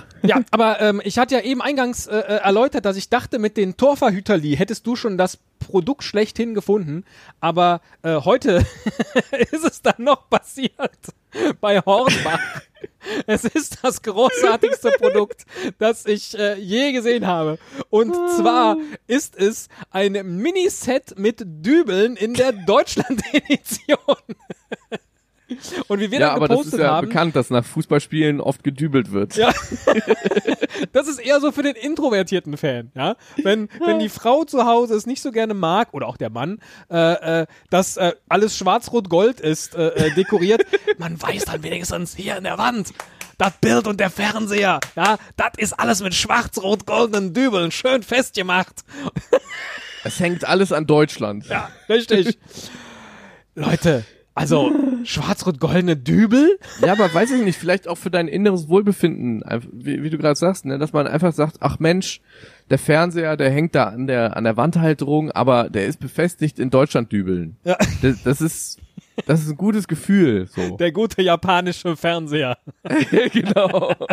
aber 0.51 0.81
ähm, 0.81 1.01
ich 1.05 1.19
hatte 1.19 1.35
ja 1.35 1.41
eben 1.43 1.63
eingangs 1.63 2.07
äh, 2.07 2.17
äh, 2.17 2.23
erläutert, 2.39 2.85
dass 2.85 2.97
ich 2.97 3.09
dachte, 3.09 3.39
mit 3.39 3.57
den 3.57 3.77
Torverhüterli 3.77 4.57
hättest 4.57 4.87
du 4.87 4.97
schon 4.97 5.19
das 5.19 5.39
Produkt 5.59 6.05
schlechthin 6.05 6.55
gefunden. 6.55 7.05
Aber 7.41 7.81
äh, 8.03 8.17
heute 8.17 8.65
ist 9.51 9.65
es 9.65 9.83
dann 9.83 9.97
noch 9.99 10.29
passiert 10.31 10.73
bei 11.61 11.81
Hornbach. 11.81 12.41
Es 13.27 13.45
ist 13.45 13.79
das 13.83 14.03
großartigste 14.03 14.91
Produkt, 14.93 15.45
das 15.79 16.07
ich 16.07 16.39
äh, 16.39 16.59
je 16.59 16.93
gesehen 16.93 17.27
habe. 17.27 17.59
Und 17.91 18.15
zwar 18.37 18.77
ist 19.07 19.37
es 19.37 19.69
ein 19.91 20.13
Miniset 20.13 21.19
mit 21.19 21.43
Dübeln 21.45 22.17
in 22.17 22.35
der 22.35 22.53
Deutschland-Edition. 22.67 23.99
Und 25.89 26.01
wie 26.01 26.11
wir 26.11 26.21
ja, 26.21 26.29
dann 26.29 26.37
aber 26.37 26.49
das 26.49 26.59
ist 26.59 26.65
gepostet 26.65 26.81
ja 26.81 26.93
haben, 26.93 27.09
bekannt, 27.09 27.37
dass 27.37 27.51
nach 27.51 27.65
Fußballspielen 27.65 28.41
oft 28.41 28.63
gedübelt 28.65 29.13
wird. 29.13 29.37
Ja. 29.37 29.53
das 30.93 31.09
ist 31.09 31.19
eher 31.19 31.41
so 31.41 31.53
für 31.53 31.63
den 31.63 31.75
introvertierten 31.75 32.57
Fan, 32.57 32.91
ja. 32.95 33.17
Wenn, 33.43 33.69
wenn 33.85 33.99
die 33.99 34.09
Frau 34.09 34.45
zu 34.45 34.65
Hause 34.65 34.95
es 34.95 35.07
nicht 35.07 35.23
so 35.23 35.33
gerne 35.33 35.55
mag, 35.55 35.93
oder 35.93 36.07
auch 36.07 36.17
der 36.17 36.31
Mann, 36.31 36.59
äh, 36.91 37.43
äh, 37.43 37.47
dass 37.71 37.97
äh, 37.97 38.13
alles 38.29 38.57
schwarz-rot-gold 38.57 39.41
ist, 39.41 39.75
äh, 39.75 39.89
äh, 39.89 40.15
dekoriert, 40.15 40.63
man 40.99 41.21
weiß 41.21 41.47
dann 41.47 41.63
wenigstens 41.63 42.15
hier 42.15 42.37
in 42.37 42.45
der 42.45 42.59
Wand, 42.59 42.93
das 43.39 43.53
Bild 43.61 43.87
und 43.87 44.01
der 44.01 44.11
Fernseher, 44.11 44.81
ja, 44.97 45.17
das 45.37 45.53
ist 45.59 45.73
alles 45.73 46.03
mit 46.03 46.15
schwarz-rot-goldenen 46.15 47.35
Dübeln 47.35 47.71
schön 47.71 48.03
festgemacht. 48.03 48.85
Es 50.05 50.21
hängt 50.21 50.45
alles 50.45 50.73
an 50.73 50.87
Deutschland. 50.87 51.47
Ja, 51.49 51.71
richtig. 51.89 52.39
Leute, 53.55 54.05
also 54.39 54.73
schwarz-rot-goldene 55.05 55.97
Dübel? 55.97 56.59
Ja, 56.81 56.93
aber 56.93 57.13
weiß 57.13 57.31
ich 57.33 57.43
nicht, 57.43 57.59
vielleicht 57.59 57.89
auch 57.89 57.99
für 57.99 58.11
dein 58.11 58.29
inneres 58.29 58.69
Wohlbefinden, 58.69 59.43
wie, 59.73 60.03
wie 60.03 60.11
du 60.11 60.19
gerade 60.19 60.37
sagst, 60.37 60.65
ne, 60.65 60.79
dass 60.79 60.93
man 60.93 61.07
einfach 61.07 61.33
sagt, 61.33 61.57
ach 61.61 61.79
Mensch, 61.79 62.21
der 62.71 62.79
Fernseher, 62.79 63.37
der 63.37 63.51
hängt 63.51 63.75
da 63.75 63.85
an 63.85 64.07
der 64.07 64.37
an 64.37 64.45
der 64.45 64.57
Wandhalterung, 64.57 65.31
aber 65.31 65.71
der 65.71 65.87
ist 65.87 66.01
befestigt 66.01 66.59
in 66.59 66.71
Deutschland 66.71 67.11
dübeln. 67.13 67.57
Ja. 67.65 67.77
Das, 68.03 68.23
das 68.23 68.41
ist 68.41 68.81
das 69.27 69.41
ist 69.41 69.51
ein 69.51 69.57
gutes 69.57 69.89
Gefühl, 69.89 70.47
so. 70.47 70.77
Der 70.77 70.93
gute 70.93 71.23
japanische 71.23 71.97
Fernseher. 71.97 72.59
genau. 73.33 73.93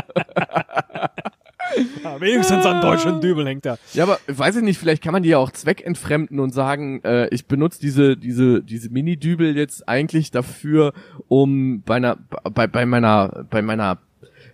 Ja, 2.04 2.20
wenigstens 2.22 2.66
an 2.66 2.82
deutschen 2.82 3.22
Dübel 3.22 3.46
hängt 3.46 3.66
er. 3.66 3.78
Ja, 3.94 4.04
aber 4.04 4.20
weiß 4.28 4.58
ich 4.58 4.64
nicht, 4.64 4.78
vielleicht 4.78 5.04
kann 5.04 5.14
man 5.14 5.24
die 5.24 5.30
ja 5.30 5.38
auch 5.38 5.52
zweckentfremden 5.52 6.40
und 6.40 6.54
sagen, 6.54 7.02
äh, 7.04 7.28
ich 7.30 7.46
benutze 7.46 7.80
diese 7.80 8.18
diese 8.18 8.62
diese 8.64 8.90
Mini-Dübel 8.90 9.56
jetzt 9.56 9.88
eigentlich 9.88 10.32
dafür, 10.32 10.94
um 11.28 11.82
bei 11.82 11.96
einer 11.96 12.18
bei 12.54 12.68
bei 12.68 12.86
meiner 12.86 13.46
bei 13.50 13.62
meiner 13.62 14.00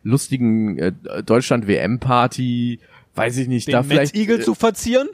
lustigen 0.04 0.78
äh, 0.78 0.94
Deutschland 1.26 1.68
WM 1.68 2.00
Party, 2.00 2.80
weiß 3.16 3.38
ich 3.38 3.48
nicht, 3.48 3.68
Den 3.68 3.74
da 3.74 3.84
vielleicht 3.84 4.14
Mettigel 4.14 4.40
äh, 4.40 4.44
zu 4.44 4.56
verzieren? 4.56 5.08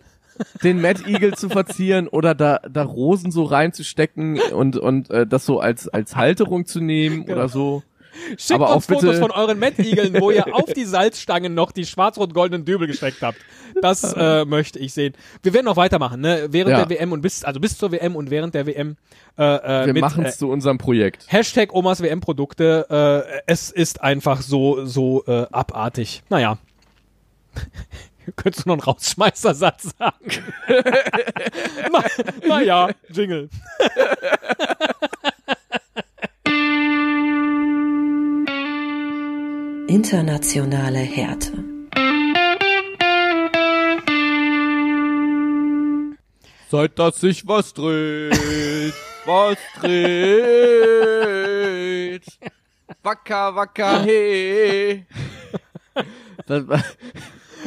den 0.64 0.82
Mad 0.82 1.02
Eagle 1.08 1.34
zu 1.34 1.50
verzieren 1.50 2.08
oder 2.10 2.36
da 2.36 2.60
da 2.72 2.84
Rosen 2.84 3.32
so 3.32 3.44
reinzustecken 3.44 4.40
und 4.54 4.78
und 4.78 5.10
äh, 5.10 5.26
das 5.26 5.46
so 5.46 5.60
als 5.60 5.88
als 5.88 6.16
Halterung 6.16 6.66
zu 6.66 6.80
nehmen 6.80 7.24
oder 7.24 7.50
so. 7.50 7.84
Schickt 8.38 8.52
Aber 8.60 8.76
uns 8.76 8.86
Fotos 8.86 9.20
von 9.20 9.32
euren 9.32 9.60
Mettigeln, 9.60 10.20
wo 10.20 10.32
ihr 10.32 10.54
auf 10.54 10.72
die 10.74 10.86
Salzstangen 10.86 11.54
noch 11.54 11.72
die 11.72 11.86
schwarz-rot-goldenen 11.86 12.66
Dübel 12.66 12.88
gesteckt 12.88 13.22
habt. 13.22 13.38
Das 13.82 14.14
äh, 14.14 14.46
möchte 14.46 14.80
ich 14.80 14.94
sehen. 14.94 15.14
Wir 15.44 15.54
werden 15.54 15.66
noch 15.66 15.78
weitermachen, 15.78 16.22
ne? 16.22 16.48
Während 16.50 16.72
Ja. 16.72 16.86
der 16.86 16.90
WM 16.98 17.12
und 17.12 17.22
bis, 17.22 17.44
also 17.44 17.60
bis 17.60 17.78
zur 17.78 17.92
WM 17.92 18.16
und 18.16 18.30
während 18.30 18.54
der 18.56 18.66
WM. 18.66 18.98
Äh, 19.38 19.44
äh, 19.44 19.86
Wir 19.94 20.02
machen 20.02 20.26
äh, 20.26 20.30
es 20.30 20.38
zu 20.38 20.50
unserem 20.50 20.78
Projekt. 20.78 21.26
Hashtag 21.28 21.74
Omas 21.74 22.02
WM-Produkte. 22.02 23.24
Äh, 23.28 23.42
es 23.46 23.70
ist 23.70 24.02
einfach 24.02 24.42
so, 24.42 24.86
so 24.86 25.24
äh, 25.28 25.46
abartig. 25.52 26.24
Naja. 26.30 26.58
Könntest 28.36 28.66
du 28.66 28.70
noch 28.70 28.74
einen 28.76 28.82
Rausschmeißersatz 28.82 29.96
sagen? 29.98 30.44
Na, 31.92 32.04
naja, 32.46 32.90
Jingle. 33.10 33.50
Internationale 39.88 41.00
Härte. 41.00 41.64
Seit 46.70 47.00
dass 47.00 47.22
sich 47.22 47.48
was 47.48 47.74
dreht, 47.74 48.94
was 49.26 49.58
dreht. 49.80 49.98
Wacker, 53.02 53.56
wacker, 53.56 54.02
hey. 54.04 55.06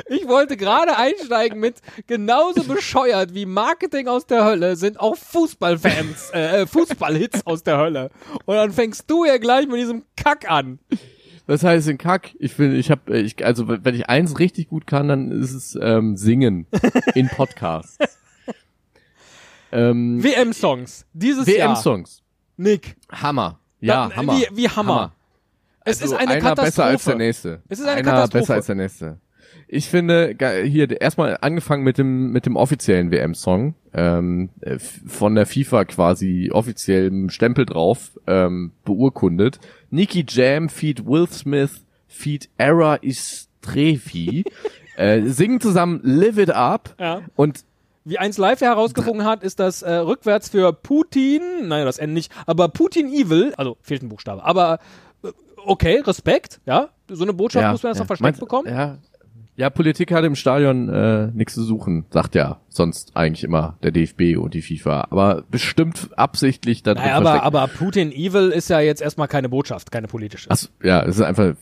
Ich 0.09 0.29
wollte 0.29 0.59
gerade 0.59 0.99
einsteigen 0.99 1.59
mit 1.59 1.77
genauso 2.07 2.65
bescheuert 2.65 3.33
wie 3.33 3.47
Marketing 3.47 4.09
aus 4.09 4.27
der 4.27 4.45
Hölle 4.45 4.77
sind 4.77 5.01
auch 5.01 5.17
Fußballfans, 5.17 6.31
äh, 6.33 6.67
Fußballhits 6.67 7.47
aus 7.47 7.63
der 7.63 7.79
Hölle. 7.79 8.11
Und 8.45 8.57
dann 8.57 8.73
fängst 8.73 9.11
du 9.11 9.25
ja 9.25 9.39
gleich 9.39 9.67
mit 9.67 9.77
diesem 9.79 10.05
Kack 10.17 10.51
an. 10.51 10.81
Was 11.51 11.65
heißt 11.65 11.89
denn 11.89 11.99
Kack? 11.99 12.31
Ich 12.39 12.55
finde, 12.55 12.77
ich 12.77 12.91
habe, 12.93 13.19
ich, 13.19 13.45
also 13.45 13.67
wenn 13.69 13.95
ich 13.95 14.09
eins 14.09 14.39
richtig 14.39 14.69
gut 14.69 14.87
kann, 14.87 15.09
dann 15.09 15.31
ist 15.33 15.53
es 15.53 15.77
ähm, 15.81 16.17
singen 16.17 16.67
in 17.15 17.29
Podcasts. 17.29 17.99
ähm, 19.73 20.23
WM-Songs. 20.23 21.07
Dieses 21.13 21.47
Jahr. 21.47 21.71
WM-Songs. 21.71 22.23
Nick. 22.57 22.97
Hammer. 23.11 23.59
Ja, 23.81 24.09
Dann, 24.09 24.17
Hammer. 24.17 24.37
Wie, 24.37 24.47
wie 24.57 24.69
Hammer. 24.69 25.13
Es 25.85 26.03
Also 26.03 26.15
ist 26.15 26.21
eine 26.21 26.31
einer 26.33 26.41
Katastrophe. 26.41 26.67
besser 26.67 26.85
als 26.85 27.05
der 27.05 27.15
nächste. 27.17 27.63
Es 27.69 27.79
ist 27.81 27.87
eine 27.87 27.97
einer 27.99 28.11
Katastrophe. 28.11 28.39
besser 28.43 28.55
als 28.55 28.67
der 28.67 28.75
nächste. 28.77 29.19
Ich 29.73 29.89
finde 29.89 30.35
hier 30.65 31.01
erstmal 31.01 31.39
angefangen 31.41 31.85
mit 31.85 31.97
dem 31.97 32.33
mit 32.33 32.45
dem 32.45 32.57
offiziellen 32.57 33.13
WM-Song 33.13 33.75
ähm, 33.93 34.49
äh, 34.63 34.79
von 34.81 35.37
der 35.37 35.47
FIFA 35.47 35.85
quasi 35.85 36.51
offiziell 36.53 37.05
mit 37.05 37.13
dem 37.13 37.31
Stempel 37.31 37.67
drauf 37.67 38.19
ähm, 38.27 38.73
beurkundet. 38.85 39.61
Nicky 39.91 40.25
Jam 40.29 40.69
feat 40.69 41.07
Will 41.07 41.29
Smith 41.29 41.85
feat 42.09 42.49
Era 42.59 42.97
Istrefi 42.97 44.45
äh, 44.97 45.23
singen 45.23 45.61
zusammen 45.61 46.01
Live 46.03 46.39
It 46.39 46.51
Up 46.51 46.97
Ja. 46.99 47.23
und 47.37 47.65
Wie 48.05 48.19
eins 48.19 48.39
live 48.39 48.61
herausgefunden 48.63 49.25
hat, 49.25 49.45
ist 49.45 49.61
das 49.61 49.83
äh, 49.83 49.93
rückwärts 49.95 50.49
für 50.49 50.73
Putin, 50.73 51.43
nein, 51.69 51.85
das 51.85 51.99
N 51.99 52.13
nicht, 52.13 52.33
aber 52.47 52.69
Putin 52.69 53.07
Evil, 53.13 53.55
also 53.57 53.77
fehlt 53.83 54.03
ein 54.03 54.09
Buchstabe, 54.09 54.43
aber 54.45 54.81
äh, 55.23 55.29
okay, 55.65 56.01
Respekt, 56.05 56.61
ja, 56.67 56.89
so 57.09 57.23
eine 57.23 57.33
Botschaft 57.35 57.71
muss 57.71 57.83
man 57.85 57.91
erst 57.91 58.01
noch 58.01 58.07
versteckt 58.09 58.39
Meinst- 58.39 58.41
bekommen. 58.41 58.69
Ja. 58.69 58.99
Ja, 59.57 59.69
Politik 59.69 60.13
hat 60.13 60.25
im 60.25 60.37
Stadion 60.37 60.89
äh, 60.89 61.27
nichts 61.35 61.55
zu 61.55 61.63
suchen, 61.63 62.07
sagt 62.11 62.35
ja 62.35 62.61
sonst 62.69 63.17
eigentlich 63.17 63.45
immer 63.45 63.77
der 63.83 63.91
DFB 63.91 64.39
und 64.39 64.55
die 64.55 64.63
FIFA. 64.63 65.09
Aber 65.11 65.45
bestimmt 65.51 66.09
absichtlich 66.17 66.83
dann 66.83 66.97
Naja, 66.97 67.17
aber, 67.17 67.43
aber 67.43 67.67
Putin 67.67 68.11
Evil 68.11 68.51
ist 68.51 68.71
ja 68.71 68.81
jetzt 68.81 69.03
erstmal 69.03 69.29
keine 69.29 69.49
Botschaft, 69.49 69.93
keine 69.93 70.09
politische. 70.09 70.51
Achso, 70.51 70.69
ja, 70.83 71.03
es 71.03 71.17
ist 71.17 71.23
einfach 71.23 71.55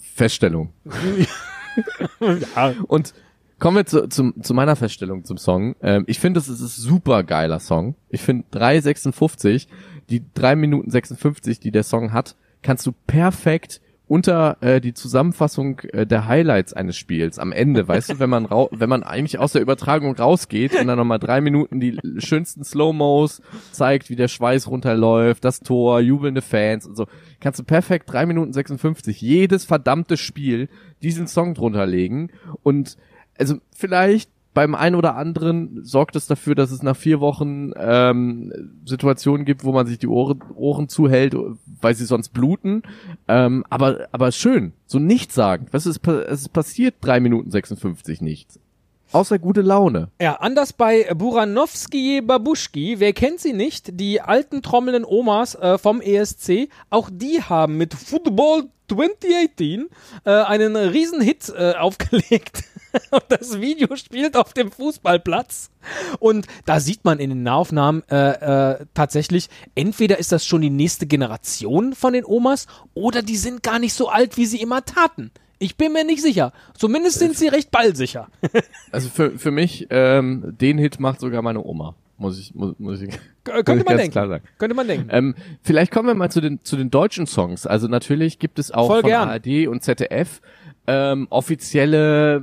Feststellung. 0.00 0.72
ja. 2.20 2.74
Und 2.88 3.14
kommen 3.58 3.76
wir 3.76 3.86
zu, 3.86 4.08
zum, 4.08 4.42
zu 4.42 4.52
meiner 4.52 4.76
Feststellung 4.76 5.24
zum 5.24 5.38
Song. 5.38 5.76
Ähm, 5.80 6.04
ich 6.06 6.18
finde, 6.18 6.40
es 6.40 6.48
ist 6.48 6.60
ein 6.60 6.66
super 6.66 7.22
geiler 7.22 7.60
Song. 7.60 7.94
Ich 8.08 8.22
finde 8.22 8.46
3,56, 8.52 9.68
die 10.10 10.22
3 10.34 10.56
Minuten 10.56 10.90
56, 10.90 11.60
die 11.60 11.70
der 11.70 11.82
Song 11.84 12.12
hat, 12.12 12.36
kannst 12.62 12.86
du 12.86 12.92
perfekt 13.06 13.80
unter 14.06 14.58
äh, 14.60 14.80
die 14.80 14.92
Zusammenfassung 14.92 15.80
äh, 15.80 16.06
der 16.06 16.26
Highlights 16.26 16.72
eines 16.72 16.96
Spiels 16.96 17.38
am 17.38 17.52
Ende, 17.52 17.88
weißt 17.88 18.10
du, 18.10 18.18
wenn 18.18 18.30
man 18.30 18.44
rau 18.44 18.68
wenn 18.72 18.88
man 18.88 19.02
eigentlich 19.02 19.38
aus 19.38 19.52
der 19.52 19.62
Übertragung 19.62 20.14
rausgeht 20.14 20.78
und 20.78 20.86
dann 20.86 20.98
nochmal 20.98 21.18
drei 21.18 21.40
Minuten 21.40 21.80
die 21.80 21.98
schönsten 22.18 22.64
Slow-Mos 22.64 23.40
zeigt, 23.72 24.10
wie 24.10 24.16
der 24.16 24.28
Schweiß 24.28 24.68
runterläuft, 24.68 25.44
das 25.44 25.60
Tor, 25.60 26.00
jubelnde 26.00 26.42
Fans 26.42 26.86
und 26.86 26.96
so, 26.96 27.06
kannst 27.40 27.60
du 27.60 27.64
perfekt 27.64 28.12
drei 28.12 28.26
Minuten 28.26 28.52
56 28.52 29.20
jedes 29.20 29.64
verdammte 29.64 30.16
Spiel 30.16 30.68
diesen 31.02 31.26
Song 31.26 31.54
drunter 31.54 31.86
legen 31.86 32.30
und 32.62 32.96
also 33.38 33.56
vielleicht 33.74 34.30
beim 34.54 34.74
einen 34.74 34.94
oder 34.94 35.16
anderen 35.16 35.84
sorgt 35.84 36.16
es 36.16 36.26
dafür, 36.26 36.54
dass 36.54 36.70
es 36.70 36.82
nach 36.82 36.96
vier 36.96 37.20
Wochen 37.20 37.72
ähm, 37.76 38.52
Situationen 38.84 39.44
gibt, 39.44 39.64
wo 39.64 39.72
man 39.72 39.86
sich 39.86 39.98
die 39.98 40.06
Ohren, 40.06 40.40
Ohren 40.54 40.88
zuhält, 40.88 41.36
weil 41.80 41.94
sie 41.94 42.06
sonst 42.06 42.30
bluten. 42.30 42.82
Ähm, 43.28 43.64
aber, 43.68 44.08
aber 44.12 44.32
schön, 44.32 44.72
so 44.86 44.98
nichts 44.98 45.34
sagen. 45.34 45.66
Was 45.72 45.86
ist, 45.86 46.06
es 46.06 46.48
passiert 46.48 46.94
drei 47.00 47.20
Minuten 47.20 47.50
56 47.50 48.20
nichts. 48.20 48.60
Außer 49.12 49.38
gute 49.38 49.60
Laune. 49.60 50.08
Ja, 50.20 50.36
anders 50.36 50.72
bei 50.72 51.04
Buranowski 51.14 52.20
Babuschki, 52.20 52.98
wer 52.98 53.12
kennt 53.12 53.38
sie 53.38 53.52
nicht? 53.52 54.00
Die 54.00 54.20
alten 54.20 54.60
trommelnden 54.60 55.04
Omas 55.04 55.54
äh, 55.54 55.78
vom 55.78 56.00
ESC, 56.00 56.68
auch 56.90 57.10
die 57.12 57.40
haben 57.42 57.76
mit 57.76 57.94
Football 57.94 58.64
2018 58.88 59.88
äh, 60.24 60.30
einen 60.30 60.76
riesen 60.76 61.20
Hit 61.20 61.52
äh, 61.56 61.74
aufgelegt. 61.74 62.64
Und 63.10 63.24
das 63.28 63.60
Video 63.60 63.96
spielt 63.96 64.36
auf 64.36 64.52
dem 64.52 64.70
Fußballplatz. 64.70 65.70
Und 66.18 66.46
da 66.64 66.80
sieht 66.80 67.04
man 67.04 67.18
in 67.18 67.30
den 67.30 67.42
Nahaufnahmen 67.42 68.02
äh, 68.08 68.72
äh, 68.72 68.86
tatsächlich, 68.94 69.48
entweder 69.74 70.18
ist 70.18 70.32
das 70.32 70.46
schon 70.46 70.62
die 70.62 70.70
nächste 70.70 71.06
Generation 71.06 71.94
von 71.94 72.12
den 72.12 72.24
Omas 72.24 72.66
oder 72.94 73.22
die 73.22 73.36
sind 73.36 73.62
gar 73.62 73.78
nicht 73.78 73.94
so 73.94 74.08
alt, 74.08 74.36
wie 74.36 74.46
sie 74.46 74.60
immer 74.60 74.84
taten. 74.84 75.30
Ich 75.58 75.76
bin 75.76 75.92
mir 75.92 76.04
nicht 76.04 76.22
sicher. 76.22 76.52
Zumindest 76.76 77.18
sind 77.18 77.36
sie 77.36 77.48
recht 77.48 77.70
ballsicher. 77.70 78.28
Also 78.92 79.08
für, 79.08 79.38
für 79.38 79.50
mich, 79.50 79.88
ähm, 79.90 80.54
den 80.60 80.78
Hit 80.78 81.00
macht 81.00 81.18
sogar 81.18 81.42
meine 81.42 81.64
Oma. 81.64 81.96
Muss 82.16 82.38
ich, 82.38 82.54
muss, 82.54 82.78
muss 82.78 83.00
ich, 83.00 83.08
muss 83.08 83.18
Könnte 83.42 83.72
ich 83.72 83.78
man 83.78 83.84
ganz 83.84 83.96
denken. 83.98 84.12
klar 84.12 84.28
sagen. 84.28 84.44
Könnte 84.58 84.76
man 84.76 84.86
denken. 84.86 85.08
Ähm, 85.10 85.34
vielleicht 85.62 85.90
kommen 85.90 86.06
wir 86.06 86.14
mal 86.14 86.30
zu 86.30 86.40
den, 86.40 86.62
zu 86.62 86.76
den 86.76 86.90
deutschen 86.90 87.26
Songs. 87.26 87.66
Also 87.66 87.88
natürlich 87.88 88.38
gibt 88.38 88.60
es 88.60 88.70
auch 88.70 88.86
Voll 88.86 89.00
von 89.00 89.10
gern. 89.10 89.28
ARD 89.28 89.66
und 89.66 89.82
ZDF 89.82 90.40
ähm, 90.86 91.26
offizielle 91.30 92.36
äh, 92.36 92.42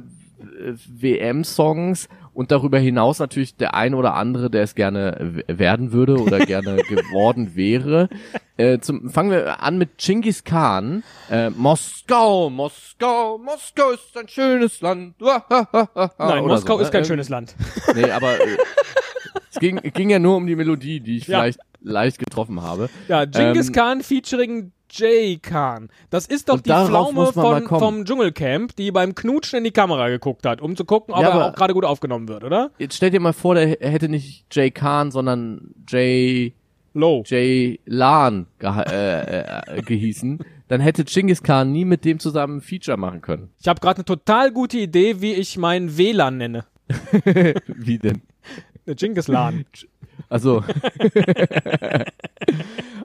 WM-Songs 0.87 2.07
und 2.33 2.51
darüber 2.51 2.79
hinaus 2.79 3.19
natürlich 3.19 3.55
der 3.55 3.73
ein 3.73 3.93
oder 3.93 4.13
andere, 4.15 4.49
der 4.49 4.63
es 4.63 4.75
gerne 4.75 5.43
werden 5.47 5.91
würde 5.91 6.17
oder 6.17 6.39
gerne 6.45 6.77
geworden 6.77 7.55
wäre. 7.55 8.09
Äh, 8.57 8.79
zum, 8.79 9.09
fangen 9.09 9.31
wir 9.31 9.61
an 9.63 9.77
mit 9.77 9.97
Genghis 9.97 10.43
Khan. 10.43 11.03
Äh, 11.29 11.49
Moskau, 11.49 12.49
Moskau, 12.49 13.37
Moskau 13.37 13.91
ist 13.91 14.17
ein 14.17 14.27
schönes 14.27 14.81
Land. 14.81 15.15
Nein, 15.19 16.43
Moskau 16.45 16.77
so, 16.77 16.83
ist 16.83 16.91
kein 16.91 17.01
ne? 17.01 17.07
schönes 17.07 17.29
Land. 17.29 17.55
Nee, 17.95 18.09
aber 18.11 18.39
äh, 18.39 18.57
es 19.49 19.59
ging, 19.59 19.77
ging 19.77 20.09
ja 20.09 20.19
nur 20.19 20.37
um 20.37 20.47
die 20.47 20.55
Melodie, 20.55 20.99
die 20.99 21.17
ich 21.17 21.27
Ja. 21.27 21.39
vielleicht 21.41 21.59
leicht 21.81 22.19
getroffen 22.19 22.61
habe. 22.61 22.89
Ja, 23.07 23.25
Genghis 23.25 23.67
Ähm, 23.69 23.73
Khan 23.73 24.01
featuring 24.01 24.71
Jay 24.91 25.37
Khan. 25.41 25.89
Das 26.09 26.25
ist 26.27 26.49
doch 26.49 26.55
Und 26.55 26.65
die 26.65 26.69
Pflaume 26.71 27.31
von, 27.33 27.67
vom 27.67 28.05
Dschungelcamp, 28.05 28.75
die 28.75 28.91
beim 28.91 29.15
Knutschen 29.15 29.57
in 29.59 29.63
die 29.63 29.71
Kamera 29.71 30.09
geguckt 30.09 30.45
hat, 30.45 30.61
um 30.61 30.75
zu 30.75 30.85
gucken, 30.85 31.13
ob 31.13 31.21
Ja, 31.21 31.29
er 31.29 31.45
auch 31.47 31.55
gerade 31.55 31.73
gut 31.73 31.85
aufgenommen 31.85 32.27
wird, 32.27 32.43
oder? 32.43 32.71
Jetzt 32.77 32.95
stell 32.97 33.09
dir 33.09 33.19
mal 33.19 33.33
vor, 33.33 33.55
der 33.55 33.67
hätte 33.79 34.09
nicht 34.09 34.45
Jay 34.51 34.71
Khan, 34.71 35.11
sondern 35.11 35.73
Jay 35.87 36.53
Low. 36.93 37.23
Jay 37.25 37.79
Lan 37.85 38.47
geha- 38.59 38.89
äh, 38.91 39.77
äh, 39.77 39.81
gehießen, 39.81 40.39
dann 40.67 40.81
hätte 40.81 41.05
Genghis 41.05 41.41
Khan 41.41 41.71
nie 41.71 41.85
mit 41.85 42.03
dem 42.03 42.19
zusammen 42.19 42.57
ein 42.57 42.61
Feature 42.61 42.97
machen 42.97 43.21
können. 43.21 43.49
Ich 43.61 43.67
habe 43.69 43.79
gerade 43.79 43.97
eine 43.99 44.05
total 44.05 44.51
gute 44.51 44.77
Idee, 44.77 45.21
wie 45.21 45.33
ich 45.33 45.57
mein 45.57 45.97
WLAN 45.97 46.37
nenne. 46.37 46.65
Wie 47.67 47.97
denn? 47.97 48.21
Eine 48.85 48.95
Genghis-LAN. 48.95 49.65
Also 50.29 50.63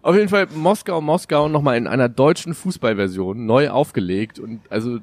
auf 0.02 0.14
jeden 0.14 0.28
Fall 0.28 0.46
Moskau, 0.54 1.00
Moskau 1.00 1.48
nochmal 1.48 1.76
in 1.76 1.86
einer 1.86 2.08
deutschen 2.08 2.54
Fußballversion 2.54 3.46
neu 3.46 3.70
aufgelegt 3.70 4.38
und 4.38 4.60
also 4.70 4.98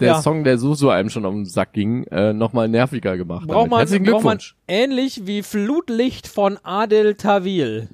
der 0.00 0.08
Ja. 0.08 0.22
Song, 0.22 0.44
der 0.44 0.58
so 0.58 0.74
so 0.74 0.90
einem 0.90 1.10
schon 1.10 1.24
auf 1.24 1.32
den 1.34 1.44
Sack 1.44 1.72
ging, 1.72 2.04
äh, 2.04 2.32
nochmal 2.32 2.68
nerviger 2.68 3.16
gemacht. 3.16 3.46
Braucht 3.48 3.70
man, 3.70 3.78
Herzlichen 3.80 4.04
braucht 4.04 4.24
man 4.24 4.38
Glückwunsch. 4.38 4.56
ähnlich 4.68 5.26
wie 5.26 5.42
Flutlicht 5.42 6.28
von 6.28 6.58
Adel 6.62 7.14
Tawil. 7.14 7.88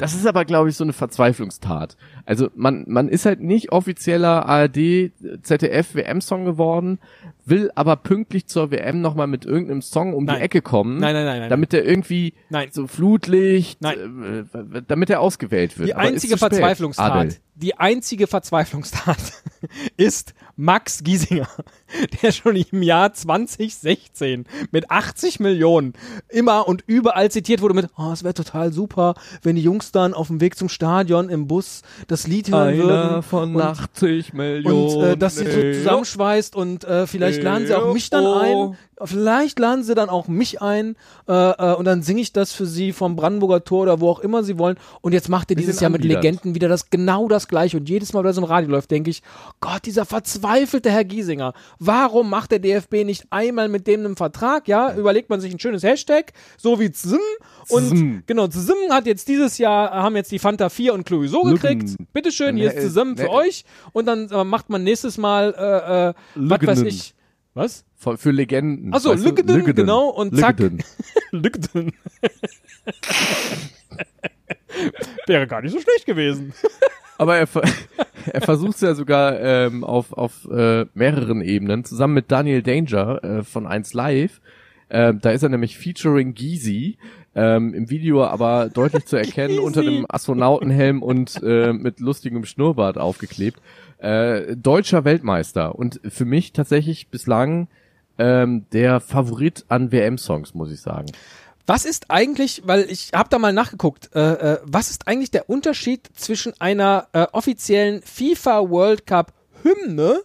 Das 0.00 0.14
ist 0.14 0.26
aber, 0.26 0.44
glaube 0.46 0.70
ich, 0.70 0.76
so 0.76 0.84
eine 0.84 0.94
Verzweiflungstat. 0.94 1.96
Also 2.24 2.48
man, 2.54 2.84
man 2.88 3.08
ist 3.08 3.26
halt 3.26 3.40
nicht 3.40 3.70
offizieller 3.70 4.46
ARD, 4.46 5.12
ZDF 5.42 5.94
WM-Song 5.94 6.46
geworden, 6.46 6.98
will 7.44 7.70
aber 7.74 7.96
pünktlich 7.96 8.46
zur 8.46 8.70
WM 8.70 9.02
nochmal 9.02 9.26
mit 9.26 9.44
irgendeinem 9.44 9.82
Song 9.82 10.14
um 10.14 10.24
Nein. 10.24 10.36
die 10.36 10.42
Ecke 10.42 10.62
kommen. 10.62 10.98
Nein, 10.98 11.14
nein, 11.14 11.26
nein, 11.26 11.40
nein. 11.40 11.50
Damit 11.50 11.72
der 11.72 11.84
irgendwie 11.84 12.32
Nein. 12.48 12.68
so 12.72 12.86
Flutlicht, 12.86 13.82
Nein. 13.82 14.46
äh, 14.54 14.82
damit 14.86 15.10
er 15.10 15.20
ausgewählt 15.20 15.78
wird. 15.78 15.88
Die 15.88 15.94
Aber 15.94 16.02
einzige 16.02 16.38
Verzweiflungstat, 16.38 17.12
Adel. 17.12 17.36
die 17.56 17.76
einzige 17.76 18.26
Verzweiflungstat 18.26 19.18
ist 19.98 20.34
Max 20.60 21.02
Giesinger, 21.02 21.48
der 22.22 22.32
schon 22.32 22.54
im 22.54 22.82
Jahr 22.82 23.14
2016 23.14 24.44
mit 24.70 24.90
80 24.90 25.40
Millionen 25.40 25.94
immer 26.28 26.68
und 26.68 26.84
überall 26.86 27.30
zitiert 27.30 27.62
wurde 27.62 27.74
mit, 27.74 27.88
oh, 27.96 28.10
es 28.12 28.22
wäre 28.22 28.34
total 28.34 28.70
super, 28.70 29.14
wenn 29.42 29.56
die 29.56 29.62
Jungs 29.62 29.90
dann 29.90 30.12
auf 30.12 30.26
dem 30.26 30.40
Weg 30.42 30.58
zum 30.58 30.68
Stadion 30.68 31.30
im 31.30 31.46
Bus 31.46 31.80
das 32.08 32.26
Lied 32.26 32.50
hören 32.50 32.76
würden. 32.76 32.90
Einer 32.90 33.22
von 33.22 33.56
und, 33.56 33.62
80 33.62 34.34
Millionen. 34.34 34.96
und 34.96 35.04
äh, 35.04 35.16
dass 35.16 35.36
sie 35.36 35.46
so 35.46 35.78
zusammenschweißt 35.78 36.54
und 36.54 36.84
äh, 36.84 37.06
vielleicht 37.06 37.42
laden 37.42 37.66
sie 37.66 37.74
auch 37.74 37.94
mich 37.94 38.10
dann 38.10 38.26
ein. 38.26 38.76
Vielleicht 39.02 39.58
laden 39.58 39.82
sie 39.82 39.94
dann 39.94 40.10
auch 40.10 40.28
mich 40.28 40.60
ein 40.60 40.94
äh, 41.26 41.32
äh, 41.32 41.74
und 41.74 41.86
dann 41.86 42.02
singe 42.02 42.20
ich 42.20 42.34
das 42.34 42.52
für 42.52 42.66
sie 42.66 42.92
vom 42.92 43.16
Brandenburger 43.16 43.64
Tor 43.64 43.82
oder 43.82 44.00
wo 44.00 44.10
auch 44.10 44.20
immer 44.20 44.44
sie 44.44 44.58
wollen. 44.58 44.76
Und 45.00 45.12
jetzt 45.12 45.30
macht 45.30 45.50
ihr 45.50 45.56
dieses 45.56 45.80
Jahr 45.80 45.90
mit. 45.90 46.04
Legenden 46.04 46.54
wieder 46.54 46.68
das 46.68 46.90
genau 46.90 47.28
das 47.28 47.48
gleiche. 47.48 47.76
Und 47.76 47.88
jedes 47.88 48.12
Mal, 48.12 48.20
wenn 48.20 48.28
das 48.28 48.38
im 48.38 48.44
Radio 48.44 48.70
läuft, 48.70 48.90
denke 48.90 49.10
ich, 49.10 49.22
Gott, 49.60 49.86
dieser 49.86 50.04
verzweifelte 50.50 50.90
Herr 50.90 51.04
Giesinger, 51.04 51.52
warum 51.78 52.28
macht 52.30 52.50
der 52.50 52.58
DFB 52.58 53.04
nicht 53.04 53.26
einmal 53.30 53.68
mit 53.68 53.86
dem 53.86 54.04
einen 54.04 54.16
Vertrag? 54.16 54.68
Ja, 54.68 54.94
überlegt 54.96 55.30
man 55.30 55.40
sich 55.40 55.52
ein 55.52 55.60
schönes 55.60 55.82
Hashtag, 55.82 56.32
so 56.56 56.80
wie 56.80 56.90
ZIM. 56.90 57.18
Und 57.68 57.88
ZIM. 57.88 58.22
genau, 58.26 58.48
ZIM 58.48 58.74
hat 58.90 59.06
jetzt 59.06 59.28
dieses 59.28 59.58
Jahr, 59.58 59.90
haben 59.90 60.16
jetzt 60.16 60.32
die 60.32 60.38
Fanta 60.38 60.68
4 60.68 60.94
und 60.94 61.04
Clouseau 61.04 61.42
gekriegt. 61.42 61.90
Lüggen. 61.90 62.08
Bitteschön, 62.12 62.56
hier 62.56 62.72
ist 62.72 62.94
ZIM 62.94 63.16
für 63.16 63.30
euch. 63.30 63.64
Und 63.92 64.06
dann 64.06 64.28
äh, 64.30 64.44
macht 64.44 64.70
man 64.70 64.82
nächstes 64.82 65.18
Mal, 65.18 65.54
äh, 65.56 66.08
äh, 66.08 66.14
was 66.34 66.66
weiß 66.66 66.82
ich. 66.82 67.14
Was? 67.54 67.84
Für, 67.96 68.16
für 68.16 68.30
Legenden. 68.30 68.94
Achso, 68.94 69.14
du? 69.14 69.22
Lüggeden, 69.22 69.74
genau, 69.74 70.08
und 70.08 70.38
zack. 70.38 70.60
Lüggeden. 70.60 70.84
Lügden. 71.32 71.92
Wäre 75.26 75.46
gar 75.46 75.60
nicht 75.60 75.72
so 75.72 75.80
schlecht 75.80 76.06
gewesen. 76.06 76.54
Aber 77.20 77.36
er, 77.36 77.46
er 78.32 78.40
versucht 78.40 78.76
es 78.76 78.80
ja 78.80 78.94
sogar 78.94 79.38
ähm, 79.38 79.84
auf, 79.84 80.14
auf 80.14 80.48
äh, 80.50 80.86
mehreren 80.94 81.42
Ebenen, 81.42 81.84
zusammen 81.84 82.14
mit 82.14 82.32
Daniel 82.32 82.62
Danger 82.62 83.22
äh, 83.22 83.42
von 83.42 83.66
1 83.66 83.92
Live. 83.92 84.40
Ähm, 84.88 85.18
da 85.20 85.28
ist 85.28 85.42
er 85.42 85.50
nämlich 85.50 85.76
featuring 85.76 86.32
Gizi, 86.32 86.96
ähm, 87.34 87.74
im 87.74 87.90
Video 87.90 88.24
aber 88.24 88.70
deutlich 88.72 89.04
zu 89.04 89.16
erkennen 89.18 89.58
unter 89.58 89.82
dem 89.82 90.06
Astronautenhelm 90.08 91.02
und 91.02 91.42
äh, 91.42 91.74
mit 91.74 92.00
lustigem 92.00 92.46
Schnurrbart 92.46 92.96
aufgeklebt. 92.96 93.60
Äh, 93.98 94.56
deutscher 94.56 95.04
Weltmeister 95.04 95.74
und 95.74 96.00
für 96.08 96.24
mich 96.24 96.54
tatsächlich 96.54 97.08
bislang 97.08 97.68
ähm, 98.16 98.64
der 98.72 98.98
Favorit 99.00 99.66
an 99.68 99.92
WM-Songs, 99.92 100.54
muss 100.54 100.72
ich 100.72 100.80
sagen. 100.80 101.08
Was 101.70 101.84
ist 101.84 102.10
eigentlich, 102.10 102.62
weil 102.64 102.90
ich 102.90 103.10
habe 103.14 103.28
da 103.28 103.38
mal 103.38 103.52
nachgeguckt, 103.52 104.10
äh, 104.12 104.54
äh, 104.54 104.58
was 104.64 104.90
ist 104.90 105.06
eigentlich 105.06 105.30
der 105.30 105.48
Unterschied 105.48 106.10
zwischen 106.16 106.52
einer 106.60 107.06
äh, 107.12 107.28
offiziellen 107.30 108.02
FIFA 108.02 108.68
World 108.68 109.06
Cup 109.06 109.32
Hymne, 109.62 110.20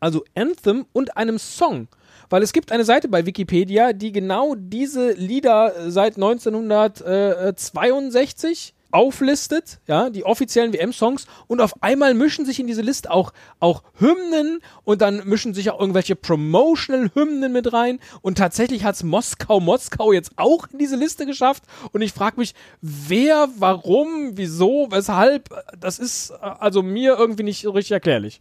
also 0.00 0.24
Anthem, 0.34 0.86
und 0.92 1.16
einem 1.16 1.38
Song? 1.38 1.86
Weil 2.30 2.42
es 2.42 2.52
gibt 2.52 2.72
eine 2.72 2.84
Seite 2.84 3.06
bei 3.06 3.26
Wikipedia, 3.26 3.92
die 3.92 4.10
genau 4.10 4.56
diese 4.56 5.12
Lieder 5.12 5.86
äh, 5.86 5.92
seit 5.92 6.16
1962 6.16 8.74
auflistet, 8.90 9.80
ja, 9.86 10.10
die 10.10 10.24
offiziellen 10.24 10.72
WM-Songs 10.72 11.26
und 11.46 11.60
auf 11.60 11.82
einmal 11.82 12.14
mischen 12.14 12.46
sich 12.46 12.58
in 12.60 12.66
diese 12.66 12.82
Liste 12.82 13.10
auch, 13.10 13.32
auch 13.60 13.82
Hymnen 13.98 14.60
und 14.84 15.02
dann 15.02 15.22
mischen 15.26 15.54
sich 15.54 15.70
auch 15.70 15.80
irgendwelche 15.80 16.16
Promotional-Hymnen 16.16 17.52
mit 17.52 17.72
rein 17.72 17.98
und 18.22 18.38
tatsächlich 18.38 18.84
hat's 18.84 19.02
Moskau, 19.02 19.60
Moskau 19.60 20.12
jetzt 20.12 20.32
auch 20.36 20.66
in 20.72 20.78
diese 20.78 20.96
Liste 20.96 21.26
geschafft 21.26 21.64
und 21.92 22.02
ich 22.02 22.12
frage 22.12 22.38
mich, 22.38 22.54
wer, 22.80 23.48
warum, 23.58 24.32
wieso, 24.36 24.88
weshalb, 24.90 25.48
das 25.78 25.98
ist 25.98 26.30
äh, 26.30 26.36
also 26.40 26.82
mir 26.82 27.16
irgendwie 27.18 27.42
nicht 27.42 27.62
so 27.62 27.70
richtig 27.70 27.92
erklärlich. 27.92 28.40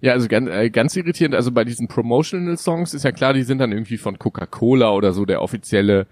Ja, 0.00 0.12
also 0.12 0.28
ganz, 0.28 0.50
äh, 0.50 0.68
ganz 0.70 0.94
irritierend, 0.94 1.34
also 1.34 1.52
bei 1.52 1.64
diesen 1.64 1.88
Promotional 1.88 2.58
Songs 2.58 2.92
ist 2.92 3.04
ja 3.04 3.12
klar, 3.12 3.32
die 3.32 3.42
sind 3.42 3.58
dann 3.58 3.72
irgendwie 3.72 3.96
von 3.96 4.18
Coca-Cola 4.18 4.92
oder 4.92 5.12
so 5.12 5.24
der 5.24 5.40
offizielle 5.40 6.06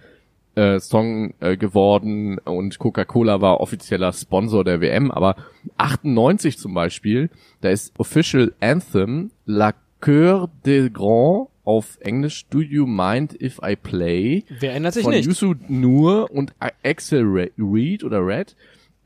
äh, 0.56 0.78
Song 0.80 1.34
äh, 1.40 1.56
geworden 1.56 2.38
und 2.38 2.78
Coca-Cola 2.78 3.40
war 3.40 3.60
offizieller 3.60 4.12
Sponsor 4.12 4.64
der 4.64 4.80
WM, 4.80 5.10
aber 5.10 5.36
98 5.78 6.58
zum 6.58 6.74
Beispiel, 6.74 7.30
da 7.60 7.70
ist 7.70 7.92
Official 7.98 8.52
Anthem 8.60 9.30
La 9.46 9.74
Coeur 10.00 10.48
des 10.64 10.92
Grands 10.92 11.50
auf 11.64 11.96
Englisch 12.00 12.46
Do 12.50 12.60
You 12.60 12.86
Mind 12.86 13.40
If 13.40 13.58
I 13.66 13.74
Play? 13.74 14.44
Wer 14.60 14.74
ändert 14.74 14.94
sich 14.94 15.02
von 15.04 15.12
nicht? 15.12 15.26
Yusu 15.26 15.54
Nur 15.68 16.30
und 16.30 16.52
Axel 16.82 17.22
Re- 17.24 17.50
Reed 17.58 18.04
oder 18.04 18.24
Red. 18.24 18.54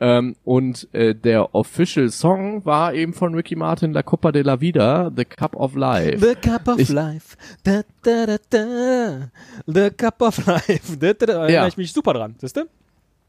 Ähm, 0.01 0.37
und 0.45 0.87
äh, 0.93 1.15
der 1.15 1.55
Official 1.55 2.09
Song 2.11 2.65
war 2.65 2.95
eben 2.95 3.13
von 3.15 3.35
Ricky 3.35 3.57
Martin 3.57 3.93
La 3.93 4.03
Copa 4.05 4.31
de 4.31 4.43
la 4.43 4.61
Vida, 4.61 5.11
The 5.17 5.25
Cup 5.25 5.57
of 5.57 5.75
Life. 5.75 6.19
The 6.21 6.35
Cup 6.37 6.69
of 6.69 6.79
Ich- 6.79 6.89
Life. 6.91 7.37
Da, 7.65 7.83
da, 8.05 8.27
da, 8.27 8.37
da. 8.49 9.31
The 9.67 9.91
Cup 9.91 10.23
of 10.23 10.47
Life. 10.47 10.97
Da, 10.99 11.13
da, 11.15 11.27
da. 11.27 11.33
Da 11.35 11.43
erinnere 11.47 11.69
ich 11.69 11.77
mich 11.77 11.93
super 11.93 12.13
dran, 12.15 12.37
siehst 12.39 12.57
du? 12.57 12.67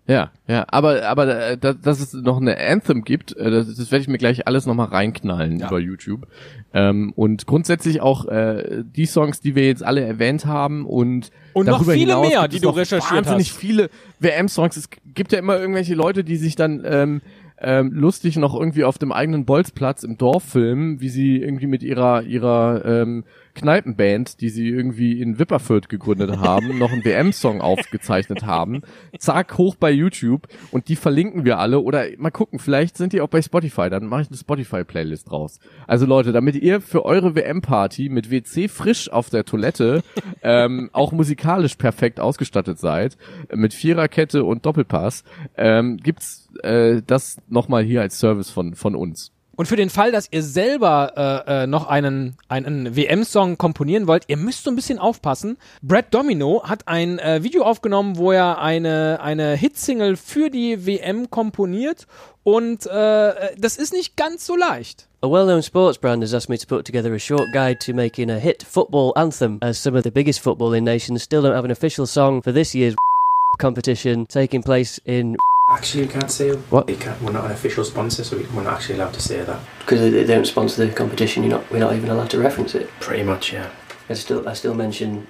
Ja, 0.09 0.31
ja, 0.47 0.65
aber 0.69 1.05
aber 1.07 1.49
äh, 1.51 1.57
da, 1.59 1.73
dass 1.73 1.99
es 1.99 2.13
noch 2.13 2.41
eine 2.41 2.57
Anthem 2.57 3.03
gibt, 3.03 3.37
äh, 3.37 3.51
das, 3.51 3.67
das 3.75 3.91
werde 3.91 4.01
ich 4.01 4.07
mir 4.07 4.17
gleich 4.17 4.47
alles 4.47 4.65
nochmal 4.65 4.87
reinknallen 4.87 5.59
Ja. 5.59 5.67
über 5.67 5.77
YouTube. 5.79 6.25
Ähm, 6.73 7.13
und 7.15 7.45
grundsätzlich 7.45 8.01
auch 8.01 8.25
äh, 8.25 8.83
die 8.83 9.05
Songs, 9.05 9.39
die 9.39 9.53
wir 9.53 9.67
jetzt 9.67 9.83
alle 9.83 10.01
erwähnt 10.01 10.47
haben 10.47 10.87
und 10.87 11.29
Und 11.53 11.67
noch 11.67 11.75
darüber 11.77 11.93
viele 11.93 12.13
hinaus 12.13 12.27
mehr, 12.27 12.47
die 12.47 12.59
du 12.59 12.69
noch 12.69 12.77
recherchiert 12.77 13.27
wahnsinnig 13.27 13.51
hast. 13.51 13.57
viele 13.59 13.91
WM-Songs. 14.19 14.77
Es 14.77 14.89
gibt 15.13 15.31
ja 15.31 15.37
immer 15.37 15.59
irgendwelche 15.59 15.93
Leute, 15.93 16.23
die 16.23 16.37
sich 16.37 16.55
dann 16.55 16.81
ähm, 16.85 17.21
ähm, 17.61 17.91
lustig 17.93 18.35
noch 18.37 18.55
irgendwie 18.55 18.85
auf 18.85 18.97
dem 18.97 19.11
eigenen 19.11 19.45
Bolzplatz 19.45 20.01
im 20.01 20.17
Dorf 20.17 20.43
filmen, 20.43 21.01
wie 21.01 21.09
sie 21.09 21.37
irgendwie 21.37 21.67
mit 21.67 21.83
ihrer 21.83 22.23
ihrer 22.23 22.83
ähm, 22.83 23.25
Kneipenband, 23.55 24.41
die 24.41 24.49
sie 24.49 24.69
irgendwie 24.69 25.21
in 25.21 25.39
Wipperfürth 25.39 25.89
gegründet 25.89 26.37
haben, 26.37 26.77
noch 26.79 26.91
einen 26.91 27.03
WM-Song 27.03 27.61
aufgezeichnet 27.61 28.45
haben. 28.45 28.81
Zack, 29.17 29.57
hoch 29.57 29.75
bei 29.75 29.91
YouTube 29.91 30.47
und 30.71 30.87
die 30.87 30.95
verlinken 30.95 31.45
wir 31.45 31.59
alle 31.59 31.79
oder 31.79 32.05
mal 32.17 32.31
gucken, 32.31 32.59
vielleicht 32.59 32.97
sind 32.97 33.13
die 33.13 33.21
auch 33.21 33.29
bei 33.29 33.41
Spotify, 33.41 33.89
dann 33.89 34.05
mache 34.05 34.23
ich 34.23 34.27
eine 34.29 34.37
Spotify-Playlist 34.37 35.29
draus. 35.29 35.59
Also 35.87 36.05
Leute, 36.05 36.31
damit 36.31 36.55
ihr 36.55 36.81
für 36.81 37.05
eure 37.05 37.35
WM-Party 37.35 38.09
mit 38.09 38.31
WC 38.31 38.67
frisch 38.67 39.11
auf 39.11 39.29
der 39.29 39.45
Toilette 39.45 40.03
ähm, 40.43 40.89
auch 40.93 41.11
musikalisch 41.11 41.75
perfekt 41.75 42.19
ausgestattet 42.19 42.79
seid, 42.79 43.17
mit 43.53 43.73
Viererkette 43.73 44.43
und 44.43 44.65
Doppelpass, 44.65 45.23
ähm, 45.57 45.97
gibt's 45.97 46.49
äh, 46.63 47.01
das 47.05 47.37
nochmal 47.47 47.83
hier 47.83 48.01
als 48.01 48.19
Service 48.19 48.49
von, 48.49 48.75
von 48.75 48.95
uns. 48.95 49.31
Und 49.59 49.65
für 49.65 49.75
den 49.75 49.89
Fall, 49.89 50.13
dass 50.13 50.29
ihr 50.31 50.41
selber 50.41 51.43
äh, 51.45 51.63
äh, 51.63 51.67
noch 51.67 51.85
einen, 51.87 52.37
einen 52.47 52.95
WM-Song 52.95 53.57
komponieren 53.57 54.07
wollt, 54.07 54.23
ihr 54.29 54.37
müsst 54.37 54.63
so 54.63 54.71
ein 54.71 54.75
bisschen 54.77 54.99
aufpassen. 54.99 55.57
Brad 55.81 56.13
Domino 56.13 56.63
hat 56.63 56.87
ein 56.87 57.19
äh, 57.19 57.43
Video 57.43 57.63
aufgenommen, 57.63 58.15
wo 58.15 58.31
er 58.31 58.61
eine, 58.61 59.19
eine 59.21 59.57
Hitsingle 59.57 60.15
für 60.15 60.49
die 60.49 60.85
WM 60.85 61.29
komponiert 61.29 62.07
und 62.43 62.85
äh, 62.85 63.33
das 63.57 63.75
ist 63.75 63.91
nicht 63.91 64.15
ganz 64.15 64.45
so 64.45 64.55
leicht. 64.55 65.09
A 65.23 65.29
well 65.29 65.43
known 65.43 65.61
sports 65.61 65.97
brand 65.97 66.23
has 66.23 66.33
asked 66.33 66.47
me 66.47 66.57
to 66.57 66.65
put 66.65 66.85
together 66.85 67.13
a 67.13 67.19
short 67.19 67.51
guide 67.53 67.79
to 67.85 67.93
making 67.93 68.31
a 68.31 68.39
hit 68.39 68.63
football 68.63 69.11
anthem, 69.17 69.57
as 69.59 69.83
some 69.83 69.97
of 69.97 70.05
the 70.05 70.11
biggest 70.11 70.41
footballing 70.41 70.83
nations 70.83 71.21
still 71.21 71.41
don't 71.41 71.53
have 71.53 71.65
an 71.65 71.71
official 71.71 72.07
song 72.07 72.41
for 72.41 72.53
this 72.53 72.73
year's 72.73 72.95
competition 73.59 74.25
taking 74.25 74.63
place 74.63 75.01
in 75.05 75.35
Actually, 75.71 76.03
you 76.05 76.09
can't 76.09 76.31
say 76.31 76.51
What? 76.71 76.89
You 76.89 76.95
can't, 76.97 77.21
we're 77.21 77.31
not 77.31 77.45
an 77.45 77.51
official 77.51 77.83
sponsor, 77.83 78.23
so 78.23 78.37
we- 78.37 78.47
we're 78.55 78.63
not 78.63 78.73
actually 78.73 78.95
allowed 78.95 79.13
to 79.13 79.21
say 79.21 79.43
that. 79.43 79.59
Because 79.79 79.99
they 80.11 80.23
don't 80.25 80.45
sponsor 80.47 80.85
the 80.85 80.91
competition, 80.93 81.43
you're 81.43 81.51
not, 81.51 81.69
we're 81.71 81.79
not 81.79 81.93
even 81.95 82.09
allowed 82.09 82.29
to 82.31 82.39
reference 82.39 82.73
it. 82.75 82.89
Pretty 82.99 83.23
much, 83.23 83.53
yeah. 83.53 83.67
I 84.09 84.13
still, 84.15 84.47
I 84.47 84.53
still 84.55 84.73
mention. 84.73 85.27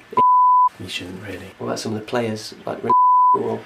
You 0.80 0.88
shouldn't 0.88 1.22
really. 1.28 1.50
What 1.58 1.68
about 1.68 1.80
some 1.80 1.94
of 1.94 2.00
the 2.00 2.06
players 2.06 2.56
like 2.66 2.80
or 3.34 3.60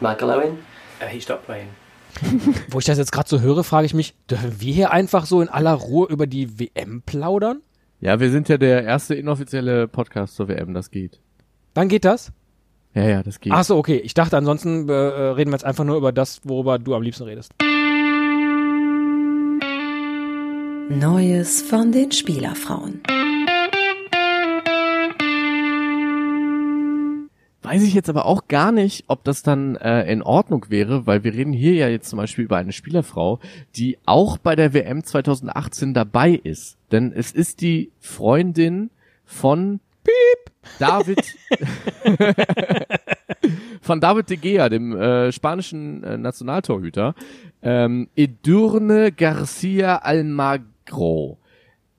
Michael 0.00 0.30
Owen? 0.30 0.58
Uh, 1.00 1.06
he 1.06 1.20
stopped 1.20 1.46
playing. 1.46 1.68
Wo 2.70 2.78
ich 2.78 2.84
das 2.84 2.98
jetzt 2.98 3.12
gerade 3.12 3.28
so 3.30 3.40
höre, 3.40 3.64
frage 3.64 3.86
ich 3.86 3.94
mich, 3.94 4.14
dürfen 4.28 4.60
wir 4.60 4.74
hier 4.74 4.90
einfach 4.90 5.24
so 5.24 5.40
in 5.40 5.48
aller 5.48 5.72
Ruhe 5.72 6.06
über 6.08 6.26
die 6.26 6.58
WM 6.60 7.00
plaudern? 7.06 7.62
Ja, 8.02 8.20
wir 8.20 8.30
sind 8.30 8.50
ja 8.50 8.58
der 8.58 8.84
erste 8.84 9.14
inoffizielle 9.14 9.88
Podcast 9.88 10.36
zur 10.36 10.48
WM, 10.48 10.74
das 10.74 10.90
geht. 10.90 11.18
Wann 11.74 11.88
geht 11.88 12.04
das? 12.04 12.30
Ja, 12.94 13.08
ja, 13.08 13.22
das 13.22 13.40
geht. 13.40 13.52
Ach 13.52 13.64
so, 13.64 13.76
okay. 13.76 13.96
Ich 14.04 14.14
dachte, 14.14 14.36
ansonsten 14.36 14.88
äh, 14.88 14.92
äh, 14.92 15.22
reden 15.30 15.50
wir 15.50 15.54
jetzt 15.54 15.64
einfach 15.64 15.84
nur 15.84 15.96
über 15.96 16.12
das, 16.12 16.40
worüber 16.44 16.78
du 16.78 16.94
am 16.94 17.02
liebsten 17.02 17.24
redest. 17.24 17.52
Neues 20.90 21.62
von 21.62 21.90
den 21.90 22.12
Spielerfrauen. 22.12 23.00
Weiß 27.62 27.82
ich 27.84 27.94
jetzt 27.94 28.10
aber 28.10 28.26
auch 28.26 28.48
gar 28.48 28.72
nicht, 28.72 29.04
ob 29.06 29.24
das 29.24 29.42
dann 29.42 29.76
äh, 29.76 30.02
in 30.12 30.20
Ordnung 30.20 30.66
wäre, 30.68 31.06
weil 31.06 31.24
wir 31.24 31.32
reden 31.32 31.52
hier 31.54 31.72
ja 31.74 31.88
jetzt 31.88 32.10
zum 32.10 32.18
Beispiel 32.18 32.44
über 32.44 32.58
eine 32.58 32.72
Spielerfrau, 32.72 33.38
die 33.76 33.96
auch 34.04 34.36
bei 34.36 34.54
der 34.56 34.74
WM 34.74 35.02
2018 35.04 35.94
dabei 35.94 36.32
ist. 36.32 36.76
Denn 36.90 37.12
es 37.14 37.32
ist 37.32 37.62
die 37.62 37.90
Freundin 38.00 38.90
von 39.24 39.80
Piep. 40.04 40.51
David 40.78 41.20
von 43.80 44.00
David 44.00 44.30
de 44.30 44.36
Gea, 44.36 44.68
dem 44.68 44.96
äh, 44.96 45.32
spanischen 45.32 46.02
äh, 46.04 46.16
Nationaltorhüter. 46.16 47.14
Ähm, 47.62 48.08
Edurne 48.16 49.12
Garcia 49.12 49.96
Almagro. 49.96 51.38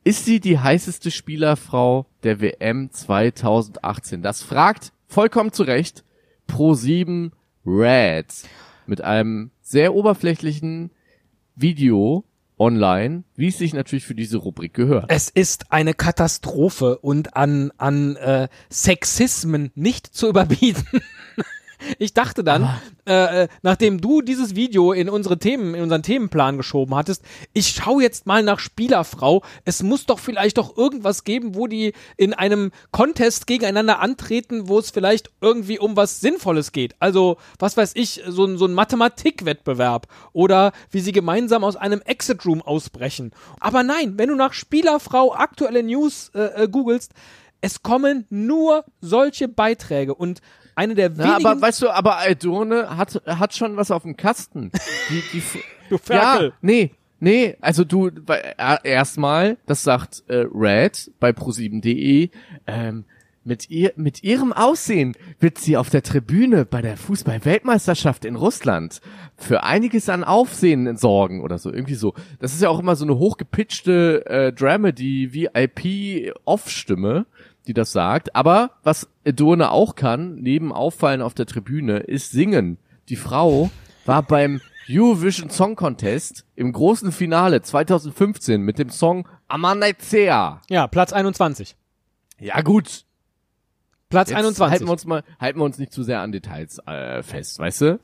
Ist 0.04 0.26
sie 0.26 0.40
die 0.40 0.60
heißeste 0.60 1.12
Spielerfrau 1.12 2.06
der 2.24 2.42
WM 2.42 2.92
2018? 2.92 4.22
Das 4.22 4.44
fragt 4.44 4.92
vollkommen 5.08 5.54
zu 5.54 5.64
Recht 5.64 6.04
Pro7 6.50 7.32
Red 7.66 8.28
mit 8.86 9.02
einem 9.02 9.52
sehr 9.62 9.96
oberflächlichen 9.96 10.92
Video 11.56 12.26
online, 12.64 13.24
wie 13.36 13.50
es 13.50 13.58
sich 13.58 13.74
natürlich 13.74 14.06
für 14.06 14.16
diese 14.16 14.38
Rubrik 14.38 14.74
gehört. 14.74 15.06
Es 15.10 15.30
ist 15.30 15.72
eine 15.72 15.94
Katastrophe 15.94 16.98
und 17.00 17.36
an, 17.36 17.72
an 17.78 18.16
äh, 18.16 18.48
Sexismen 18.70 19.72
nicht 19.76 20.08
zu 20.08 20.30
überbieten. 20.30 21.02
Ich 22.00 22.14
dachte 22.14 22.44
dann, 22.44 22.70
äh, 23.06 23.44
äh, 23.44 23.48
nachdem 23.62 24.00
du 24.00 24.22
dieses 24.22 24.56
Video 24.56 24.94
in 24.94 25.10
unsere 25.10 25.38
Themen, 25.38 25.76
in 25.76 25.84
unseren 25.84 26.04
Themenplan 26.04 26.58
geschoben 26.58 26.96
hattest, 26.96 27.24
ich 27.54 27.70
schau 27.70 28.00
jetzt 28.00 28.26
mal 28.26 28.44
nach 28.44 28.60
Spielerfrau. 28.60 29.44
Es 29.66 29.84
muss 29.84 30.06
doch 30.06 30.20
vielleicht 30.20 30.58
doch 30.58 30.78
irgendwas 30.78 31.24
geben, 31.24 31.56
wo 31.56 31.68
die 31.68 31.94
in 32.18 32.34
einem 32.34 32.72
Contest 32.92 33.48
gegeneinander 33.48 34.00
antreten, 34.00 34.68
wo 34.68 34.80
es 34.80 34.92
vielleicht 34.92 35.32
irgendwie 35.42 35.80
um 35.80 35.96
was 35.96 36.20
Sinnvolles 36.20 36.72
geht. 36.72 36.96
Also, 37.00 37.38
was 37.60 37.78
weiß 37.78 37.94
ich, 37.96 38.22
so, 38.28 38.46
ein 38.46 38.58
so 38.58 38.66
ein 38.66 38.74
Mathematikwettbewerb 38.74 40.08
oder 40.32 40.72
wie 40.92 41.00
sie 41.00 41.12
gemeinsam 41.12 41.64
aus 41.64 41.76
einem 41.76 42.02
Exit 42.02 42.46
Room 42.46 42.62
ausbrechen. 42.62 43.32
Aber 43.60 43.84
nein, 43.84 44.18
wenn 44.18 44.30
du 44.30 44.36
nach 44.36 44.54
Spielerfrau 44.54 45.34
aktuelle 45.34 45.84
News 45.84 46.32
äh, 46.34 46.64
äh, 46.64 46.68
googelst, 46.68 47.14
es 47.62 47.82
kommen 47.82 48.26
nur 48.30 48.84
solche 49.00 49.48
Beiträge 49.48 50.14
und 50.16 50.42
eine 50.76 50.96
der 50.96 51.12
Ja, 51.12 51.18
wenigen 51.18 51.46
aber 51.46 51.62
weißt 51.62 51.82
du, 51.82 51.90
aber 51.90 52.18
Aldone 52.18 52.98
hat, 52.98 53.22
hat 53.26 53.54
schon 53.54 53.78
was 53.78 53.92
auf 53.92 54.04
dem 54.04 54.18
Kasten. 54.18 54.72
Die, 55.10 55.24
die, 55.34 55.44
Du 55.90 55.98
Ferkel. 55.98 56.48
Ja, 56.48 56.54
nee, 56.62 56.92
nee, 57.20 57.56
also 57.62 57.84
du, 57.84 58.10
erstmal, 58.84 59.58
das 59.66 59.84
sagt 59.84 60.24
äh, 60.28 60.46
Red 60.52 61.12
bei 61.20 61.30
pro7.de, 61.32 62.30
ähm, 62.68 63.06
mit 63.46 63.70
ihr, 63.70 63.92
mit 63.98 64.24
ihrem 64.24 64.54
Aussehen 64.54 65.16
wird 65.40 65.58
sie 65.58 65.76
auf 65.76 65.90
der 65.90 66.02
Tribüne 66.02 66.66
bei 66.66 66.82
der 66.82 66.96
Fußball-Weltmeisterschaft 66.96 68.24
in 68.26 68.36
Russland 68.36 69.02
für 69.36 69.64
einiges 69.64 70.08
an 70.08 70.24
Aufsehen 70.24 70.96
sorgen 70.96 71.42
oder 71.42 71.58
so, 71.58 71.72
irgendwie 71.72 71.96
so. 71.96 72.14
Das 72.40 72.54
ist 72.54 72.62
ja 72.62 72.70
auch 72.70 72.80
immer 72.80 72.96
so 72.96 73.04
eine 73.04 73.18
hochgepitchte 73.18 74.26
äh, 74.26 74.54
Dramedy 74.54 75.34
VIP-Off-Stimme, 75.34 77.26
die 77.68 77.74
das 77.74 77.92
sagt. 77.92 78.36
Aber 78.36 78.72
was 78.84 79.10
Edurne 79.24 79.72
auch 79.72 79.96
kann, 79.96 80.36
neben 80.36 80.72
Auffallen 80.72 81.22
auf 81.22 81.34
der 81.34 81.46
Tribüne, 81.46 82.00
ist 82.00 82.32
singen. 82.32 82.78
Die 83.10 83.16
Frau 83.16 83.70
war 84.06 84.24
beim 84.24 84.62
Eurovision 84.90 85.50
Song 85.50 85.76
Contest 85.76 86.46
im 86.56 86.74
großen 86.74 87.12
Finale 87.12 87.62
2015 87.62 88.62
mit 88.62 88.80
dem 88.80 88.90
Song 88.90 89.28
Amanecea. 89.48 90.62
Ja, 90.70 90.88
Platz 90.88 91.14
21. 91.14 91.76
Ja 92.40 92.62
gut, 92.62 93.06
Platz 94.14 94.30
Jetzt 94.30 94.38
21. 94.38 94.72
halten 94.72 94.86
wir 94.86 94.92
uns 94.92 95.06
mal, 95.06 95.24
halten 95.40 95.60
wir 95.60 95.66
uns 95.66 95.80
nicht 95.80 95.92
zu 95.92 96.04
sehr 96.04 96.20
an 96.20 96.32
Details 96.32 96.78
äh, 96.86 97.24
fest, 97.24 97.58
weißt 97.58 97.82
du? 97.82 98.00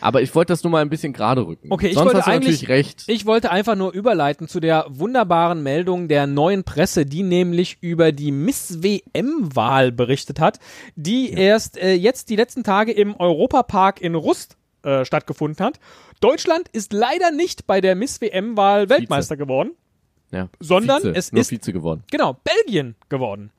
Aber 0.00 0.22
ich 0.22 0.34
wollte 0.34 0.52
das 0.52 0.62
nur 0.62 0.70
mal 0.70 0.80
ein 0.82 0.90
bisschen 0.90 1.12
gerade 1.12 1.46
rücken. 1.46 1.68
Okay, 1.70 1.88
ich 1.88 1.94
Sonst 1.94 2.06
wollte 2.06 2.18
hast 2.18 2.26
du 2.26 2.30
eigentlich, 2.32 2.62
natürlich 2.62 2.68
recht. 2.68 3.04
ich 3.06 3.26
wollte 3.26 3.50
einfach 3.50 3.74
nur 3.76 3.92
überleiten 3.92 4.48
zu 4.48 4.60
der 4.60 4.86
wunderbaren 4.88 5.62
Meldung 5.62 6.08
der 6.08 6.26
neuen 6.26 6.64
Presse, 6.64 7.06
die 7.06 7.22
nämlich 7.22 7.78
über 7.80 8.12
die 8.12 8.32
Miss 8.32 8.82
WM-Wahl 8.82 9.92
berichtet 9.92 10.40
hat, 10.40 10.58
die 10.96 11.32
erst 11.32 11.76
äh, 11.78 11.94
jetzt 11.94 12.28
die 12.30 12.36
letzten 12.36 12.64
Tage 12.64 12.92
im 12.92 13.14
Europapark 13.16 14.00
in 14.00 14.14
Rust 14.14 14.56
äh, 14.82 15.04
stattgefunden 15.04 15.64
hat. 15.64 15.78
Deutschland 16.20 16.68
ist 16.72 16.92
leider 16.92 17.30
nicht 17.30 17.66
bei 17.66 17.80
der 17.80 17.94
Miss 17.94 18.20
WM-Wahl 18.20 18.88
Weltmeister 18.88 19.36
geworden, 19.36 19.72
ja, 20.30 20.48
sondern 20.60 21.02
Vize, 21.02 21.14
es 21.14 21.32
nur 21.32 21.40
ist- 21.40 21.50
Vize 21.50 21.72
geworden. 21.72 22.04
genau, 22.10 22.36
Belgien 22.44 22.94
geworden. 23.08 23.50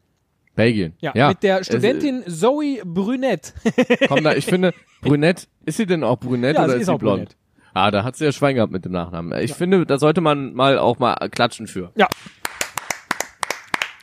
Belgien. 0.56 0.93
Ja, 1.01 1.30
mit 1.30 1.41
der 1.43 1.64
Studentin 1.64 2.24
Es, 2.26 2.39
Zoe 2.39 2.82
Brünett. 2.86 3.54
komm 4.08 4.24
da, 4.24 4.34
ich 4.36 4.45
finde, 4.45 4.74
Brünett, 5.01 5.47
ist 5.66 5.78
sie 5.78 5.86
denn 5.86 6.04
auch 6.04 6.18
Brünett 6.20 6.56
Ja, 6.56 6.64
oder 6.64 6.70
sie 6.74 6.76
ist 6.76 6.82
ist 6.82 6.86
sie 6.88 6.93
auch 6.93 6.99
blond? 6.99 7.16
brünett. 7.18 7.38
Ah, 7.74 7.89
da 7.89 8.04
hat 8.04 8.16
sie 8.16 8.26
ja 8.26 8.32
Schwein 8.32 8.56
gehabt 8.56 8.72
mit 8.72 8.86
dem 8.86 8.91
Nachnamen. 8.91 9.38
Ich 9.41 9.54
finde, 9.56 9.86
da 9.88 9.97
sollte 9.97 10.22
man 10.22 10.54
mal 10.54 10.78
auch 10.78 10.99
mal 10.99 11.16
klatschen 11.32 11.66
für. 11.68 11.91
ja. 11.95 12.08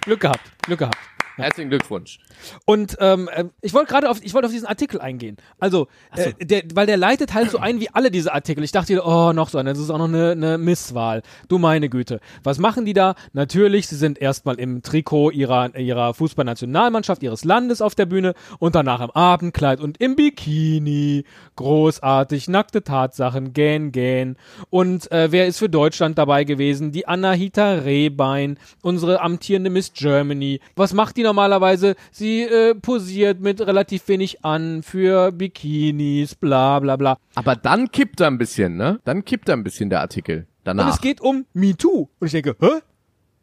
Glück 0.02 0.20
gehabt, 0.20 0.40
Glück 0.62 0.78
gehabt. 0.78 0.96
Herzlichen 1.36 1.70
Glückwunsch. 1.70 2.18
Und 2.64 2.96
ähm, 3.00 3.28
äh, 3.32 3.44
ich 3.60 3.72
wollte 3.72 3.90
gerade 3.90 4.10
auf, 4.10 4.22
ich 4.22 4.34
wollte 4.34 4.46
auf 4.46 4.52
diesen 4.52 4.66
Artikel 4.66 5.00
eingehen. 5.00 5.36
Also, 5.58 5.88
äh, 6.14 6.32
der, 6.44 6.62
weil 6.74 6.86
der 6.86 6.96
leitet 6.96 7.34
halt 7.34 7.50
so 7.50 7.58
ein 7.58 7.80
wie 7.80 7.90
alle 7.90 8.10
diese 8.10 8.32
Artikel. 8.32 8.64
Ich 8.64 8.72
dachte, 8.72 9.00
oh, 9.04 9.32
noch 9.32 9.48
so 9.48 9.58
eine, 9.58 9.70
das 9.70 9.78
ist 9.78 9.90
auch 9.90 9.98
noch 9.98 10.08
eine, 10.08 10.32
eine 10.32 10.58
Misswahl. 10.58 11.22
Du 11.48 11.58
meine 11.58 11.88
Güte. 11.88 12.20
Was 12.42 12.58
machen 12.58 12.84
die 12.84 12.92
da? 12.92 13.14
Natürlich, 13.32 13.88
sie 13.88 13.96
sind 13.96 14.20
erstmal 14.20 14.58
im 14.58 14.82
Trikot 14.82 15.30
ihrer, 15.30 15.74
ihrer 15.76 16.14
Fußballnationalmannschaft, 16.14 17.22
ihres 17.22 17.44
Landes 17.44 17.80
auf 17.80 17.94
der 17.94 18.06
Bühne 18.06 18.34
und 18.58 18.74
danach 18.74 19.00
im 19.00 19.10
Abendkleid 19.10 19.80
und 19.80 20.00
im 20.00 20.16
Bikini. 20.16 21.24
Großartig, 21.56 22.48
nackte 22.48 22.82
Tatsachen, 22.82 23.52
gähn, 23.52 23.92
gähn. 23.92 24.36
Und 24.68 25.10
äh, 25.12 25.30
wer 25.30 25.46
ist 25.46 25.58
für 25.58 25.68
Deutschland 25.68 26.18
dabei 26.18 26.44
gewesen? 26.44 26.92
Die 26.92 27.06
Anahita 27.06 27.72
Rehbein, 27.72 28.58
unsere 28.82 29.20
amtierende 29.20 29.70
Miss 29.70 29.92
Germany. 29.92 30.60
Was 30.76 30.92
macht 30.92 31.16
die 31.16 31.19
normalerweise? 31.22 31.94
Sie 32.10 32.42
äh, 32.42 32.74
posiert 32.74 33.40
mit 33.40 33.60
relativ 33.60 34.06
wenig 34.08 34.44
an 34.44 34.82
für 34.82 35.32
Bikinis, 35.32 36.34
bla 36.34 36.78
bla 36.80 36.96
bla. 36.96 37.18
Aber 37.34 37.56
dann 37.56 37.90
kippt 37.90 38.20
er 38.20 38.28
ein 38.28 38.38
bisschen, 38.38 38.76
ne? 38.76 39.00
Dann 39.04 39.24
kippt 39.24 39.48
er 39.48 39.56
ein 39.56 39.64
bisschen 39.64 39.90
der 39.90 40.00
Artikel. 40.00 40.46
Danach. 40.64 40.86
Und 40.86 40.90
es 40.92 41.00
geht 41.00 41.20
um 41.20 41.46
MeToo. 41.54 42.08
Und 42.18 42.26
ich 42.26 42.32
denke, 42.32 42.56
hä? 42.60 42.80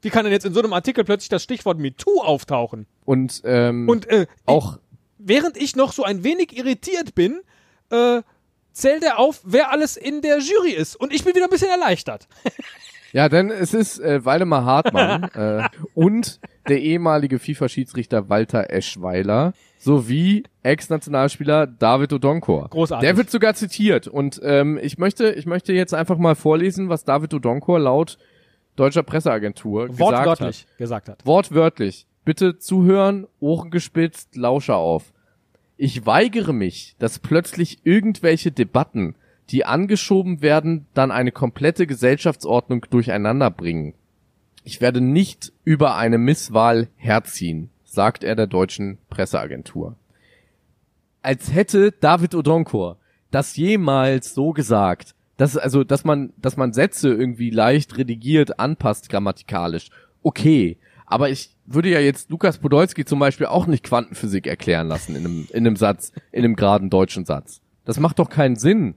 Wie 0.02 0.10
kann 0.10 0.24
denn 0.26 0.32
jetzt 0.32 0.46
in 0.46 0.54
so 0.54 0.62
einem 0.62 0.74
Artikel 0.74 1.04
plötzlich 1.04 1.30
das 1.30 1.44
Stichwort 1.44 1.80
MeToo 1.80 2.22
auftauchen? 2.22 2.86
Und, 3.06 3.42
ähm, 3.46 3.90
Und 3.90 4.08
äh, 4.10 4.28
auch 4.46 4.78
während 5.18 5.58
ich 5.58 5.76
noch 5.76 5.92
so 5.94 6.04
ein 6.04 6.24
wenig 6.24 6.56
irritiert 6.58 7.16
bin, 7.16 7.42
äh, 7.90 8.22
zählt 8.72 9.04
er 9.04 9.20
auf, 9.20 9.42
wer 9.44 9.72
alles 9.72 9.98
in 9.98 10.22
der 10.22 10.40
Jury 10.40 10.72
ist. 10.72 10.96
Und 10.96 11.14
ich 11.14 11.24
bin 11.24 11.36
wieder 11.36 11.46
ein 11.46 11.50
bisschen 11.50 11.70
erleichtert. 11.70 12.28
Ja, 13.14 13.30
denn 13.30 13.49
es 13.49 13.74
ist 13.74 13.99
äh, 13.99 14.24
Waldemar 14.26 14.66
Hartmann 14.66 15.24
äh, 15.34 15.68
und 15.93 16.39
der 16.68 16.82
ehemalige 16.82 17.39
FIFA-Schiedsrichter 17.39 18.30
Walter 18.30 18.70
Eschweiler 18.70 19.53
sowie 19.78 20.43
Ex-Nationalspieler 20.64 21.68
David 21.68 22.14
Odonkor. 22.14 22.70
Großartig. 22.70 23.08
Der 23.08 23.18
wird 23.18 23.30
sogar 23.30 23.53
zitiert 23.53 24.08
und 24.08 24.39
ähm, 24.43 24.80
ich 24.82 24.97
möchte, 24.97 25.32
ich 25.32 25.45
möchte 25.45 25.74
jetzt 25.74 25.93
einfach 25.93 26.18
mal 26.18 26.36
vorlesen, 26.36 26.89
was 26.89 27.05
David 27.05 27.34
Odonkor 27.34 27.80
laut 27.80 28.18
deutscher 28.76 29.03
Presseagentur 29.03 29.88
gesagt 29.88 30.01
hat. 30.01 30.26
Wortwörtlich 30.26 30.68
gesagt 30.78 31.10
hat. 31.10 31.26
Wortwörtlich. 31.26 32.08
Bitte 32.24 32.58
zuhören, 32.60 33.28
Ohren 33.39 33.72
gespitzt, 33.72 34.36
Lauscher 34.36 34.76
auf. 34.76 35.14
Ich 35.78 36.05
weigere 36.05 36.53
mich, 36.53 36.95
dass 36.99 37.20
plötzlich 37.20 37.86
irgendwelche 37.86 38.51
Debatten, 38.51 39.16
die 39.50 39.66
angeschoben 39.66 40.41
werden, 40.41 40.88
dann 40.93 41.12
eine 41.12 41.32
komplette 41.32 41.88
Gesellschaftsordnung 41.88 42.86
durcheinander 42.89 43.50
bringen. 43.50 43.93
Ich 44.64 44.82
werde 44.82 45.00
nicht 45.00 45.54
über 45.64 45.95
eine 45.95 46.18
Misswahl 46.18 46.89
herziehen, 46.98 47.70
sagt 47.86 48.24
er 48.24 48.36
der 48.36 48.48
deutschen 48.48 48.98
Presseagentur. 49.10 49.95
Als 51.22 51.54
hätte 51.54 51.91
David 51.91 52.36
Odonkor 52.36 52.98
das 53.32 53.56
jemals 53.56 54.34
so 54.34 54.52
gesagt? 54.52 55.16
Das, 55.38 55.56
also, 55.56 55.84
dass 55.84 56.04
man, 56.04 56.34
dass 56.38 56.58
man 56.58 56.74
Sätze 56.74 57.10
irgendwie 57.10 57.50
leicht 57.50 57.98
redigiert 57.98 58.60
anpasst 58.60 59.10
grammatikalisch. 59.10 59.89
Okay. 60.24 60.78
Aber 61.06 61.30
ich 61.30 61.56
würde 61.66 61.89
ja 61.89 62.00
jetzt 62.00 62.30
Lukas 62.30 62.58
Podolski 62.58 63.06
zum 63.06 63.20
Beispiel 63.20 63.45
auch 63.45 63.66
nicht 63.66 63.84
Quantenphysik 63.84 64.45
erklären 64.45 64.88
lassen 64.88 65.16
in 65.16 65.26
einem, 65.26 65.48
in 65.52 65.66
einem 65.66 65.78
Satz, 65.78 66.12
in 66.32 66.43
einem 66.43 66.58
geraden 66.58 66.89
deutschen 66.89 67.24
Satz. 67.24 67.62
Das 67.86 68.00
macht 68.00 68.20
doch 68.20 68.30
keinen 68.30 68.58
Sinn. 68.58 68.95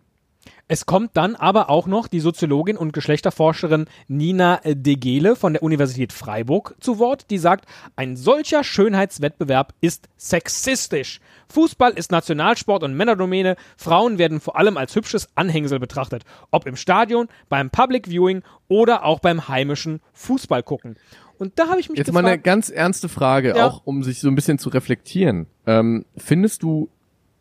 Es 0.72 0.86
kommt 0.86 1.16
dann 1.16 1.34
aber 1.34 1.68
auch 1.68 1.88
noch 1.88 2.06
die 2.06 2.20
Soziologin 2.20 2.76
und 2.76 2.92
Geschlechterforscherin 2.92 3.86
Nina 4.06 4.60
Degele 4.64 5.34
von 5.34 5.54
der 5.54 5.64
Universität 5.64 6.12
Freiburg 6.12 6.76
zu 6.78 7.00
Wort, 7.00 7.28
die 7.30 7.38
sagt, 7.38 7.64
ein 7.96 8.16
solcher 8.16 8.62
Schönheitswettbewerb 8.62 9.74
ist 9.80 10.08
sexistisch. 10.16 11.18
Fußball 11.48 11.90
ist 11.94 12.12
Nationalsport 12.12 12.84
und 12.84 12.94
Männerdomäne. 12.94 13.56
Frauen 13.76 14.18
werden 14.18 14.38
vor 14.38 14.56
allem 14.56 14.76
als 14.76 14.94
hübsches 14.94 15.26
Anhängsel 15.34 15.80
betrachtet. 15.80 16.22
Ob 16.52 16.68
im 16.68 16.76
Stadion, 16.76 17.26
beim 17.48 17.70
Public 17.70 18.06
Viewing 18.06 18.44
oder 18.68 19.04
auch 19.04 19.18
beim 19.18 19.48
heimischen 19.48 20.00
Fußball 20.12 20.62
gucken. 20.62 20.94
Und 21.38 21.58
da 21.58 21.66
habe 21.66 21.80
ich 21.80 21.88
mich 21.88 21.98
Jetzt 21.98 22.12
mal 22.12 22.20
gefragt, 22.20 22.32
eine 22.32 22.42
ganz 22.42 22.70
ernste 22.70 23.08
Frage, 23.08 23.56
Ja. 23.56 23.66
auch 23.66 23.82
um 23.86 24.04
sich 24.04 24.20
so 24.20 24.28
ein 24.28 24.36
bisschen 24.36 24.60
zu 24.60 24.68
reflektieren. 24.68 25.48
Ähm, 25.66 26.04
findest 26.16 26.62
du, 26.62 26.90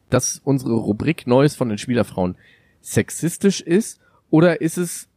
dass 0.09 0.41
unsere 0.43 0.73
Rubrik 0.73 1.27
Neues 1.27 1.55
von 1.55 1.69
den 1.69 1.77
Spielerfrauen 1.77 2.35
sexistisch 2.81 3.61
ist 3.61 3.99
oder 4.29 4.61
ist 4.61 4.77
es 4.77 5.07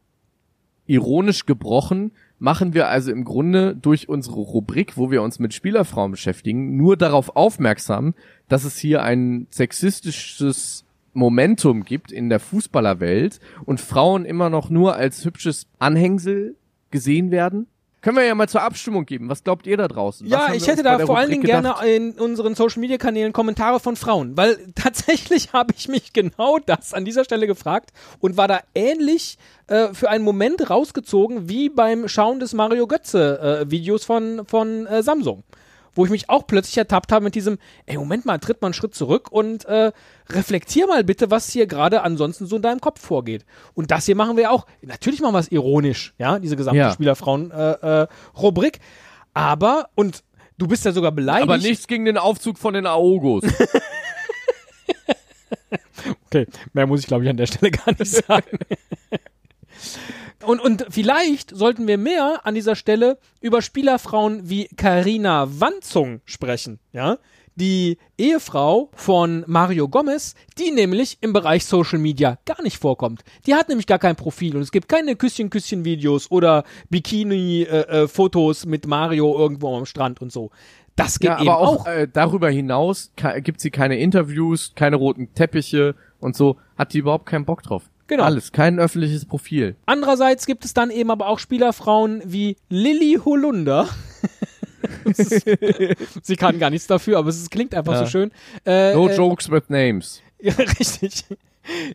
ironisch 0.85 1.45
gebrochen? 1.45 2.11
Machen 2.39 2.73
wir 2.73 2.89
also 2.89 3.11
im 3.11 3.23
Grunde 3.23 3.75
durch 3.75 4.09
unsere 4.09 4.35
Rubrik, 4.35 4.97
wo 4.97 5.11
wir 5.11 5.21
uns 5.21 5.39
mit 5.39 5.53
Spielerfrauen 5.53 6.11
beschäftigen, 6.11 6.75
nur 6.75 6.97
darauf 6.97 7.35
aufmerksam, 7.35 8.15
dass 8.49 8.65
es 8.65 8.77
hier 8.77 9.01
ein 9.03 9.47
sexistisches 9.49 10.83
Momentum 11.13 11.83
gibt 11.83 12.11
in 12.11 12.29
der 12.29 12.39
Fußballerwelt 12.39 13.39
und 13.65 13.79
Frauen 13.79 14.25
immer 14.25 14.49
noch 14.49 14.69
nur 14.69 14.95
als 14.95 15.23
hübsches 15.23 15.67
Anhängsel 15.79 16.55
gesehen 16.91 17.31
werden? 17.31 17.67
Können 18.03 18.17
wir 18.17 18.25
ja 18.25 18.35
mal 18.35 18.49
zur 18.49 18.61
Abstimmung 18.61 19.05
geben. 19.05 19.29
Was 19.29 19.45
glaubt 19.45 19.65
ihr 19.65 19.77
da 19.77 19.87
draußen? 19.87 20.27
Ja, 20.27 20.53
ich 20.53 20.67
hätte 20.67 20.83
da 20.83 20.99
vor 20.99 21.17
allen 21.17 21.29
Dingen 21.29 21.43
gerne 21.43 21.75
in 21.85 22.11
unseren 22.11 22.53
Social 22.53 22.81
Media 22.81 22.97
Kanälen 22.97 23.31
Kommentare 23.31 23.79
von 23.79 23.95
Frauen, 23.95 24.35
weil 24.35 24.57
tatsächlich 24.75 25.53
habe 25.53 25.73
ich 25.77 25.87
mich 25.87 26.11
genau 26.11 26.59
das 26.59 26.93
an 26.93 27.05
dieser 27.05 27.23
Stelle 27.23 27.47
gefragt 27.47 27.91
und 28.19 28.35
war 28.35 28.49
da 28.49 28.59
ähnlich 28.75 29.37
äh, 29.67 29.93
für 29.93 30.09
einen 30.09 30.25
Moment 30.25 30.69
rausgezogen 30.69 31.47
wie 31.47 31.69
beim 31.69 32.09
Schauen 32.09 32.41
des 32.41 32.53
Mario 32.53 32.87
Götze 32.87 33.61
äh, 33.61 33.71
Videos 33.71 34.03
von 34.03 34.45
von 34.47 34.85
äh, 34.85 35.01
Samsung, 35.01 35.45
wo 35.95 36.05
ich 36.05 36.11
mich 36.11 36.29
auch 36.29 36.47
plötzlich 36.47 36.77
ertappt 36.77 37.11
habe 37.11 37.23
mit 37.23 37.35
diesem, 37.35 37.57
ey 37.85 37.97
Moment 37.97 38.25
mal, 38.25 38.39
tritt 38.39 38.61
mal 38.61 38.67
einen 38.67 38.73
Schritt 38.73 38.95
zurück 38.95 39.31
und 39.31 39.65
äh, 39.65 39.91
reflektier 40.29 40.87
mal 40.87 41.03
bitte, 41.03 41.31
was 41.31 41.49
hier 41.49 41.67
gerade 41.67 42.01
ansonsten 42.01 42.45
so 42.45 42.55
in 42.55 42.61
deinem 42.61 42.81
Kopf 42.81 43.01
vorgeht. 43.01 43.45
Und 43.73 43.91
das 43.91 44.05
hier 44.05 44.15
machen 44.15 44.37
wir 44.37 44.51
auch. 44.51 44.65
Natürlich 44.81 45.21
machen 45.21 45.33
wir 45.33 45.39
es 45.39 45.51
ironisch, 45.51 46.13
ja, 46.17 46.39
diese 46.39 46.55
gesamte 46.55 46.79
Ja. 46.79 46.91
Spielerfrauen 46.91 47.51
äh, 47.51 48.03
äh. 48.03 48.07
Aber 49.33 49.89
und 49.95 50.23
du 50.57 50.67
bist 50.67 50.85
ja 50.85 50.91
sogar 50.91 51.11
beleidigt. 51.11 51.43
Aber 51.43 51.57
nichts 51.57 51.87
gegen 51.87 52.05
den 52.05 52.17
Aufzug 52.17 52.57
von 52.57 52.73
den 52.73 52.85
Aogos. 52.85 53.43
Okay, 56.27 56.47
mehr 56.73 56.87
muss 56.87 57.01
ich 57.01 57.07
glaube 57.07 57.23
ich 57.23 57.29
an 57.29 57.37
der 57.37 57.45
Stelle 57.45 57.71
gar 57.71 57.93
nicht 57.97 58.11
sagen. 58.11 58.57
Und, 60.45 60.59
und 60.59 60.85
vielleicht 60.89 61.55
sollten 61.55 61.87
wir 61.87 61.97
mehr 61.97 62.41
an 62.43 62.55
dieser 62.55 62.75
Stelle 62.75 63.17
über 63.41 63.61
Spielerfrauen 63.61 64.49
wie 64.49 64.67
Karina 64.75 65.47
Wanzung 65.59 66.21
sprechen, 66.25 66.79
ja? 66.91 67.17
Die 67.55 67.99
Ehefrau 68.17 68.89
von 68.95 69.43
Mario 69.45 69.87
Gomez, 69.87 70.33
die 70.57 70.71
nämlich 70.71 71.19
im 71.21 71.33
Bereich 71.33 71.65
Social 71.65 71.99
Media 71.99 72.39
gar 72.45 72.63
nicht 72.63 72.79
vorkommt. 72.79 73.23
Die 73.45 73.53
hat 73.53 73.69
nämlich 73.69 73.85
gar 73.85 73.99
kein 73.99 74.15
Profil 74.15 74.55
und 74.55 74.63
es 74.63 74.71
gibt 74.71 74.89
keine 74.89 75.15
Küsschen-Küsschen-Videos 75.15 76.31
oder 76.31 76.63
Bikini-Fotos 76.89 78.65
mit 78.65 78.87
Mario 78.87 79.37
irgendwo 79.37 79.77
am 79.77 79.85
Strand 79.85 80.19
und 80.19 80.31
so. 80.31 80.49
Das 80.95 81.19
geht 81.19 81.29
ja, 81.29 81.39
eben 81.39 81.49
aber 81.49 81.59
auch, 81.59 81.81
auch. 81.81 81.87
Äh, 81.87 82.07
darüber 82.11 82.49
hinaus 82.49 83.11
gibt 83.43 83.61
sie 83.61 83.69
keine 83.69 83.99
Interviews, 83.99 84.73
keine 84.75 84.95
roten 84.95 85.33
Teppiche 85.35 85.93
und 86.19 86.35
so. 86.35 86.57
Hat 86.75 86.93
die 86.93 86.99
überhaupt 86.99 87.27
keinen 87.27 87.45
Bock 87.45 87.61
drauf. 87.61 87.83
Genau. 88.13 88.25
Alles, 88.25 88.51
kein 88.51 88.79
öffentliches 88.79 89.25
Profil. 89.25 89.75
Andererseits 89.87 90.45
gibt 90.45 90.65
es 90.65 90.73
dann 90.75 90.91
eben 90.91 91.09
aber 91.09 91.27
auch 91.27 91.39
Spielerfrauen 91.39 92.21
wie 92.25 92.57
Lilly 92.69 93.19
Holunder. 93.25 93.87
Ist- 95.05 95.45
Sie 96.21 96.35
kann 96.35 96.59
gar 96.59 96.69
nichts 96.69 96.87
dafür, 96.87 97.17
aber 97.17 97.29
es 97.29 97.49
klingt 97.49 97.73
einfach 97.73 97.93
Ja. 97.93 97.99
so 97.99 98.05
schön. 98.05 98.31
Äh, 98.65 98.93
No 98.93 99.07
äh, 99.07 99.15
jokes 99.15 99.49
with 99.49 99.63
names. 99.69 100.21
Ja, 100.43 100.53
richtig. 100.55 101.23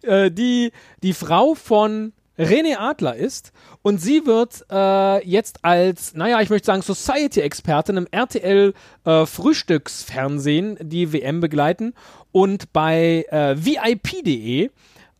Äh, 0.02 0.30
die, 0.30 0.72
die 1.02 1.12
Frau 1.12 1.54
von 1.54 2.14
René 2.38 2.78
Adler 2.78 3.14
ist 3.14 3.52
und 3.82 4.00
sie 4.00 4.24
wird 4.24 4.64
äh, 4.70 5.22
jetzt 5.28 5.62
als, 5.66 6.14
naja, 6.14 6.40
ich 6.40 6.48
möchte 6.48 6.64
sagen, 6.66 6.80
Society-Expertin 6.80 7.98
im 7.98 8.06
RTL 8.10 8.72
äh, 9.04 9.26
Frühstücksfernsehen 9.26 10.78
die 10.80 11.12
WM 11.12 11.40
begleiten 11.40 11.92
und 12.32 12.72
bei 12.72 13.26
äh, 13.30 13.54
VIP.de 13.58 14.70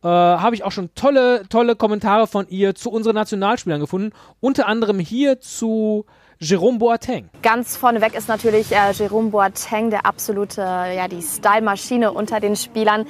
äh, 0.03 0.07
habe 0.07 0.55
ich 0.55 0.63
auch 0.63 0.71
schon 0.71 0.93
tolle, 0.95 1.43
tolle 1.49 1.75
Kommentare 1.75 2.27
von 2.27 2.47
ihr 2.49 2.75
zu 2.75 2.91
unseren 2.91 3.15
Nationalspielern 3.15 3.79
gefunden. 3.79 4.11
Unter 4.39 4.67
anderem 4.67 4.99
hier 4.99 5.39
zu 5.39 6.05
Jerome 6.39 6.77
Boateng. 6.77 7.29
Ganz 7.41 7.75
vorneweg 7.75 8.15
ist 8.15 8.29
natürlich 8.29 8.71
äh, 8.71 8.91
Jerome 8.93 9.29
Boateng 9.29 9.89
der 9.89 10.05
absolute, 10.05 10.61
ja, 10.61 11.07
die 11.07 11.21
Style-Maschine 11.21 12.13
unter 12.13 12.39
den 12.39 12.55
Spielern. 12.55 13.05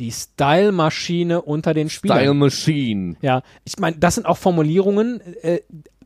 Die 0.00 0.10
Style-Maschine 0.10 1.42
unter 1.42 1.74
den 1.74 1.88
Spielern. 1.88 2.18
Style 2.18 2.34
Machine. 2.34 3.16
Ja, 3.20 3.42
ich 3.64 3.78
meine, 3.78 3.98
das 3.98 4.16
sind 4.16 4.26
auch 4.26 4.36
Formulierungen, 4.36 5.20
äh, 5.42 5.60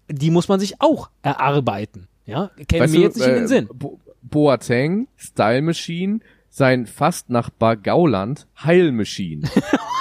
die 0.09 0.30
muss 0.30 0.49
man 0.49 0.61
sich 0.61 0.80
auch 0.82 1.09
erarbeiten. 1.22 2.09
Ja, 2.26 2.51
käme 2.68 2.84
Weißt 2.84 2.93
mir 2.93 2.99
du, 2.99 3.05
jetzt 3.05 3.16
nicht 3.16 3.26
in 3.26 3.34
den 3.34 3.45
äh, 3.45 3.49
Sinn. 3.49 3.68
Bo 3.72 3.99
Boateng, 4.22 5.07
Style 5.16 5.62
Machine, 5.62 6.20
sein 6.51 6.87
Fastnachbar 6.87 7.76
Gauland, 7.76 8.47
Heil 8.62 8.93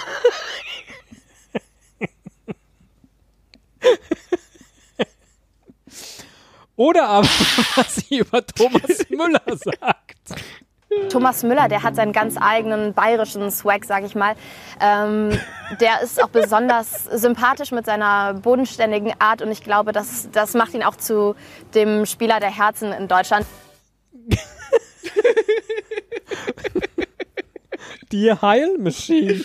Oder 6.76 7.08
aber, 7.08 7.28
was 7.76 7.96
sie 7.96 8.20
über 8.20 8.46
Thomas 8.46 9.10
Müller 9.10 9.42
sagt. 9.48 10.18
Thomas 11.10 11.44
Müller, 11.44 11.68
der 11.68 11.84
hat 11.84 11.96
seinen 11.96 12.14
ganz 12.14 12.36
eigenen 12.40 12.94
bayerischen 12.94 13.52
Swag, 13.52 13.86
sag 13.86 14.04
ich 14.06 14.16
mal. 14.16 14.36
Ähm, 14.82 15.38
der 15.80 16.02
ist 16.02 16.24
auch 16.24 16.30
besonders 16.30 17.06
sympathisch 17.06 17.72
mit 17.72 17.86
seiner 17.86 18.34
bodenständigen 18.34 19.14
Art 19.20 19.42
und 19.42 19.52
ich 19.52 19.62
glaube, 19.62 19.92
das, 19.92 20.30
das 20.32 20.54
macht 20.54 20.74
ihn 20.74 20.84
auch 20.84 20.96
zu 20.96 21.36
dem 21.74 22.06
Spieler 22.06 22.40
der 22.40 22.56
Herzen 22.56 22.92
in 22.94 23.08
Deutschland. 23.08 23.46
Die 28.12 28.32
Heilmaschine. 28.32 29.44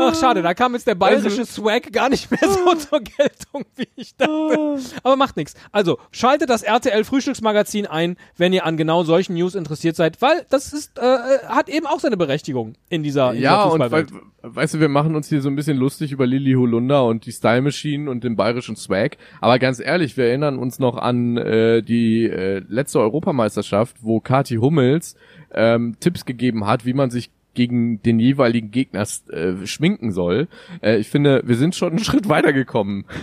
Ach, 0.00 0.14
schade, 0.14 0.42
da 0.42 0.54
kam 0.54 0.74
jetzt 0.74 0.86
der 0.86 0.94
bayerische 0.94 1.44
Swag 1.44 1.92
gar 1.92 2.08
nicht 2.08 2.30
mehr 2.30 2.40
so 2.48 2.74
zur 2.74 3.00
Geltung, 3.00 3.64
wie 3.76 3.88
ich 3.96 4.16
dachte. 4.16 4.78
Aber 5.02 5.16
macht 5.16 5.36
nichts. 5.36 5.54
Also, 5.72 5.98
schaltet 6.10 6.50
das 6.50 6.62
RTL 6.62 7.04
Frühstücksmagazin 7.04 7.86
ein, 7.86 8.16
wenn 8.36 8.52
ihr 8.52 8.64
an 8.64 8.76
genau 8.76 9.02
solchen 9.04 9.34
News 9.34 9.54
interessiert 9.54 9.96
seid, 9.96 10.20
weil 10.22 10.46
das 10.48 10.72
ist, 10.72 10.98
äh, 10.98 11.02
hat 11.46 11.68
eben 11.68 11.86
auch 11.86 12.00
seine 12.00 12.16
Berechtigung 12.16 12.74
in 12.88 13.02
dieser, 13.02 13.32
in 13.34 13.42
ja, 13.42 13.64
dieser 13.64 13.72
und 13.74 13.80
wei 13.80 14.02
Fußballwelt. 14.02 14.12
weißt 14.42 14.74
du, 14.74 14.80
wir 14.80 14.88
machen 14.88 15.14
uns 15.14 15.28
hier 15.28 15.42
so 15.42 15.48
ein 15.48 15.56
bisschen 15.56 15.76
lustig 15.76 16.12
über 16.12 16.26
Lilly 16.26 16.54
Holunder 16.54 17.04
und 17.06 17.26
die 17.26 17.32
Style 17.32 17.62
Machine 17.62 18.10
und 18.10 18.24
den 18.24 18.36
bayerischen 18.36 18.76
Swag. 18.76 19.16
Aber 19.40 19.58
ganz 19.58 19.80
ehrlich, 19.80 20.16
wir 20.16 20.26
erinnern 20.26 20.58
uns 20.58 20.78
noch 20.78 20.96
an 20.96 21.36
äh, 21.36 21.82
die 21.82 22.24
äh, 22.24 22.62
letzte 22.68 23.00
Europameisterschaft, 23.00 23.96
wo 24.00 24.20
Kati 24.20 24.56
Hummels 24.56 25.16
ähm, 25.52 25.96
Tipps 26.00 26.24
gegeben 26.24 26.66
hat, 26.66 26.84
wie 26.84 26.94
man 26.94 27.10
sich 27.10 27.30
gegen 27.54 28.02
den 28.02 28.18
jeweiligen 28.18 28.70
Gegner 28.70 29.06
äh, 29.28 29.66
schminken 29.66 30.12
soll. 30.12 30.48
Äh, 30.82 30.98
ich 30.98 31.08
finde, 31.08 31.42
wir 31.44 31.56
sind 31.56 31.74
schon 31.74 31.90
einen 31.90 32.04
Schritt 32.04 32.28
weitergekommen. 32.28 33.04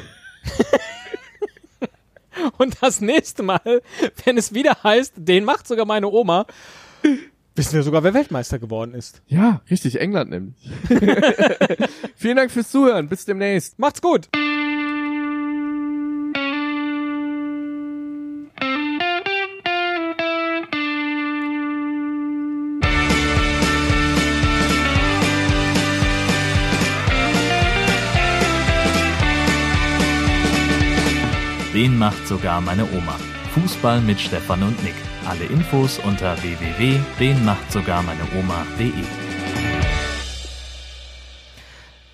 Und 2.58 2.78
das 2.82 3.02
nächste 3.02 3.44
Mal, 3.44 3.82
wenn 4.26 4.38
es 4.38 4.54
wieder 4.54 4.84
heißt, 4.84 5.14
den 5.16 5.44
macht 5.44 5.68
sogar 5.68 5.86
meine 5.86 6.08
Oma, 6.08 6.46
wissen 7.56 7.74
wir 7.74 7.84
sogar, 7.84 8.04
wer 8.04 8.14
Weltmeister 8.14 8.60
geworden 8.60 8.94
ist. 8.94 9.22
Ja, 9.28 9.62
richtig, 9.70 10.00
England 10.00 10.30
nämlich. 10.30 10.70
Vielen 12.16 12.38
Dank 12.38 12.52
fürs 12.52 12.70
Zuhören. 12.70 13.10
Bis 13.10 13.26
demnächst. 13.26 13.80
Macht's 13.80 14.02
gut! 14.02 14.30
Macht 32.08 32.26
sogar 32.26 32.62
meine 32.62 32.84
Oma. 32.84 33.18
Fußball 33.54 34.00
mit 34.00 34.18
Stefan 34.18 34.64
und 34.64 34.82
Nick. 34.82 34.94
Alle 35.28 35.44
Infos 35.44 36.00
unter 36.00 36.42
www.denmachtsogarmeineoma.de. 36.42 38.94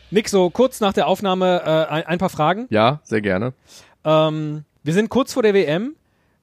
Nick, 0.09 0.29
so 0.29 0.49
kurz 0.49 0.79
nach 0.79 0.93
der 0.93 1.05
Aufnahme 1.05 1.61
äh, 1.63 1.85
ein, 1.93 2.07
ein 2.07 2.17
paar 2.17 2.31
Fragen. 2.31 2.65
Ja, 2.71 3.01
sehr 3.03 3.21
gerne. 3.21 3.53
Ähm, 4.03 4.63
wir 4.83 4.95
sind 4.95 5.09
kurz 5.09 5.31
vor 5.31 5.43
der 5.43 5.53
WM. 5.53 5.95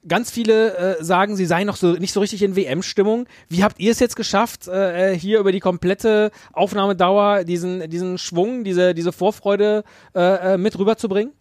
Ganz 0.06 0.30
viele 0.30 0.98
äh, 0.98 1.02
sagen, 1.02 1.34
sie 1.34 1.46
seien 1.46 1.66
noch 1.66 1.74
so 1.74 1.94
nicht 1.94 2.12
so 2.12 2.20
richtig 2.20 2.44
in 2.44 2.54
WM-Stimmung. 2.54 3.26
Wie 3.48 3.64
habt 3.64 3.80
ihr 3.80 3.90
es 3.90 3.98
jetzt 3.98 4.14
geschafft, 4.14 4.68
äh, 4.68 5.18
hier 5.18 5.40
über 5.40 5.50
die 5.50 5.58
komplette 5.58 6.30
Aufnahmedauer 6.52 7.42
diesen, 7.42 7.90
diesen 7.90 8.16
Schwung, 8.16 8.62
diese, 8.62 8.94
diese 8.94 9.10
Vorfreude 9.10 9.82
äh, 10.14 10.54
äh, 10.54 10.56
mit 10.56 10.78
rüberzubringen? 10.78 11.32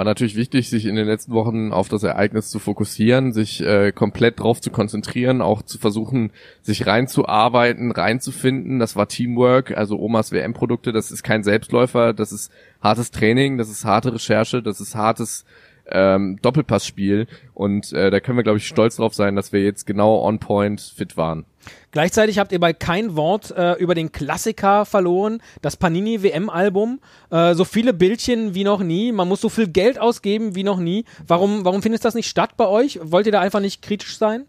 War 0.00 0.04
natürlich 0.06 0.34
wichtig, 0.34 0.70
sich 0.70 0.86
in 0.86 0.94
den 0.94 1.04
letzten 1.04 1.32
Wochen 1.32 1.72
auf 1.72 1.90
das 1.90 2.04
Ereignis 2.04 2.48
zu 2.48 2.58
fokussieren, 2.58 3.34
sich 3.34 3.60
äh, 3.60 3.92
komplett 3.92 4.40
drauf 4.40 4.58
zu 4.58 4.70
konzentrieren, 4.70 5.42
auch 5.42 5.60
zu 5.60 5.76
versuchen, 5.76 6.32
sich 6.62 6.86
reinzuarbeiten, 6.86 7.92
reinzufinden. 7.92 8.78
Das 8.78 8.96
war 8.96 9.08
Teamwork, 9.08 9.76
also 9.76 9.98
Omas 9.98 10.32
WM-Produkte, 10.32 10.92
das 10.92 11.10
ist 11.10 11.22
kein 11.22 11.42
Selbstläufer, 11.42 12.14
das 12.14 12.32
ist 12.32 12.50
hartes 12.80 13.10
Training, 13.10 13.58
das 13.58 13.68
ist 13.68 13.84
harte 13.84 14.14
Recherche, 14.14 14.62
das 14.62 14.80
ist 14.80 14.94
hartes 14.94 15.44
ähm, 15.92 16.38
Doppelpassspiel 16.42 17.26
und 17.54 17.92
äh, 17.92 18.10
da 18.10 18.20
können 18.20 18.38
wir, 18.38 18.42
glaube 18.42 18.58
ich, 18.58 18.66
stolz 18.66 18.96
drauf 18.96 19.14
sein, 19.14 19.36
dass 19.36 19.52
wir 19.52 19.62
jetzt 19.62 19.86
genau 19.86 20.22
on 20.22 20.38
point 20.38 20.80
fit 20.80 21.16
waren. 21.16 21.44
Gleichzeitig 21.92 22.38
habt 22.38 22.52
ihr 22.52 22.60
bei 22.60 22.72
kein 22.72 23.16
Wort 23.16 23.50
äh, 23.50 23.74
über 23.74 23.94
den 23.94 24.12
Klassiker 24.12 24.84
verloren, 24.84 25.42
das 25.60 25.76
Panini 25.76 26.22
WM-Album. 26.22 27.00
Äh, 27.30 27.54
so 27.54 27.64
viele 27.64 27.92
Bildchen 27.92 28.54
wie 28.54 28.64
noch 28.64 28.82
nie. 28.82 29.12
Man 29.12 29.28
muss 29.28 29.40
so 29.40 29.48
viel 29.48 29.68
Geld 29.68 30.00
ausgeben 30.00 30.54
wie 30.54 30.62
noch 30.62 30.78
nie. 30.78 31.04
Warum, 31.26 31.64
warum 31.64 31.82
findet 31.82 32.04
das 32.04 32.14
nicht 32.14 32.28
statt 32.28 32.56
bei 32.56 32.66
euch? 32.66 33.00
Wollt 33.02 33.26
ihr 33.26 33.32
da 33.32 33.40
einfach 33.40 33.60
nicht 33.60 33.82
kritisch 33.82 34.16
sein? 34.16 34.46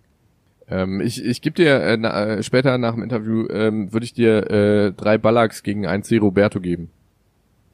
Ähm, 0.70 1.02
ich 1.02 1.24
ich 1.24 1.42
gebe 1.42 1.56
dir 1.56 1.82
äh, 1.82 1.98
na, 1.98 2.26
äh, 2.26 2.44
später 2.44 2.78
nach 2.78 2.94
dem 2.94 3.04
Interview, 3.04 3.48
ähm, 3.50 3.92
würde 3.92 4.06
ich 4.06 4.14
dir 4.14 4.50
äh, 4.50 4.92
drei 4.94 5.18
Ballacks 5.18 5.64
gegen 5.64 5.86
ein 5.86 6.04
C. 6.04 6.18
Roberto 6.18 6.60
geben. 6.60 6.90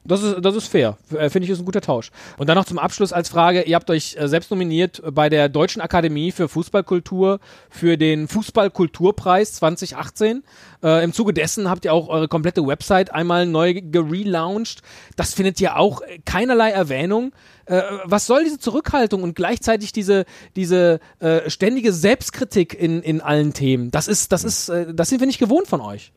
Das 0.07 0.23
ist, 0.23 0.41
das 0.41 0.55
ist 0.55 0.67
fair. 0.67 0.97
Äh, 1.11 1.29
Finde 1.29 1.45
ich, 1.45 1.49
ist 1.49 1.59
ein 1.59 1.65
guter 1.65 1.81
Tausch. 1.81 2.11
Und 2.37 2.47
dann 2.47 2.55
noch 2.55 2.65
zum 2.65 2.79
Abschluss 2.79 3.11
als 3.11 3.29
Frage, 3.29 3.63
ihr 3.63 3.75
habt 3.75 3.89
euch 3.89 4.15
äh, 4.17 4.27
selbst 4.27 4.49
nominiert 4.51 5.01
bei 5.11 5.29
der 5.29 5.49
Deutschen 5.49 5.81
Akademie 5.81 6.31
für 6.31 6.47
Fußballkultur 6.47 7.39
für 7.69 7.97
den 7.97 8.27
Fußballkulturpreis 8.27 9.53
2018. 9.53 10.43
Äh, 10.83 11.03
Im 11.03 11.13
Zuge 11.13 11.33
dessen 11.33 11.69
habt 11.69 11.85
ihr 11.85 11.93
auch 11.93 12.07
eure 12.07 12.27
komplette 12.27 12.65
Website 12.65 13.13
einmal 13.13 13.45
neu 13.45 13.73
gelauncht. 13.73 14.81
Das 15.15 15.33
findet 15.33 15.59
ihr 15.59 15.77
auch 15.77 16.01
keinerlei 16.25 16.71
Erwähnung. 16.71 17.33
Äh, 17.65 17.81
was 18.05 18.25
soll 18.25 18.45
diese 18.45 18.59
Zurückhaltung 18.59 19.23
und 19.23 19.35
gleichzeitig 19.35 19.91
diese, 19.91 20.25
diese 20.55 20.99
äh, 21.19 21.49
ständige 21.49 21.91
Selbstkritik 21.91 22.73
in, 22.73 23.01
in 23.01 23.19
allen 23.19 23.53
Themen? 23.53 23.91
Das 23.91 24.07
ist, 24.07 24.31
das 24.31 24.45
ist, 24.45 24.69
äh, 24.69 24.93
das 24.93 25.09
sind 25.09 25.19
wir 25.19 25.27
nicht 25.27 25.39
gewohnt 25.39 25.67
von 25.67 25.81
euch. 25.81 26.13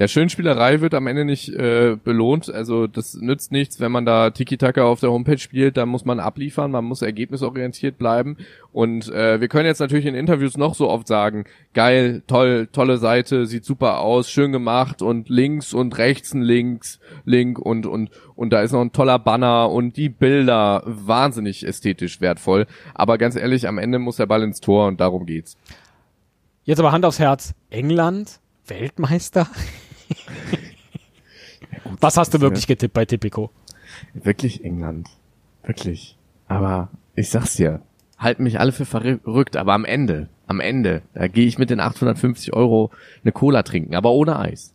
Ja, 0.00 0.08
Schönspielerei 0.08 0.80
wird 0.80 0.94
am 0.94 1.06
Ende 1.06 1.26
nicht 1.26 1.50
äh, 1.50 1.94
belohnt. 2.02 2.48
Also 2.48 2.86
das 2.86 3.16
nützt 3.16 3.52
nichts, 3.52 3.80
wenn 3.80 3.92
man 3.92 4.06
da 4.06 4.30
Tiki-Taka 4.30 4.82
auf 4.82 5.00
der 5.00 5.10
Homepage 5.10 5.36
spielt, 5.36 5.76
dann 5.76 5.90
muss 5.90 6.06
man 6.06 6.20
abliefern, 6.20 6.70
man 6.70 6.86
muss 6.86 7.02
ergebnisorientiert 7.02 7.98
bleiben. 7.98 8.38
Und 8.72 9.12
äh, 9.12 9.42
wir 9.42 9.48
können 9.48 9.66
jetzt 9.66 9.78
natürlich 9.78 10.06
in 10.06 10.14
Interviews 10.14 10.56
noch 10.56 10.74
so 10.74 10.88
oft 10.88 11.06
sagen, 11.06 11.44
geil, 11.74 12.22
toll, 12.26 12.66
tolle 12.72 12.96
Seite, 12.96 13.44
sieht 13.44 13.66
super 13.66 13.98
aus, 13.98 14.30
schön 14.30 14.52
gemacht 14.52 15.02
und 15.02 15.28
links 15.28 15.74
und 15.74 15.98
rechts 15.98 16.32
ein 16.32 16.40
Links, 16.40 16.98
Link 17.26 17.58
und 17.58 17.84
und 17.84 18.08
und 18.36 18.54
da 18.54 18.62
ist 18.62 18.72
noch 18.72 18.80
ein 18.80 18.92
toller 18.92 19.18
Banner 19.18 19.70
und 19.70 19.98
die 19.98 20.08
Bilder 20.08 20.82
wahnsinnig 20.86 21.66
ästhetisch 21.66 22.22
wertvoll. 22.22 22.66
Aber 22.94 23.18
ganz 23.18 23.36
ehrlich, 23.36 23.68
am 23.68 23.76
Ende 23.76 23.98
muss 23.98 24.16
der 24.16 24.24
Ball 24.24 24.44
ins 24.44 24.62
Tor 24.62 24.86
und 24.86 24.98
darum 24.98 25.26
geht's. 25.26 25.58
Jetzt 26.64 26.78
aber 26.78 26.90
Hand 26.90 27.04
aufs 27.04 27.18
Herz. 27.18 27.52
England? 27.68 28.40
Weltmeister? 28.66 29.46
Was 32.00 32.16
hast 32.16 32.34
du 32.34 32.40
wirklich 32.40 32.66
getippt 32.66 32.94
bei 32.94 33.04
Tipico? 33.04 33.50
Wirklich 34.14 34.64
England. 34.64 35.08
Wirklich. 35.64 36.16
Aber 36.48 36.88
ich 37.14 37.30
sag's 37.30 37.54
dir, 37.54 37.82
halten 38.18 38.42
mich 38.42 38.60
alle 38.60 38.72
für 38.72 38.84
verrückt, 38.84 39.56
aber 39.56 39.72
am 39.74 39.84
Ende, 39.84 40.28
am 40.46 40.60
Ende, 40.60 41.02
da 41.14 41.28
gehe 41.28 41.46
ich 41.46 41.58
mit 41.58 41.70
den 41.70 41.80
850 41.80 42.52
Euro 42.52 42.90
eine 43.22 43.32
Cola 43.32 43.62
trinken, 43.62 43.94
aber 43.94 44.12
ohne 44.12 44.38
Eis. 44.38 44.74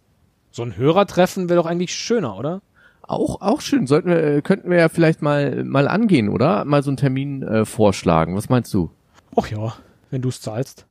So 0.51 0.64
ein 0.64 0.78
Hörertreffen 0.78 1.49
wäre 1.49 1.62
doch 1.62 1.66
eigentlich 1.66 1.93
schöner, 1.95 2.38
oder? 2.38 2.62
Auch, 3.08 3.41
auch 3.41 3.62
schön. 3.62 3.86
Sollten 3.86 4.10
wir, 4.10 4.41
könnten 4.41 4.70
wir 4.70 4.78
ja 4.80 4.89
vielleicht 4.89 5.22
mal, 5.22 5.64
mal 5.64 5.88
angehen, 5.88 6.28
oder? 6.30 6.66
Mal 6.66 6.82
so 6.82 6.89
einen 6.89 6.97
Termin 6.97 7.43
äh, 7.43 7.66
vorschlagen. 7.66 8.36
Was 8.36 8.49
meinst 8.49 8.74
du? 8.74 8.89
Ach 9.36 9.47
ja, 9.47 9.76
wenn 10.10 10.22
du's 10.22 10.41
zahlst. 10.41 10.84